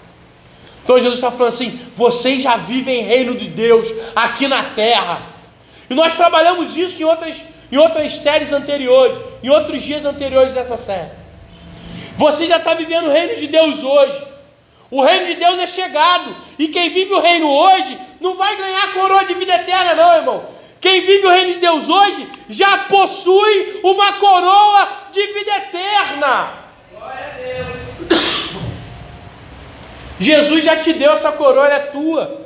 Então 0.84 0.98
Jesus 0.98 1.14
está 1.14 1.30
falando 1.30 1.54
assim: 1.54 1.80
vocês 1.96 2.42
já 2.42 2.56
vivem 2.56 3.02
reino 3.02 3.34
de 3.34 3.48
Deus 3.48 3.88
aqui 4.14 4.46
na 4.46 4.62
terra. 4.70 5.22
E 5.88 5.94
nós 5.94 6.14
trabalhamos 6.14 6.76
isso 6.76 7.00
em 7.00 7.04
outras, 7.04 7.42
em 7.70 7.76
outras 7.76 8.14
séries 8.16 8.52
anteriores, 8.52 9.18
em 9.42 9.50
outros 9.50 9.82
dias 9.82 10.04
anteriores 10.04 10.54
dessa 10.54 10.76
série. 10.76 11.10
Você 12.16 12.46
já 12.46 12.58
está 12.58 12.74
vivendo 12.74 13.06
o 13.06 13.12
reino 13.12 13.36
de 13.36 13.46
Deus 13.46 13.82
hoje. 13.82 14.22
O 14.90 15.02
reino 15.02 15.26
de 15.26 15.34
Deus 15.36 15.58
é 15.58 15.66
chegado. 15.66 16.36
E 16.58 16.68
quem 16.68 16.90
vive 16.90 17.14
o 17.14 17.20
reino 17.20 17.48
hoje 17.48 17.98
não 18.20 18.36
vai 18.36 18.56
ganhar 18.56 18.84
a 18.84 18.92
coroa 18.92 19.24
de 19.24 19.34
vida 19.34 19.54
eterna, 19.54 19.94
não, 19.94 20.14
irmão. 20.14 20.44
Quem 20.80 21.00
vive 21.00 21.26
o 21.26 21.30
reino 21.30 21.52
de 21.52 21.60
Deus 21.60 21.88
hoje 21.88 22.28
já 22.48 22.78
possui 22.78 23.80
uma 23.82 24.14
coroa 24.14 24.88
de 25.12 25.26
vida 25.28 25.56
eterna. 25.56 26.50
Glória 26.92 27.26
a 27.26 27.38
Deus. 27.38 27.71
Jesus 30.22 30.64
já 30.64 30.76
te 30.76 30.92
deu 30.92 31.12
essa 31.12 31.32
coroa, 31.32 31.66
ela 31.66 31.74
é 31.74 31.86
tua. 31.86 32.42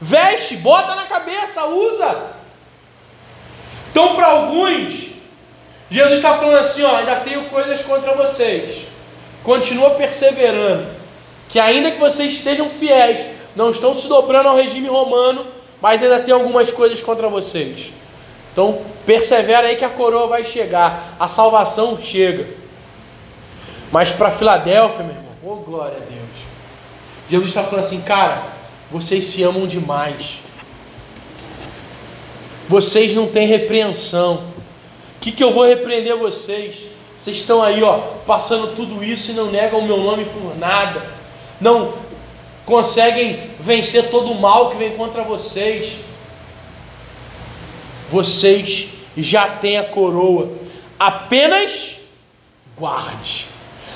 Veste, 0.00 0.56
bota 0.56 0.94
na 0.94 1.06
cabeça, 1.06 1.64
usa. 1.66 2.26
Então, 3.90 4.16
para 4.16 4.26
alguns, 4.26 5.06
Jesus 5.88 6.14
está 6.14 6.36
falando 6.36 6.58
assim: 6.58 6.82
ó, 6.82 6.96
ainda 6.96 7.20
tenho 7.20 7.44
coisas 7.44 7.80
contra 7.82 8.12
vocês. 8.14 8.86
Continua 9.44 9.90
perseverando. 9.90 10.88
Que 11.48 11.60
ainda 11.60 11.92
que 11.92 11.98
vocês 11.98 12.32
estejam 12.32 12.70
fiéis, 12.70 13.24
não 13.54 13.70
estão 13.70 13.96
se 13.96 14.08
dobrando 14.08 14.48
ao 14.48 14.56
regime 14.56 14.88
romano, 14.88 15.46
mas 15.80 16.02
ainda 16.02 16.18
tem 16.18 16.34
algumas 16.34 16.72
coisas 16.72 17.00
contra 17.00 17.28
vocês. 17.28 17.92
Então, 18.52 18.82
persevera 19.04 19.68
aí 19.68 19.76
que 19.76 19.84
a 19.84 19.90
coroa 19.90 20.26
vai 20.26 20.44
chegar, 20.44 21.14
a 21.20 21.28
salvação 21.28 22.02
chega. 22.02 22.48
Mas 23.92 24.10
para 24.10 24.32
Filadélfia, 24.32 25.04
meu 25.04 25.14
irmão, 25.14 25.32
oh 25.44 25.56
glória 25.56 25.98
a 25.98 26.00
Deus. 26.00 26.15
Jesus 27.28 27.48
está 27.50 27.64
falando 27.64 27.84
assim, 27.84 28.00
cara, 28.02 28.52
vocês 28.90 29.26
se 29.26 29.42
amam 29.42 29.66
demais. 29.66 30.38
Vocês 32.68 33.14
não 33.14 33.26
têm 33.26 33.46
repreensão. 33.46 34.44
O 35.16 35.20
que, 35.20 35.32
que 35.32 35.42
eu 35.42 35.52
vou 35.52 35.64
repreender 35.64 36.16
vocês? 36.16 36.84
Vocês 37.18 37.38
estão 37.38 37.62
aí, 37.62 37.82
ó, 37.82 37.98
passando 38.26 38.76
tudo 38.76 39.02
isso 39.02 39.30
e 39.30 39.34
não 39.34 39.50
negam 39.50 39.80
o 39.80 39.86
meu 39.86 39.98
nome 39.98 40.26
por 40.26 40.56
nada. 40.56 41.02
Não 41.60 41.94
conseguem 42.64 43.50
vencer 43.58 44.10
todo 44.10 44.30
o 44.30 44.40
mal 44.40 44.70
que 44.70 44.76
vem 44.76 44.96
contra 44.96 45.22
vocês. 45.22 45.98
Vocês 48.10 48.88
já 49.16 49.48
têm 49.56 49.78
a 49.78 49.84
coroa. 49.84 50.50
Apenas 50.98 51.96
guarde. 52.76 53.48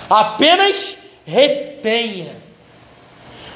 Apenas 0.08 1.04
retenha. 1.24 2.39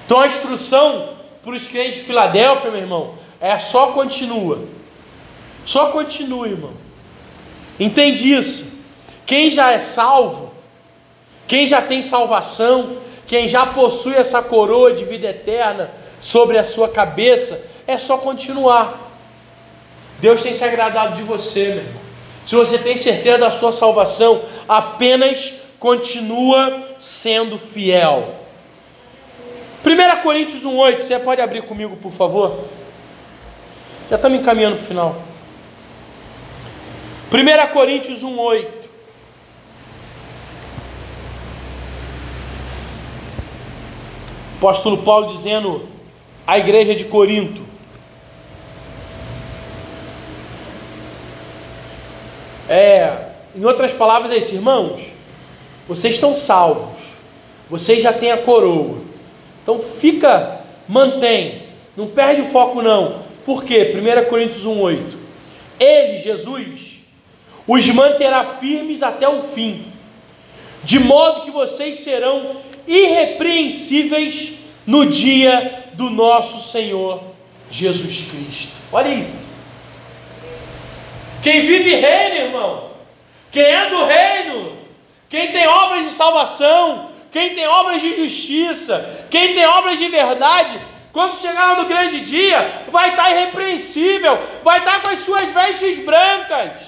Então 0.05 0.21
a 0.21 0.27
instrução 0.27 1.11
para 1.43 1.55
os 1.55 1.67
crentes 1.67 1.97
de 1.97 2.01
Filadélfia, 2.05 2.71
meu 2.71 2.81
irmão, 2.81 3.15
é 3.41 3.59
só 3.59 3.89
continua. 3.89 4.61
Só 5.67 5.87
continue, 5.87 6.51
irmão. 6.51 6.73
Entende 7.79 8.33
isso? 8.33 8.79
Quem 9.27 9.51
já 9.51 9.73
é 9.73 9.81
salvo, 9.81 10.53
quem 11.49 11.67
já 11.67 11.81
tem 11.81 12.03
salvação, 12.03 12.99
quem 13.27 13.49
já 13.49 13.67
possui 13.67 14.15
essa 14.15 14.43
coroa 14.43 14.93
de 14.93 15.05
vida 15.05 15.29
eterna 15.29 15.91
sobre 16.21 16.59
a 16.59 16.65
sua 16.65 16.89
cabeça, 16.89 17.67
é 17.87 17.99
só 17.99 18.19
continuar. 18.19 19.11
Deus 20.21 20.43
tem 20.43 20.55
se 20.55 20.65
agradado 20.65 21.17
de 21.17 21.23
você, 21.23 21.69
meu 21.69 21.77
irmão. 21.79 22.05
Se 22.47 22.55
você 22.55 22.79
tem 22.79 22.97
certeza 22.97 23.39
da 23.39 23.51
sua 23.51 23.73
salvação, 23.73 24.43
apenas 24.69 25.55
continua 25.79 26.91
sendo 26.99 27.59
fiel. 27.59 28.44
1 29.85 30.23
Coríntios 30.23 30.65
1,8, 30.65 31.01
você 31.01 31.19
pode 31.19 31.43
abrir 31.43 31.63
comigo, 31.63 31.95
por 31.97 32.13
favor? 32.13 32.65
Já 34.09 34.17
estamos 34.17 34.41
encaminhando 34.41 34.77
para 34.77 34.85
o 34.85 34.87
final. 34.87 35.23
1 37.31 37.73
Coríntios 37.73 38.23
1,8. 38.23 38.85
Apóstolo 44.57 45.03
Paulo 45.03 45.27
dizendo 45.27 45.87
à 46.47 46.59
igreja 46.59 46.95
de 46.95 47.05
Corinto: 47.05 47.61
É, 52.67 53.29
em 53.55 53.63
outras 53.67 53.93
palavras, 53.93 54.33
é 54.33 54.39
isso, 54.39 54.55
irmãos, 54.55 55.03
vocês 55.87 56.15
estão 56.15 56.35
salvos, 56.35 56.99
vocês 57.69 58.03
já 58.03 58.11
têm 58.11 58.33
a 58.33 58.39
coroa, 58.39 59.04
então 59.65 59.81
fica, 59.81 60.61
mantém, 60.87 61.63
não 61.97 62.09
perde 62.09 62.43
o 62.43 62.51
foco 62.51 62.83
não. 62.83 63.25
Por 63.47 63.65
quê? 63.65 63.95
1 63.97 64.29
Coríntios 64.29 64.63
1,8. 64.63 65.17
Ele, 65.81 66.19
Jesus, 66.19 66.99
os 67.67 67.87
manterá 67.89 68.45
firmes 68.61 69.03
até 69.03 69.27
o 69.27 69.43
fim, 69.43 69.87
de 70.85 70.99
modo 70.99 71.41
que 71.41 71.51
vocês 71.51 72.01
serão 72.01 72.59
irrepreensíveis 72.87 74.53
no 74.87 75.07
dia 75.07 75.85
do 75.95 76.11
nosso 76.11 76.71
Senhor 76.71 77.23
Jesus 77.71 78.27
Cristo. 78.31 78.73
Olha 78.93 79.09
isso. 79.09 79.51
Quem 81.43 81.63
vive 81.63 81.95
reino, 81.95 82.37
irmão, 82.37 82.91
quem 83.51 83.63
é 83.63 83.89
do 83.89 84.05
reino, 84.05 84.73
quem 85.31 85.53
tem 85.53 85.67
obras 85.67 86.05
de 86.05 86.15
salvação, 86.15 87.14
quem 87.35 87.53
tem 87.57 87.67
obras 87.67 88.01
de 88.01 88.15
justiça, 88.15 89.27
quem 89.29 89.55
tem 89.55 89.67
obras 89.67 89.99
de 89.99 90.07
verdade, 90.07 90.81
quando 91.13 91.37
chegar 91.37 91.77
no 91.77 91.87
grande 91.87 92.21
dia, 92.21 92.85
vai 92.93 93.11
estar 93.11 93.29
irrepreensível, 93.29 94.39
vai 94.63 94.79
estar 94.79 95.03
com 95.03 95.09
as 95.09 95.19
suas 95.25 95.51
vestes 95.51 95.99
brancas. 95.99 96.81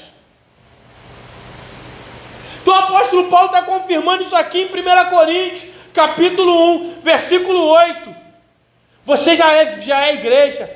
Então 2.62 2.72
o 2.72 2.78
apóstolo 2.78 3.28
Paulo 3.28 3.46
está 3.46 3.62
confirmando 3.62 4.22
isso 4.22 4.36
aqui 4.36 4.60
em 4.60 4.66
1 4.66 5.10
Coríntios, 5.10 5.66
capítulo 5.92 6.76
1, 6.76 7.00
versículo 7.02 7.64
8. 7.64 8.14
Você 9.04 9.34
já 9.34 9.52
é, 9.52 9.80
já 9.80 10.06
é 10.06 10.14
igreja, 10.14 10.70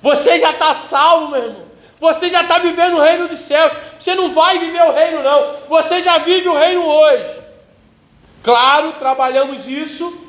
você 0.00 0.38
já 0.38 0.52
está 0.52 0.74
salvo, 0.74 1.32
meu 1.32 1.44
irmão. 1.44 1.68
Você 2.00 2.30
já 2.30 2.40
está 2.40 2.58
vivendo 2.58 2.96
o 2.96 3.02
reino 3.02 3.28
dos 3.28 3.40
céus. 3.40 3.70
Você 4.00 4.14
não 4.14 4.32
vai 4.32 4.58
viver 4.58 4.82
o 4.82 4.92
reino, 4.92 5.22
não. 5.22 5.56
Você 5.68 6.00
já 6.00 6.16
vive 6.18 6.48
o 6.48 6.56
reino 6.56 6.86
hoje. 6.86 7.47
Claro, 8.42 8.94
trabalhamos 8.94 9.66
isso 9.66 10.26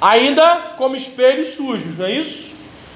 ainda 0.00 0.74
como 0.76 0.96
espelhos 0.96 1.48
sujos, 1.48 1.98
não 1.98 2.06
é 2.06 2.12
isso? 2.12 2.54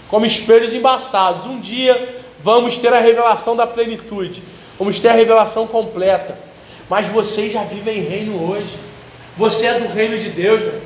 Como 0.09 0.25
espelhos 0.25 0.73
embaçados. 0.73 1.47
Um 1.47 1.61
dia 1.61 2.23
vamos 2.43 2.79
ter 2.79 2.93
a 2.93 3.01
revelação 3.01 3.57
da 3.57 3.67
plenitude, 3.67 4.43
vamos 4.79 5.01
ter 5.01 5.09
a 5.09 5.15
revelação 5.15 5.67
completa. 5.67 6.39
Mas 6.89 7.07
vocês 7.07 7.53
já 7.53 7.65
vivem 7.65 7.99
em 7.99 8.03
reino 8.03 8.51
hoje. 8.51 8.77
Você 9.37 9.67
é 9.67 9.81
do 9.81 9.89
reino 9.89 10.19
de 10.19 10.29
Deus, 10.29 10.61
meu. 10.61 10.81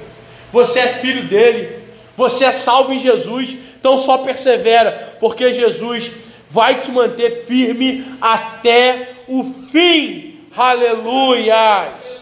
você 0.52 0.78
é 0.78 0.88
filho 0.94 1.24
dele, 1.24 1.82
você 2.16 2.46
é 2.46 2.52
salvo 2.52 2.92
em 2.92 2.98
Jesus. 2.98 3.56
Então 3.78 3.98
só 3.98 4.18
persevera, 4.18 5.16
porque 5.20 5.52
Jesus 5.52 6.11
vai 6.50 6.80
te 6.80 6.90
manter 6.90 7.44
firme 7.46 8.16
até 8.20 9.16
o 9.28 9.44
fim. 9.70 10.40
Aleluias. 10.56 12.17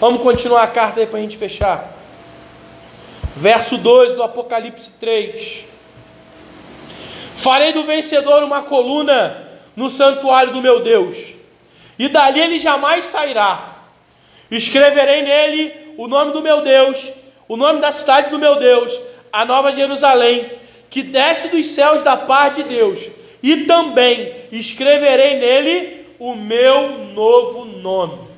Vamos 0.00 0.22
continuar 0.22 0.62
a 0.62 0.66
carta 0.66 1.00
aí 1.00 1.06
para 1.06 1.18
a 1.18 1.22
gente 1.22 1.36
fechar. 1.36 1.92
Verso 3.36 3.76
2 3.76 4.14
do 4.14 4.22
Apocalipse 4.22 4.92
3. 4.98 5.66
Farei 7.36 7.74
do 7.74 7.84
vencedor 7.84 8.42
uma 8.42 8.62
coluna 8.62 9.46
no 9.76 9.90
santuário 9.90 10.54
do 10.54 10.62
meu 10.62 10.80
Deus, 10.80 11.18
e 11.98 12.08
dali 12.08 12.40
ele 12.40 12.58
jamais 12.58 13.04
sairá. 13.04 13.76
Escreverei 14.50 15.20
nele 15.20 15.94
o 15.98 16.08
nome 16.08 16.32
do 16.32 16.40
meu 16.40 16.62
Deus, 16.62 17.12
o 17.46 17.54
nome 17.54 17.80
da 17.80 17.92
cidade 17.92 18.30
do 18.30 18.38
meu 18.38 18.56
Deus, 18.58 18.98
a 19.30 19.44
nova 19.44 19.70
Jerusalém, 19.70 20.50
que 20.88 21.02
desce 21.02 21.48
dos 21.48 21.66
céus 21.66 22.02
da 22.02 22.16
parte 22.16 22.62
de 22.62 22.70
Deus, 22.70 23.06
e 23.42 23.64
também 23.64 24.32
escreverei 24.50 25.38
nele 25.38 26.06
o 26.18 26.34
meu 26.34 27.04
novo 27.12 27.66
nome. 27.66 28.29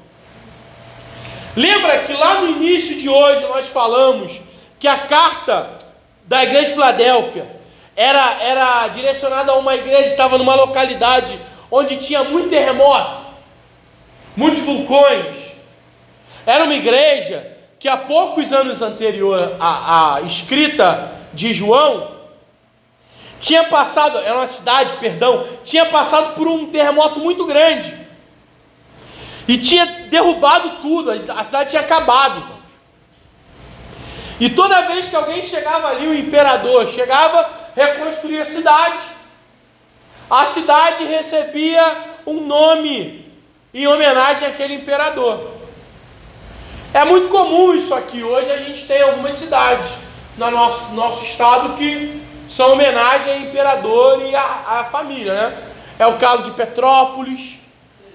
Lembra 1.56 2.04
que 2.04 2.12
lá 2.14 2.40
no 2.40 2.48
início 2.48 2.98
de 2.98 3.08
hoje 3.08 3.42
nós 3.42 3.66
falamos 3.68 4.40
que 4.78 4.88
a 4.88 4.98
carta 4.98 5.78
da 6.24 6.42
igreja 6.42 6.66
de 6.66 6.72
Filadélfia 6.72 7.46
era, 7.94 8.42
era 8.42 8.88
direcionada 8.88 9.52
a 9.52 9.56
uma 9.56 9.74
igreja 9.74 10.04
que 10.04 10.08
estava 10.10 10.38
numa 10.38 10.54
localidade 10.54 11.38
onde 11.70 11.98
tinha 11.98 12.24
muito 12.24 12.48
terremoto, 12.48 13.22
muitos 14.36 14.60
vulcões. 14.62 15.36
Era 16.46 16.64
uma 16.64 16.74
igreja 16.74 17.52
que 17.78 17.88
há 17.88 17.96
poucos 17.96 18.52
anos 18.52 18.80
anterior 18.80 19.56
à, 19.60 20.14
à 20.14 20.20
escrita 20.22 21.12
de 21.34 21.52
João, 21.52 22.12
tinha 23.40 23.64
passado, 23.64 24.18
era 24.18 24.36
uma 24.36 24.46
cidade, 24.46 24.94
perdão, 25.00 25.46
tinha 25.64 25.84
passado 25.86 26.34
por 26.34 26.46
um 26.46 26.66
terremoto 26.66 27.18
muito 27.18 27.44
grande. 27.44 27.92
E 29.48 29.58
tinha 29.58 29.86
derrubado 30.08 30.76
tudo, 30.82 31.10
a 31.10 31.44
cidade 31.44 31.70
tinha 31.70 31.82
acabado. 31.82 32.42
E 34.38 34.50
toda 34.50 34.88
vez 34.88 35.08
que 35.08 35.16
alguém 35.16 35.44
chegava 35.44 35.88
ali, 35.88 36.06
o 36.06 36.18
imperador 36.18 36.88
chegava, 36.88 37.48
reconstruía 37.74 38.42
a 38.42 38.46
cidade. 38.46 39.02
A 40.30 40.46
cidade 40.46 41.04
recebia 41.04 41.96
um 42.26 42.40
nome 42.46 43.30
em 43.74 43.86
homenagem 43.86 44.48
àquele 44.48 44.74
imperador. 44.74 45.52
É 46.94 47.04
muito 47.04 47.28
comum 47.28 47.74
isso 47.74 47.94
aqui. 47.94 48.22
Hoje 48.22 48.50
a 48.50 48.58
gente 48.58 48.86
tem 48.86 49.00
algumas 49.00 49.38
cidades 49.38 49.90
no 50.36 50.50
nosso, 50.50 50.94
nosso 50.94 51.24
estado 51.24 51.76
que 51.76 52.20
são 52.48 52.72
homenagem 52.72 53.32
ao 53.32 53.40
imperador 53.40 54.22
e 54.22 54.34
à, 54.36 54.88
família, 54.90 55.34
né? 55.34 55.62
É 55.98 56.06
o 56.06 56.18
caso 56.18 56.44
de 56.44 56.50
Petrópolis, 56.50 57.54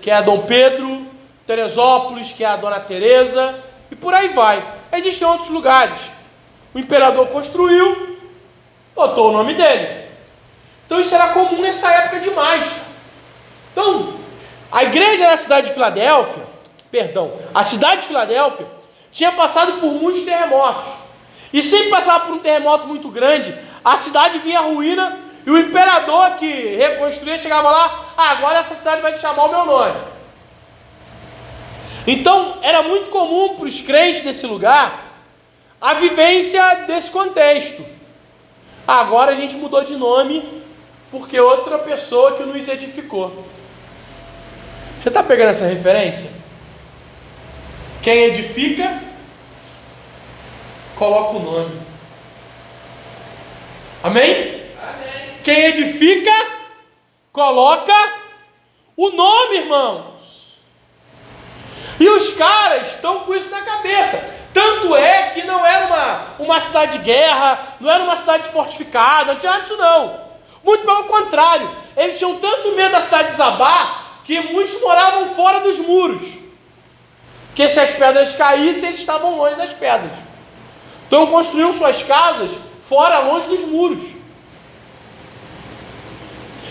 que 0.01 0.11
é 0.11 0.21
Dom 0.21 0.39
Pedro, 0.41 1.06
Teresópolis, 1.47 2.33
que 2.33 2.43
é 2.43 2.47
a 2.47 2.57
Dona 2.57 2.81
Teresa, 2.81 3.55
e 3.89 3.95
por 3.95 4.13
aí 4.13 4.27
vai. 4.29 4.63
Existem 4.91 5.25
outros 5.25 5.49
lugares. 5.49 5.99
O 6.75 6.79
imperador 6.79 7.27
construiu, 7.27 8.19
botou 8.93 9.29
o 9.29 9.31
nome 9.31 9.53
dele. 9.53 10.07
Então 10.85 10.99
isso 10.99 11.15
era 11.15 11.29
comum 11.29 11.61
nessa 11.61 11.89
época 11.89 12.19
demais. 12.19 12.69
Então, 13.71 14.19
a 14.71 14.83
igreja 14.83 15.25
da 15.29 15.37
cidade 15.37 15.67
de 15.67 15.73
Filadélfia, 15.73 16.43
perdão, 16.91 17.33
a 17.55 17.63
cidade 17.63 18.01
de 18.01 18.07
Filadélfia 18.07 18.67
tinha 19.11 19.31
passado 19.31 19.79
por 19.79 19.91
muitos 19.91 20.23
terremotos. 20.23 20.89
E 21.53 21.63
sempre 21.63 21.89
passava 21.89 22.25
por 22.25 22.35
um 22.35 22.39
terremoto 22.39 22.87
muito 22.87 23.07
grande, 23.09 23.57
a 23.83 23.95
cidade 23.97 24.39
vinha 24.39 24.59
ruína 24.59 25.17
e 25.45 25.49
o 25.49 25.57
imperador 25.57 26.31
que 26.31 26.75
reconstruía 26.75 27.39
chegava 27.39 27.69
lá, 27.69 28.13
ah, 28.17 28.31
agora 28.31 28.59
essa 28.59 28.75
cidade 28.75 29.01
vai 29.01 29.15
chamar 29.17 29.45
o 29.45 29.51
meu 29.51 29.65
nome. 29.65 30.16
Então 32.07 32.59
era 32.61 32.81
muito 32.83 33.09
comum 33.09 33.57
para 33.57 33.65
os 33.65 33.81
crentes 33.81 34.21
desse 34.21 34.47
lugar 34.47 35.07
a 35.79 35.95
vivência 35.95 36.85
desse 36.87 37.11
contexto. 37.11 37.85
Agora 38.87 39.33
a 39.33 39.35
gente 39.35 39.55
mudou 39.55 39.83
de 39.83 39.97
nome 39.97 40.63
porque 41.11 41.37
outra 41.37 41.77
pessoa 41.77 42.37
que 42.37 42.43
nos 42.43 42.65
edificou. 42.67 43.45
Você 44.97 45.09
está 45.09 45.21
pegando 45.21 45.51
essa 45.51 45.67
referência? 45.67 46.31
Quem 48.01 48.23
edifica, 48.23 49.03
coloca 50.95 51.37
o 51.37 51.39
nome. 51.39 51.81
Amém? 54.01 54.63
Amém? 54.81 55.41
Quem 55.43 55.65
edifica, 55.65 56.31
coloca 57.33 57.93
o 58.95 59.09
nome, 59.09 59.57
irmãos. 59.57 60.46
E 61.99 62.07
os 62.09 62.31
caras 62.31 62.89
estão 62.89 63.21
com 63.21 63.35
isso 63.35 63.49
na 63.49 63.61
cabeça. 63.61 64.23
Tanto 64.53 64.95
é 64.95 65.31
que 65.31 65.43
não 65.43 65.65
era 65.65 65.87
uma, 65.87 66.25
uma 66.39 66.61
cidade 66.61 66.97
de 66.97 67.03
guerra, 67.03 67.75
não 67.79 67.89
era 67.89 68.03
uma 68.03 68.17
cidade 68.17 68.49
fortificada, 68.49 69.33
não 69.33 69.39
tinha 69.39 69.51
nada 69.51 69.63
disso 69.63 69.77
não. 69.77 70.27
Muito 70.63 70.85
pelo 70.85 71.03
contrário, 71.05 71.69
eles 71.95 72.17
tinham 72.17 72.37
tanto 72.37 72.75
medo 72.75 72.91
da 72.91 73.01
cidade 73.01 73.29
desabar 73.29 74.21
que 74.25 74.39
muitos 74.41 74.79
moravam 74.81 75.35
fora 75.35 75.59
dos 75.59 75.79
muros. 75.79 76.27
Porque 77.47 77.69
se 77.69 77.79
as 77.79 77.91
pedras 77.91 78.35
caíssem, 78.35 78.89
eles 78.89 78.99
estavam 78.99 79.37
longe 79.37 79.55
das 79.55 79.73
pedras. 79.73 80.11
Então 81.07 81.27
construíam 81.27 81.73
suas 81.73 82.03
casas 82.03 82.51
fora, 82.83 83.19
longe 83.19 83.47
dos 83.47 83.61
muros. 83.61 84.03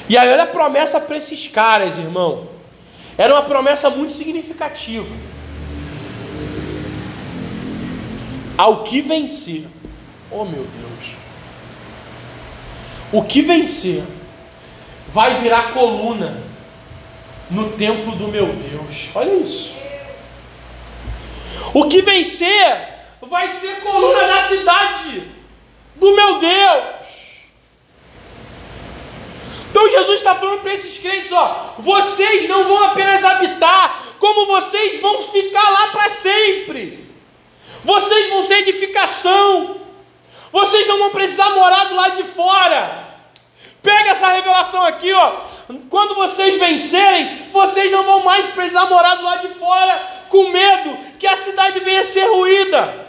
E 0.09 0.17
aí 0.17 0.31
olha 0.31 0.45
a 0.45 0.47
promessa 0.47 1.01
para 1.01 1.17
esses 1.17 1.49
caras, 1.49 1.99
irmão. 1.99 2.56
Era 3.19 3.35
uma 3.35 3.43
promessa 3.43 3.89
muito 3.89 4.13
significativa. 4.13 5.15
Ao 8.59 8.85
que 8.85 9.01
vencer, 9.01 9.67
oh 10.31 10.45
meu 10.45 10.65
Deus, 10.65 11.15
o 13.13 13.23
que 13.23 13.43
vencer 13.43 14.03
vai 15.09 15.41
virar 15.41 15.73
coluna 15.73 16.43
no 17.51 17.73
templo 17.73 18.17
do 18.17 18.29
meu 18.29 18.47
Deus. 18.47 19.09
Olha 19.15 19.35
isso. 19.35 19.75
O 21.73 21.89
que 21.89 22.03
vencer 22.03 22.97
vai 23.23 23.51
ser 23.51 23.81
coluna 23.81 24.27
da 24.27 24.43
cidade 24.43 25.23
do 25.97 26.15
meu 26.15 26.39
Deus. 26.39 26.96
Então 29.77 29.91
Jesus 29.91 30.21
está 30.21 30.35
falando 30.37 30.63
para 30.63 30.73
esses 30.73 30.97
crentes: 30.97 31.31
ó, 31.33 31.75
vocês 31.79 32.49
não 32.49 32.65
vão 32.65 32.83
apenas 32.83 33.23
habitar, 33.23 34.15
como 34.19 34.47
vocês 34.47 34.99
vão 35.03 35.21
ficar 35.21 35.69
lá 35.69 35.89
para 35.89 36.09
sempre. 36.09 37.07
Vocês 37.85 38.31
vão 38.31 38.43
ser 38.43 38.61
edificação. 38.61 39.77
Vocês 40.51 40.87
não 40.87 40.97
vão 40.99 41.11
precisar 41.11 41.51
morar 41.51 41.85
do 41.85 41.95
lado 41.95 42.17
de 42.17 42.25
fora. 42.31 43.05
Pega 43.83 44.13
essa 44.13 44.29
revelação 44.29 44.83
aqui, 44.83 45.13
ó. 45.13 45.41
Quando 45.91 46.15
vocês 46.15 46.57
vencerem, 46.57 47.51
vocês 47.53 47.93
não 47.93 48.03
vão 48.03 48.25
mais 48.25 48.49
precisar 48.49 48.87
morar 48.87 49.17
do 49.17 49.25
lado 49.25 49.47
de 49.47 49.59
fora 49.59 50.25
com 50.31 50.49
medo 50.49 50.97
que 51.19 51.27
a 51.27 51.37
cidade 51.37 51.81
venha 51.81 52.01
a 52.01 52.05
ser 52.05 52.25
ruída 52.31 53.07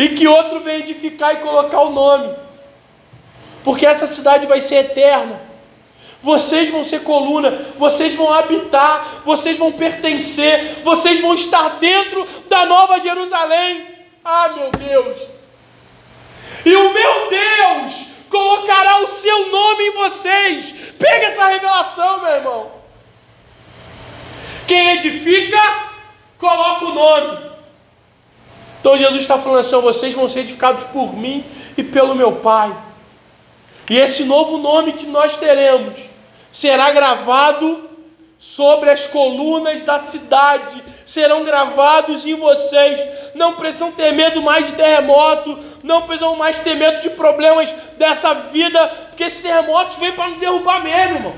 e 0.00 0.08
que 0.08 0.26
outro 0.26 0.60
venha 0.60 0.80
edificar 0.80 1.34
e 1.34 1.42
colocar 1.42 1.80
o 1.82 1.90
nome, 1.90 2.34
porque 3.66 3.84
essa 3.84 4.06
cidade 4.06 4.46
vai 4.46 4.60
ser 4.60 4.76
eterna. 4.76 5.40
Vocês 6.22 6.70
vão 6.70 6.84
ser 6.84 7.00
coluna, 7.00 7.72
vocês 7.76 8.14
vão 8.14 8.32
habitar, 8.32 9.22
vocês 9.24 9.58
vão 9.58 9.72
pertencer, 9.72 10.82
vocês 10.84 11.18
vão 11.18 11.34
estar 11.34 11.80
dentro 11.80 12.24
da 12.48 12.64
nova 12.64 13.00
Jerusalém. 13.00 13.84
Ah, 14.24 14.50
meu 14.50 14.70
Deus! 14.70 15.20
E 16.64 16.76
o 16.76 16.92
meu 16.92 17.28
Deus 17.28 18.06
colocará 18.30 19.00
o 19.02 19.08
seu 19.08 19.48
nome 19.48 19.88
em 19.88 19.94
vocês. 19.94 20.72
Pega 20.96 21.26
essa 21.26 21.48
revelação, 21.48 22.20
meu 22.20 22.30
irmão. 22.30 22.70
Quem 24.68 24.92
edifica, 24.92 25.60
coloca 26.38 26.84
o 26.84 26.94
nome. 26.94 27.50
Então 28.78 28.96
Jesus 28.96 29.22
está 29.22 29.40
falando 29.40 29.58
assim: 29.58 29.80
vocês 29.80 30.14
vão 30.14 30.28
ser 30.28 30.40
edificados 30.40 30.84
por 30.84 31.12
mim 31.12 31.44
e 31.76 31.82
pelo 31.82 32.14
meu 32.14 32.30
Pai. 32.36 32.86
E 33.88 33.98
esse 33.98 34.24
novo 34.24 34.58
nome 34.58 34.94
que 34.94 35.06
nós 35.06 35.36
teremos 35.36 35.94
será 36.50 36.90
gravado 36.90 37.88
sobre 38.38 38.90
as 38.90 39.06
colunas 39.06 39.82
da 39.82 40.00
cidade, 40.00 40.82
serão 41.06 41.44
gravados 41.44 42.26
em 42.26 42.34
vocês. 42.34 43.00
Não 43.34 43.54
precisam 43.54 43.92
ter 43.92 44.12
medo 44.12 44.42
mais 44.42 44.66
de 44.66 44.72
terremoto, 44.72 45.58
não 45.82 46.02
precisam 46.02 46.36
mais 46.36 46.58
ter 46.60 46.74
medo 46.74 47.00
de 47.00 47.10
problemas 47.10 47.72
dessa 47.96 48.34
vida, 48.34 48.86
porque 49.08 49.24
esses 49.24 49.40
terremotos 49.40 49.96
vêm 49.96 50.12
para 50.12 50.28
nos 50.28 50.40
derrubar 50.40 50.82
mesmo, 50.82 51.16
irmão. 51.16 51.34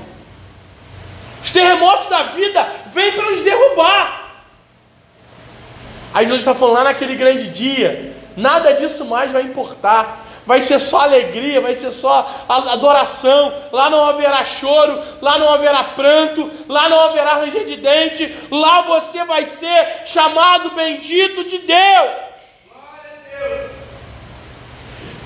Os 1.41 1.51
terremotos 1.53 2.09
da 2.09 2.23
vida 2.23 2.67
vêm 2.91 3.11
para 3.13 3.29
nos 3.29 3.41
derrubar. 3.41 4.29
Aí 6.13 6.25
Jesus 6.25 6.41
está 6.41 6.55
falando 6.55 6.77
lá 6.77 6.83
naquele 6.85 7.15
grande 7.15 7.49
dia, 7.49 8.15
nada 8.35 8.73
disso 8.73 9.05
mais 9.05 9.31
vai 9.31 9.43
importar. 9.43 10.25
Vai 10.45 10.61
ser 10.61 10.79
só 10.79 11.01
alegria, 11.01 11.61
vai 11.61 11.75
ser 11.75 11.91
só 11.91 12.45
adoração. 12.47 13.53
Lá 13.71 13.89
não 13.89 14.03
haverá 14.03 14.43
choro, 14.45 15.01
lá 15.21 15.37
não 15.37 15.53
haverá 15.53 15.83
pranto, 15.83 16.49
lá 16.67 16.89
não 16.89 16.99
haverá 16.99 17.35
ranger 17.35 17.65
de 17.65 17.75
dente. 17.75 18.33
Lá 18.49 18.81
você 18.81 19.23
vai 19.25 19.45
ser 19.45 20.01
chamado 20.05 20.71
bendito 20.71 21.43
de 21.43 21.59
Deus. 21.59 22.09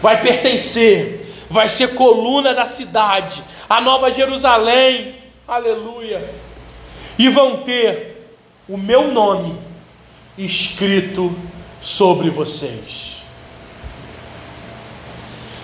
Vai 0.01 0.22
pertencer, 0.22 1.34
vai 1.49 1.70
ser 1.70 1.95
coluna 1.95 2.53
da 2.53 2.66
cidade, 2.66 3.41
a 3.70 3.80
nova 3.80 4.11
Jerusalém. 4.11 5.16
Aleluia. 5.47 6.30
E 7.18 7.30
vão 7.30 7.57
ter 7.57 8.28
o 8.68 8.78
meu 8.78 9.07
nome 9.09 9.57
escrito 10.38 11.34
sobre 11.80 12.30
vocês. 12.30 13.12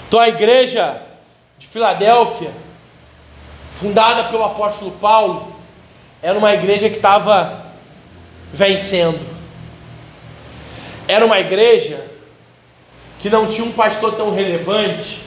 Então 0.10 0.20
a 0.20 0.28
igreja 0.28 1.02
de 1.58 1.68
Filadélfia, 1.68 2.52
fundada 3.76 4.26
pelo 4.26 4.44
apóstolo 4.44 4.92
Paulo, 5.00 5.56
era 6.22 6.38
uma 6.38 6.54
igreja 6.54 6.90
que 6.90 6.98
estava 6.98 7.68
vencendo. 8.52 9.26
Era 11.08 11.26
uma 11.26 11.40
igreja 11.40 12.06
que 13.20 13.30
não 13.30 13.48
tinha 13.48 13.66
um 13.66 13.72
pastor 13.72 14.16
tão 14.16 14.34
relevante 14.34 15.22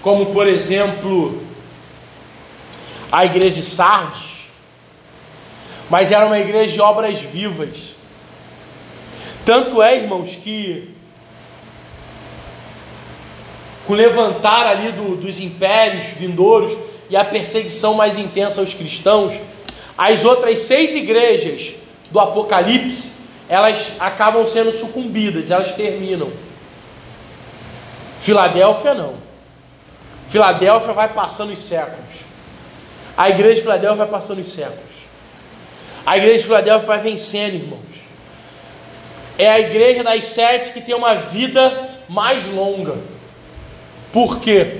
como, 0.00 0.26
por 0.26 0.46
exemplo, 0.46 1.42
a 3.10 3.24
igreja 3.24 3.56
de 3.56 3.66
Sardes, 3.66 4.30
mas 5.90 6.12
era 6.12 6.26
uma 6.26 6.38
igreja 6.38 6.74
de 6.74 6.80
obras 6.80 7.18
vivas 7.18 7.96
tanto 9.44 9.82
é, 9.82 9.96
irmãos, 9.96 10.36
que 10.36 10.94
com 13.86 13.92
o 13.92 13.96
levantar 13.96 14.66
ali 14.66 14.92
do, 14.92 15.16
dos 15.16 15.40
impérios 15.40 16.06
vindouros 16.18 16.76
e 17.10 17.16
a 17.16 17.24
perseguição 17.24 17.94
mais 17.94 18.18
intensa 18.18 18.60
aos 18.60 18.72
cristãos, 18.72 19.34
as 19.96 20.24
outras 20.24 20.60
seis 20.60 20.94
igrejas 20.94 21.74
do 22.10 22.20
Apocalipse 22.20 23.22
elas 23.48 23.92
acabam 24.00 24.46
sendo 24.46 24.72
sucumbidas, 24.72 25.50
elas 25.50 25.72
terminam. 25.72 26.32
Filadélfia 28.18 28.94
não. 28.94 29.16
Filadélfia 30.30 30.94
vai 30.94 31.12
passando 31.12 31.52
os 31.52 31.60
séculos. 31.60 31.98
A 33.14 33.28
igreja 33.28 33.56
de 33.56 33.60
Filadélfia 33.60 33.98
vai 33.98 34.08
passando 34.08 34.38
os 34.40 34.50
séculos. 34.50 34.80
A 36.06 36.16
igreja 36.16 36.38
de 36.38 36.44
Filadélfia 36.44 36.86
vai 36.86 37.00
vencendo, 37.00 37.54
irmãos. 37.56 37.80
é 39.36 39.50
a 39.50 39.60
igreja 39.60 40.02
das 40.02 40.24
sete 40.24 40.72
que 40.72 40.80
tem 40.80 40.94
uma 40.94 41.14
vida 41.14 41.90
mais 42.08 42.46
longa. 42.46 42.98
Por 44.12 44.40
quê? 44.40 44.78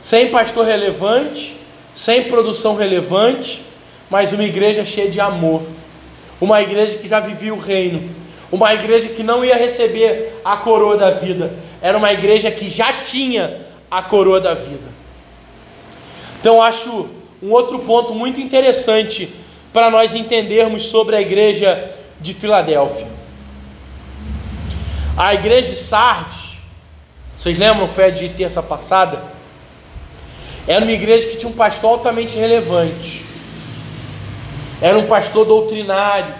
Sem 0.00 0.30
pastor 0.30 0.66
relevante, 0.66 1.56
sem 1.94 2.24
produção 2.24 2.76
relevante, 2.76 3.62
mas 4.10 4.32
uma 4.32 4.44
igreja 4.44 4.84
cheia 4.84 5.10
de 5.10 5.20
amor. 5.20 5.62
Uma 6.40 6.60
igreja 6.60 6.98
que 6.98 7.08
já 7.08 7.20
vivia 7.20 7.54
o 7.54 7.58
reino. 7.58 8.10
Uma 8.50 8.74
igreja 8.74 9.08
que 9.08 9.22
não 9.22 9.44
ia 9.44 9.56
receber 9.56 10.40
a 10.44 10.56
coroa 10.56 10.96
da 10.96 11.12
vida. 11.12 11.54
Era 11.80 11.96
uma 11.96 12.12
igreja 12.12 12.50
que 12.50 12.68
já 12.68 12.94
tinha 12.94 13.62
a 13.90 14.02
coroa 14.02 14.40
da 14.40 14.54
vida. 14.54 14.92
Então 16.40 16.60
acho 16.60 17.08
um 17.42 17.52
outro 17.52 17.78
ponto 17.80 18.14
muito 18.14 18.40
interessante 18.40 19.32
para 19.72 19.90
nós 19.90 20.14
entendermos 20.14 20.86
sobre 20.86 21.16
a 21.16 21.20
igreja 21.20 21.92
de 22.20 22.34
Filadélfia. 22.34 23.06
A 25.16 25.34
igreja 25.34 25.70
de 25.70 25.76
Sardes, 25.76 26.43
vocês 27.36 27.58
lembram, 27.58 27.88
foi 27.88 28.04
a 28.04 28.10
de 28.10 28.28
terça 28.30 28.62
passada? 28.62 29.22
Era 30.66 30.82
uma 30.84 30.92
igreja 30.92 31.28
que 31.28 31.36
tinha 31.36 31.50
um 31.50 31.54
pastor 31.54 31.90
altamente 31.90 32.36
relevante. 32.36 33.24
Era 34.80 34.98
um 34.98 35.06
pastor 35.06 35.44
doutrinário. 35.44 36.34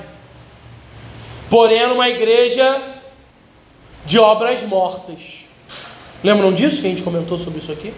Porém, 1.51 1.78
era 1.78 1.92
uma 1.92 2.09
igreja 2.09 2.80
de 4.07 4.18
obras 4.18 4.62
mortas. 4.62 5.18
Lembram 6.22 6.53
disso 6.53 6.80
que 6.80 6.86
a 6.86 6.90
gente 6.90 7.03
comentou 7.03 7.38
sobre 7.38 7.59
isso 7.59 7.70
aqui? 7.70 7.92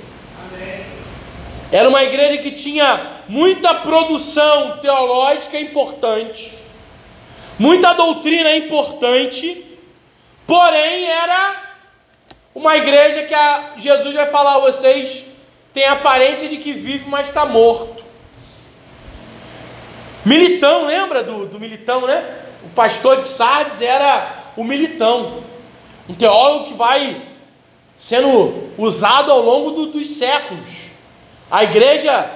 Era 1.70 1.88
uma 1.88 2.03
igreja 2.03 2.42
que 2.42 2.53
tinha 2.53 3.22
muita 3.28 3.74
produção 3.74 4.78
teológica 4.78 5.59
importante, 5.59 6.53
muita 7.59 7.92
doutrina 7.92 8.57
importante, 8.57 9.64
porém 10.47 11.05
era 11.05 11.65
uma 12.57 12.74
igreja 12.74 13.24
que 13.24 13.34
a, 13.34 13.74
Jesus 13.76 14.14
vai 14.14 14.30
falar 14.30 14.54
a 14.54 14.61
vocês 14.61 15.26
tem 15.74 15.84
a 15.84 15.92
aparência 15.92 16.48
de 16.48 16.57
que 16.57 16.72
vive, 16.72 17.07
mas 17.07 17.28
está 17.28 17.44
morto. 17.44 18.02
Militão, 20.24 20.86
lembra 20.86 21.22
do, 21.22 21.44
do 21.46 21.61
Militão, 21.61 22.07
né? 22.07 22.24
O 22.64 22.70
pastor 22.70 23.20
de 23.20 23.28
Sardes 23.28 23.82
era 23.82 24.52
o 24.57 24.64
Militão, 24.64 25.42
um 26.09 26.14
teólogo 26.14 26.68
que 26.68 26.74
vai 26.74 27.20
sendo 27.98 28.70
usado 28.78 29.30
ao 29.30 29.42
longo 29.42 29.72
do, 29.72 29.86
dos 29.92 30.16
séculos. 30.16 30.64
A 31.50 31.62
igreja 31.62 32.30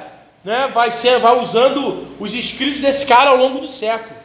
né, 0.45 0.69
vai, 0.73 0.93
ser, 0.93 1.19
vai 1.19 1.41
usando 1.41 2.15
os 2.21 2.35
escritos 2.35 2.79
desse 2.79 3.07
cara 3.07 3.31
ao 3.31 3.39
longo 3.39 3.61
do 3.61 3.69
século. 3.69 4.21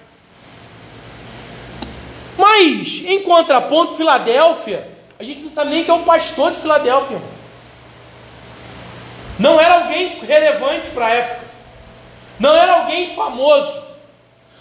Mas, 2.38 3.02
em 3.06 3.22
contraponto, 3.22 3.96
Filadélfia, 3.96 4.95
a 5.18 5.24
gente 5.24 5.42
não 5.42 5.52
sabe 5.52 5.72
nem 5.72 5.84
quem 5.84 5.94
é 5.94 5.98
o 5.98 6.04
pastor 6.04 6.52
de 6.52 6.60
Filadélfia. 6.60 7.22
Não 9.40 9.60
era 9.60 9.84
alguém 9.84 10.20
relevante 10.20 10.90
para 10.90 11.08
a 11.08 11.10
época. 11.10 11.46
Não 12.40 12.54
era 12.56 12.82
alguém 12.82 13.16
famoso. 13.16 13.82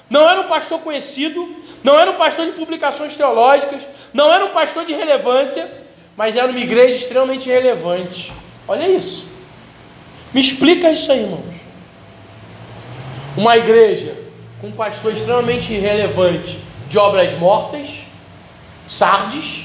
Não 0.09 0.29
era 0.29 0.41
um 0.41 0.49
pastor 0.49 0.81
conhecido. 0.81 1.57
Não 1.83 1.99
era 1.99 2.11
um 2.11 2.17
pastor 2.17 2.47
de 2.47 2.53
publicações 2.53 3.17
teológicas. 3.17 3.83
Não 4.13 4.33
era 4.33 4.45
um 4.45 4.51
pastor 4.51 4.85
de 4.85 4.93
relevância. 4.93 5.69
Mas 6.17 6.37
era 6.37 6.49
uma 6.49 6.61
igreja 6.61 6.97
extremamente 6.97 7.49
relevante. 7.49 8.33
Olha 8.69 8.89
isso. 8.89 9.27
Me 10.33 10.41
explica 10.41 10.91
isso 10.91 11.11
aí, 11.11 11.23
irmãos. 11.23 11.55
Uma 13.37 13.57
igreja 13.57 14.17
com 14.61 14.69
um 14.69 14.73
pastor 14.73 15.13
extremamente 15.13 15.73
relevante 15.75 16.59
de 16.89 16.99
obras 16.99 17.37
mortas, 17.39 17.89
Sardes, 18.87 19.64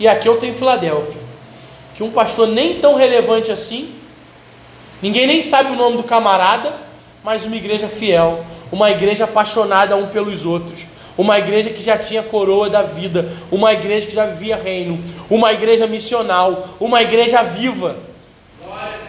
e 0.00 0.08
aqui 0.08 0.26
eu 0.26 0.38
tenho 0.38 0.56
Filadélfia, 0.56 1.20
que 1.94 2.02
um 2.02 2.10
pastor 2.10 2.48
nem 2.48 2.80
tão 2.80 2.96
relevante 2.96 3.52
assim, 3.52 3.94
ninguém 5.02 5.26
nem 5.26 5.42
sabe 5.42 5.70
o 5.70 5.76
nome 5.76 5.98
do 5.98 6.02
camarada, 6.02 6.72
mas 7.22 7.44
uma 7.44 7.54
igreja 7.54 7.86
fiel, 7.86 8.44
uma 8.72 8.90
igreja 8.90 9.24
apaixonada 9.24 9.94
um 9.94 10.08
pelos 10.08 10.46
outros, 10.46 10.80
uma 11.18 11.38
igreja 11.38 11.68
que 11.68 11.82
já 11.82 11.98
tinha 11.98 12.22
coroa 12.22 12.70
da 12.70 12.82
vida, 12.82 13.30
uma 13.52 13.74
igreja 13.74 14.06
que 14.06 14.14
já 14.14 14.24
vivia 14.24 14.56
reino, 14.56 15.04
uma 15.28 15.52
igreja 15.52 15.86
missional, 15.86 16.70
uma 16.80 17.02
igreja 17.02 17.42
viva 17.42 17.98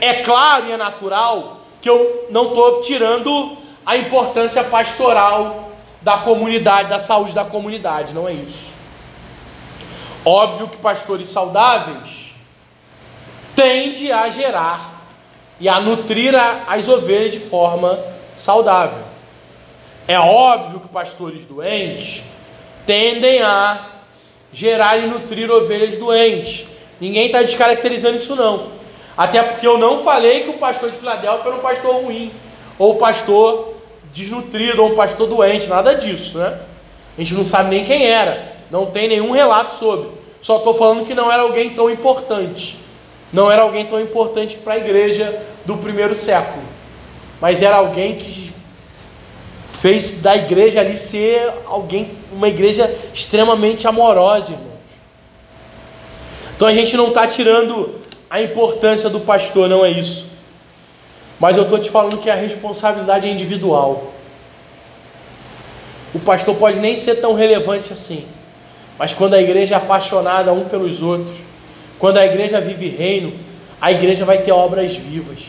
é 0.01 0.15
claro 0.15 0.67
e 0.67 0.71
é 0.71 0.77
natural 0.77 1.61
que 1.81 1.89
eu 1.89 2.27
não 2.31 2.49
estou 2.49 2.81
tirando 2.81 3.57
a 3.85 3.95
importância 3.95 4.63
pastoral 4.63 5.71
da 6.01 6.17
comunidade, 6.17 6.89
da 6.89 6.99
saúde 6.99 7.33
da 7.33 7.45
comunidade, 7.45 8.13
não 8.13 8.27
é 8.27 8.33
isso. 8.33 8.80
Óbvio 10.23 10.67
que 10.67 10.77
pastores 10.77 11.29
saudáveis 11.29 12.33
tende 13.55 14.11
a 14.11 14.29
gerar 14.29 15.05
e 15.59 15.67
a 15.67 15.79
nutrir 15.79 16.33
as 16.67 16.87
ovelhas 16.87 17.31
de 17.31 17.39
forma 17.39 17.99
saudável. 18.37 19.03
É 20.07 20.19
óbvio 20.19 20.79
que 20.79 20.87
pastores 20.87 21.45
doentes 21.45 22.23
tendem 22.85 23.41
a 23.41 23.87
gerar 24.51 24.97
e 24.97 25.07
nutrir 25.07 25.49
ovelhas 25.49 25.97
doentes. 25.97 26.67
Ninguém 26.99 27.27
está 27.27 27.41
descaracterizando 27.41 28.17
isso 28.17 28.35
não. 28.35 28.71
Até 29.15 29.41
porque 29.41 29.67
eu 29.67 29.77
não 29.77 30.03
falei 30.03 30.43
que 30.43 30.49
o 30.49 30.57
pastor 30.57 30.89
de 30.91 30.97
Filadélfia 30.97 31.49
era 31.49 31.57
um 31.57 31.61
pastor 31.61 32.03
ruim, 32.03 32.31
ou 32.77 32.95
um 32.95 32.97
pastor 32.97 33.75
desnutrido, 34.13 34.83
ou 34.83 34.93
um 34.93 34.95
pastor 34.95 35.27
doente, 35.27 35.67
nada 35.67 35.95
disso, 35.95 36.37
né? 36.37 36.59
A 37.17 37.21
gente 37.21 37.33
não 37.33 37.45
sabe 37.45 37.69
nem 37.69 37.85
quem 37.85 38.05
era, 38.05 38.50
não 38.71 38.87
tem 38.87 39.07
nenhum 39.07 39.31
relato 39.31 39.75
sobre. 39.75 40.09
Só 40.41 40.57
estou 40.57 40.73
falando 40.75 41.05
que 41.05 41.13
não 41.13 41.31
era 41.31 41.43
alguém 41.43 41.71
tão 41.71 41.89
importante. 41.89 42.77
Não 43.31 43.51
era 43.51 43.61
alguém 43.61 43.85
tão 43.85 43.99
importante 43.99 44.57
para 44.57 44.73
a 44.73 44.77
igreja 44.77 45.45
do 45.65 45.77
primeiro 45.77 46.15
século. 46.15 46.63
Mas 47.39 47.61
era 47.61 47.75
alguém 47.75 48.15
que 48.15 48.53
fez 49.81 50.21
da 50.21 50.35
igreja 50.35 50.79
ali 50.79 50.97
ser 50.97 51.51
alguém, 51.65 52.11
uma 52.31 52.47
igreja 52.47 52.95
extremamente 53.13 53.87
amorosa. 53.87 54.55
Então 56.55 56.67
a 56.67 56.73
gente 56.73 56.95
não 56.95 57.07
está 57.07 57.27
tirando 57.27 58.01
a 58.29 58.41
importância 58.41 59.09
do 59.09 59.19
pastor, 59.19 59.67
não 59.67 59.83
é 59.83 59.89
isso. 59.91 60.27
Mas 61.39 61.57
eu 61.57 61.63
estou 61.63 61.79
te 61.79 61.89
falando 61.89 62.19
que 62.19 62.29
a 62.29 62.35
responsabilidade 62.35 63.27
é 63.27 63.31
individual. 63.31 64.13
O 66.13 66.19
pastor 66.19 66.55
pode 66.55 66.79
nem 66.79 66.95
ser 66.95 67.15
tão 67.15 67.33
relevante 67.33 67.91
assim, 67.91 68.27
mas 69.01 69.15
quando 69.15 69.33
a 69.33 69.41
igreja 69.41 69.73
é 69.73 69.77
apaixonada 69.79 70.53
um 70.53 70.65
pelos 70.65 71.01
outros, 71.01 71.35
quando 71.97 72.17
a 72.17 72.25
igreja 72.27 72.61
vive 72.61 72.87
reino, 72.87 73.33
a 73.81 73.91
igreja 73.91 74.23
vai 74.23 74.43
ter 74.43 74.51
obras 74.51 74.95
vivas. 74.95 75.39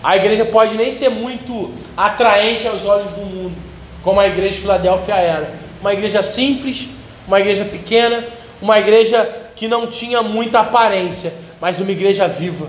A 0.00 0.16
igreja 0.16 0.44
pode 0.44 0.76
nem 0.76 0.92
ser 0.92 1.08
muito 1.08 1.72
atraente 1.96 2.68
aos 2.68 2.84
olhos 2.84 3.10
do 3.10 3.22
mundo, 3.22 3.56
como 4.04 4.20
a 4.20 4.28
igreja 4.28 4.54
de 4.54 4.60
Filadélfia 4.60 5.16
era. 5.16 5.52
Uma 5.80 5.94
igreja 5.94 6.22
simples, 6.22 6.88
uma 7.26 7.40
igreja 7.40 7.64
pequena, 7.64 8.24
uma 8.62 8.78
igreja 8.78 9.28
que 9.56 9.66
não 9.66 9.88
tinha 9.88 10.22
muita 10.22 10.60
aparência, 10.60 11.34
mas 11.60 11.80
uma 11.80 11.90
igreja 11.90 12.28
viva, 12.28 12.68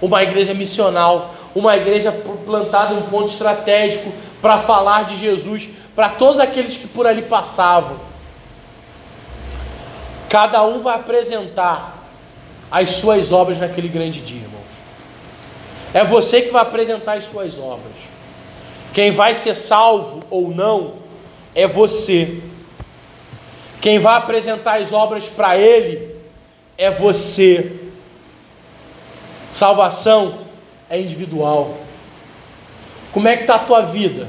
uma 0.00 0.22
igreja 0.22 0.54
missional, 0.54 1.34
uma 1.56 1.76
igreja 1.76 2.12
plantada 2.12 2.94
em 2.94 2.98
um 2.98 3.02
ponto 3.10 3.32
estratégico 3.32 4.12
para 4.40 4.58
falar 4.58 5.06
de 5.06 5.16
Jesus 5.16 5.68
para 5.96 6.10
todos 6.10 6.38
aqueles 6.38 6.76
que 6.76 6.86
por 6.86 7.04
ali 7.04 7.22
passavam. 7.22 8.14
Cada 10.36 10.62
um 10.66 10.82
vai 10.82 10.96
apresentar 10.96 12.10
as 12.70 12.90
suas 12.96 13.32
obras 13.32 13.58
naquele 13.58 13.88
grande 13.88 14.20
dia, 14.20 14.42
irmãos. 14.42 14.66
É 15.94 16.04
você 16.04 16.42
que 16.42 16.50
vai 16.50 16.60
apresentar 16.60 17.14
as 17.14 17.24
suas 17.24 17.58
obras. 17.58 17.94
Quem 18.92 19.12
vai 19.12 19.34
ser 19.34 19.54
salvo 19.54 20.22
ou 20.28 20.50
não 20.50 20.96
é 21.54 21.66
você. 21.66 22.42
Quem 23.80 23.98
vai 23.98 24.18
apresentar 24.18 24.78
as 24.78 24.92
obras 24.92 25.24
para 25.24 25.56
Ele 25.56 26.14
é 26.76 26.90
você. 26.90 27.88
Salvação 29.54 30.40
é 30.90 31.00
individual. 31.00 31.78
Como 33.10 33.26
é 33.26 33.38
que 33.38 33.44
está 33.44 33.54
a 33.54 33.60
tua 33.60 33.80
vida? 33.80 34.28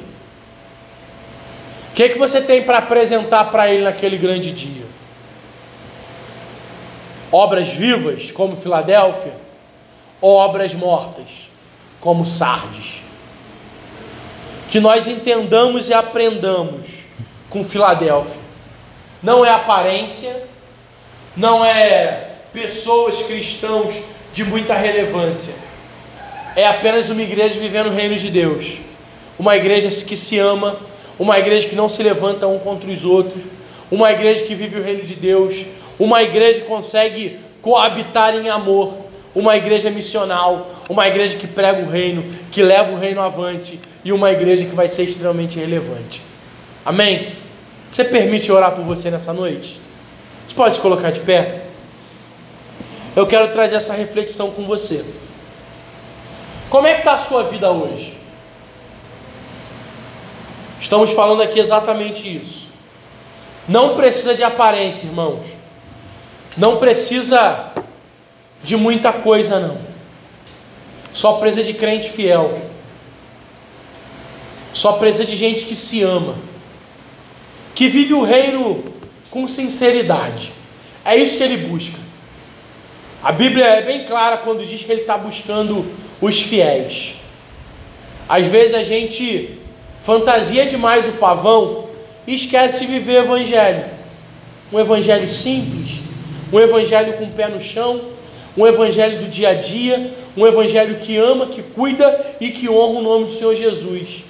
O 1.92 1.96
que, 1.96 2.04
é 2.04 2.08
que 2.08 2.18
você 2.18 2.40
tem 2.40 2.64
para 2.64 2.78
apresentar 2.78 3.52
para 3.52 3.70
Ele 3.70 3.84
naquele 3.84 4.16
grande 4.16 4.54
dia? 4.54 4.87
Obras 7.32 7.70
vivas, 7.70 8.32
como 8.32 8.56
Filadélfia, 8.56 9.34
ou 10.22 10.36
obras 10.36 10.74
mortas, 10.74 11.26
como 12.00 12.26
Sardes? 12.26 13.02
Que 14.70 14.80
nós 14.80 15.08
entendamos 15.08 15.90
e 15.90 15.94
aprendamos 15.94 16.88
com 17.50 17.64
Filadélfia. 17.64 18.48
Não 19.22 19.46
é 19.46 19.50
aparência, 19.50 20.44
não 21.36 21.64
é 21.64 22.32
pessoas 22.54 23.22
cristãos 23.24 23.96
de 24.34 24.44
muita 24.44 24.74
relevância. 24.74 25.54
É 26.56 26.66
apenas 26.66 27.10
uma 27.10 27.22
igreja 27.22 27.60
vivendo 27.60 27.88
o 27.88 27.94
reino 27.94 28.16
de 28.16 28.30
Deus. 28.30 28.66
Uma 29.38 29.56
igreja 29.56 29.90
que 30.06 30.18
se 30.18 30.40
ama, 30.40 30.78
uma 31.20 31.38
igreja 31.38 31.68
que 31.68 31.76
não 31.76 31.90
se 31.90 32.02
levanta 32.02 32.48
um 32.48 32.60
contra 32.60 32.90
os 32.90 33.06
outros, 33.06 33.44
uma 33.90 34.12
igreja 34.12 34.44
que 34.46 34.56
vive 34.56 34.80
o 34.80 34.84
reino 34.84 35.04
de 35.04 35.16
Deus, 35.16 35.56
uma 36.00 36.22
igreja 36.24 36.64
consegue 36.66 37.40
coabitar 37.62 38.36
em 38.36 38.50
amor, 38.50 38.94
uma 39.36 39.56
igreja 39.58 39.90
missional, 39.90 40.68
uma 40.90 41.08
igreja 41.08 41.38
que 41.38 41.48
prega 41.48 41.82
o 41.82 41.90
reino, 41.90 42.24
que 42.52 42.64
leva 42.64 42.92
o 42.92 43.00
reino 43.00 43.22
avante 43.22 43.80
e 44.04 44.12
uma 44.12 44.32
igreja 44.32 44.66
que 44.66 44.76
vai 44.76 44.88
ser 44.88 45.04
extremamente 45.04 45.60
relevante. 45.60 46.22
Amém? 46.86 47.36
Você 47.92 48.04
permite 48.04 48.52
orar 48.52 48.72
por 48.72 48.84
você 48.84 49.12
nessa 49.12 49.34
noite? 49.34 49.80
Você 50.48 50.56
pode 50.56 50.76
se 50.76 50.82
colocar 50.82 51.12
de 51.12 51.20
pé? 51.20 51.64
Eu 53.16 53.26
quero 53.26 53.52
trazer 53.52 53.76
essa 53.76 53.94
reflexão 53.94 54.52
com 54.52 54.66
você. 54.66 55.04
Como 56.70 56.86
é 56.86 56.94
que 56.94 57.00
está 57.00 57.14
a 57.14 57.18
sua 57.18 57.44
vida 57.44 57.72
hoje? 57.72 58.16
Estamos 60.80 61.12
falando 61.12 61.42
aqui 61.42 61.60
exatamente 61.60 62.38
isso. 62.38 62.68
Não 63.68 63.96
precisa 63.96 64.36
de 64.36 64.44
aparência, 64.44 65.08
irmãos. 65.08 65.57
Não 66.58 66.78
precisa 66.78 67.72
de 68.64 68.76
muita 68.76 69.14
coisa, 69.14 69.60
não. 69.60 69.78
Só 71.14 71.34
precisa 71.34 71.64
de 71.64 71.74
crente 71.74 72.10
fiel. 72.10 72.62
Só 74.74 74.94
precisa 74.94 75.26
de 75.26 75.36
gente 75.36 75.66
que 75.66 75.76
se 75.76 76.02
ama. 76.04 76.36
Que 77.76 77.88
vive 77.88 78.14
o 78.14 78.24
reino 78.24 78.84
com 79.30 79.48
sinceridade. 79.48 80.52
É 81.06 81.16
isso 81.16 81.38
que 81.38 81.44
ele 81.44 81.68
busca. 81.68 81.98
A 83.24 83.32
Bíblia 83.32 83.66
é 83.66 83.82
bem 83.82 84.06
clara 84.06 84.38
quando 84.38 84.66
diz 84.66 84.84
que 84.84 84.92
ele 84.92 85.02
está 85.02 85.18
buscando 85.18 85.86
os 86.22 86.42
fiéis. 86.42 87.16
Às 88.28 88.46
vezes 88.48 88.76
a 88.76 88.84
gente 88.84 89.58
fantasia 90.04 90.66
demais 90.66 91.08
o 91.08 91.14
pavão 91.14 91.90
e 92.26 92.36
esquece 92.36 92.82
de 92.82 92.86
viver 92.86 93.22
o 93.22 93.26
evangelho. 93.26 93.86
Um 94.72 94.80
evangelho 94.80 95.30
simples, 95.30 95.97
um 96.52 96.60
evangelho 96.60 97.14
com 97.14 97.26
o 97.26 97.32
pé 97.32 97.48
no 97.48 97.62
chão, 97.62 98.02
um 98.58 98.66
evangelho 98.66 99.20
do 99.20 99.28
dia 99.28 99.50
a 99.50 99.54
dia, 99.54 100.12
um 100.36 100.46
evangelho 100.46 100.96
que 100.96 101.16
ama, 101.18 101.48
que 101.48 101.62
cuida 101.62 102.36
e 102.40 102.50
que 102.50 102.70
honra 102.70 103.00
o 103.00 103.04
nome 103.04 103.26
do 103.26 103.32
Senhor 103.34 103.56
Jesus. 103.56 104.24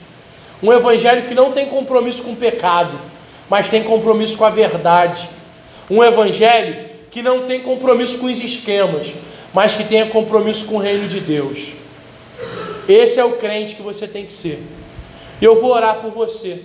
Um 0.61 0.73
evangelho 0.73 1.27
que 1.27 1.35
não 1.35 1.51
tem 1.51 1.67
compromisso 1.67 2.23
com 2.23 2.31
o 2.31 2.35
pecado, 2.35 2.99
mas 3.49 3.69
tem 3.69 3.83
compromisso 3.83 4.37
com 4.37 4.43
a 4.43 4.49
verdade. 4.49 5.29
Um 5.89 6.03
evangelho 6.03 6.89
que 7.11 7.21
não 7.21 7.43
tem 7.43 7.61
compromisso 7.61 8.19
com 8.19 8.25
os 8.25 8.39
esquemas, 8.39 9.13
mas 9.53 9.75
que 9.75 9.83
tenha 9.83 10.07
compromisso 10.07 10.65
com 10.65 10.75
o 10.75 10.79
reino 10.79 11.07
de 11.07 11.19
Deus. 11.19 11.69
Esse 12.87 13.19
é 13.19 13.23
o 13.23 13.37
crente 13.37 13.75
que 13.75 13.81
você 13.81 14.07
tem 14.07 14.25
que 14.25 14.33
ser. 14.33 14.63
E 15.41 15.45
eu 15.45 15.61
vou 15.61 15.71
orar 15.71 16.01
por 16.01 16.11
você, 16.11 16.61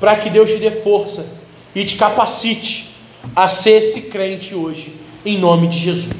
para 0.00 0.16
que 0.16 0.30
Deus 0.30 0.50
te 0.50 0.56
dê 0.56 0.70
força 0.70 1.36
e 1.74 1.84
te 1.84 1.96
capacite 1.96 2.88
a 3.34 3.48
ser 3.48 3.82
esse 3.82 4.02
crente 4.02 4.54
hoje, 4.54 4.92
em 5.24 5.38
nome 5.38 5.68
de 5.68 5.78
Jesus. 5.78 6.14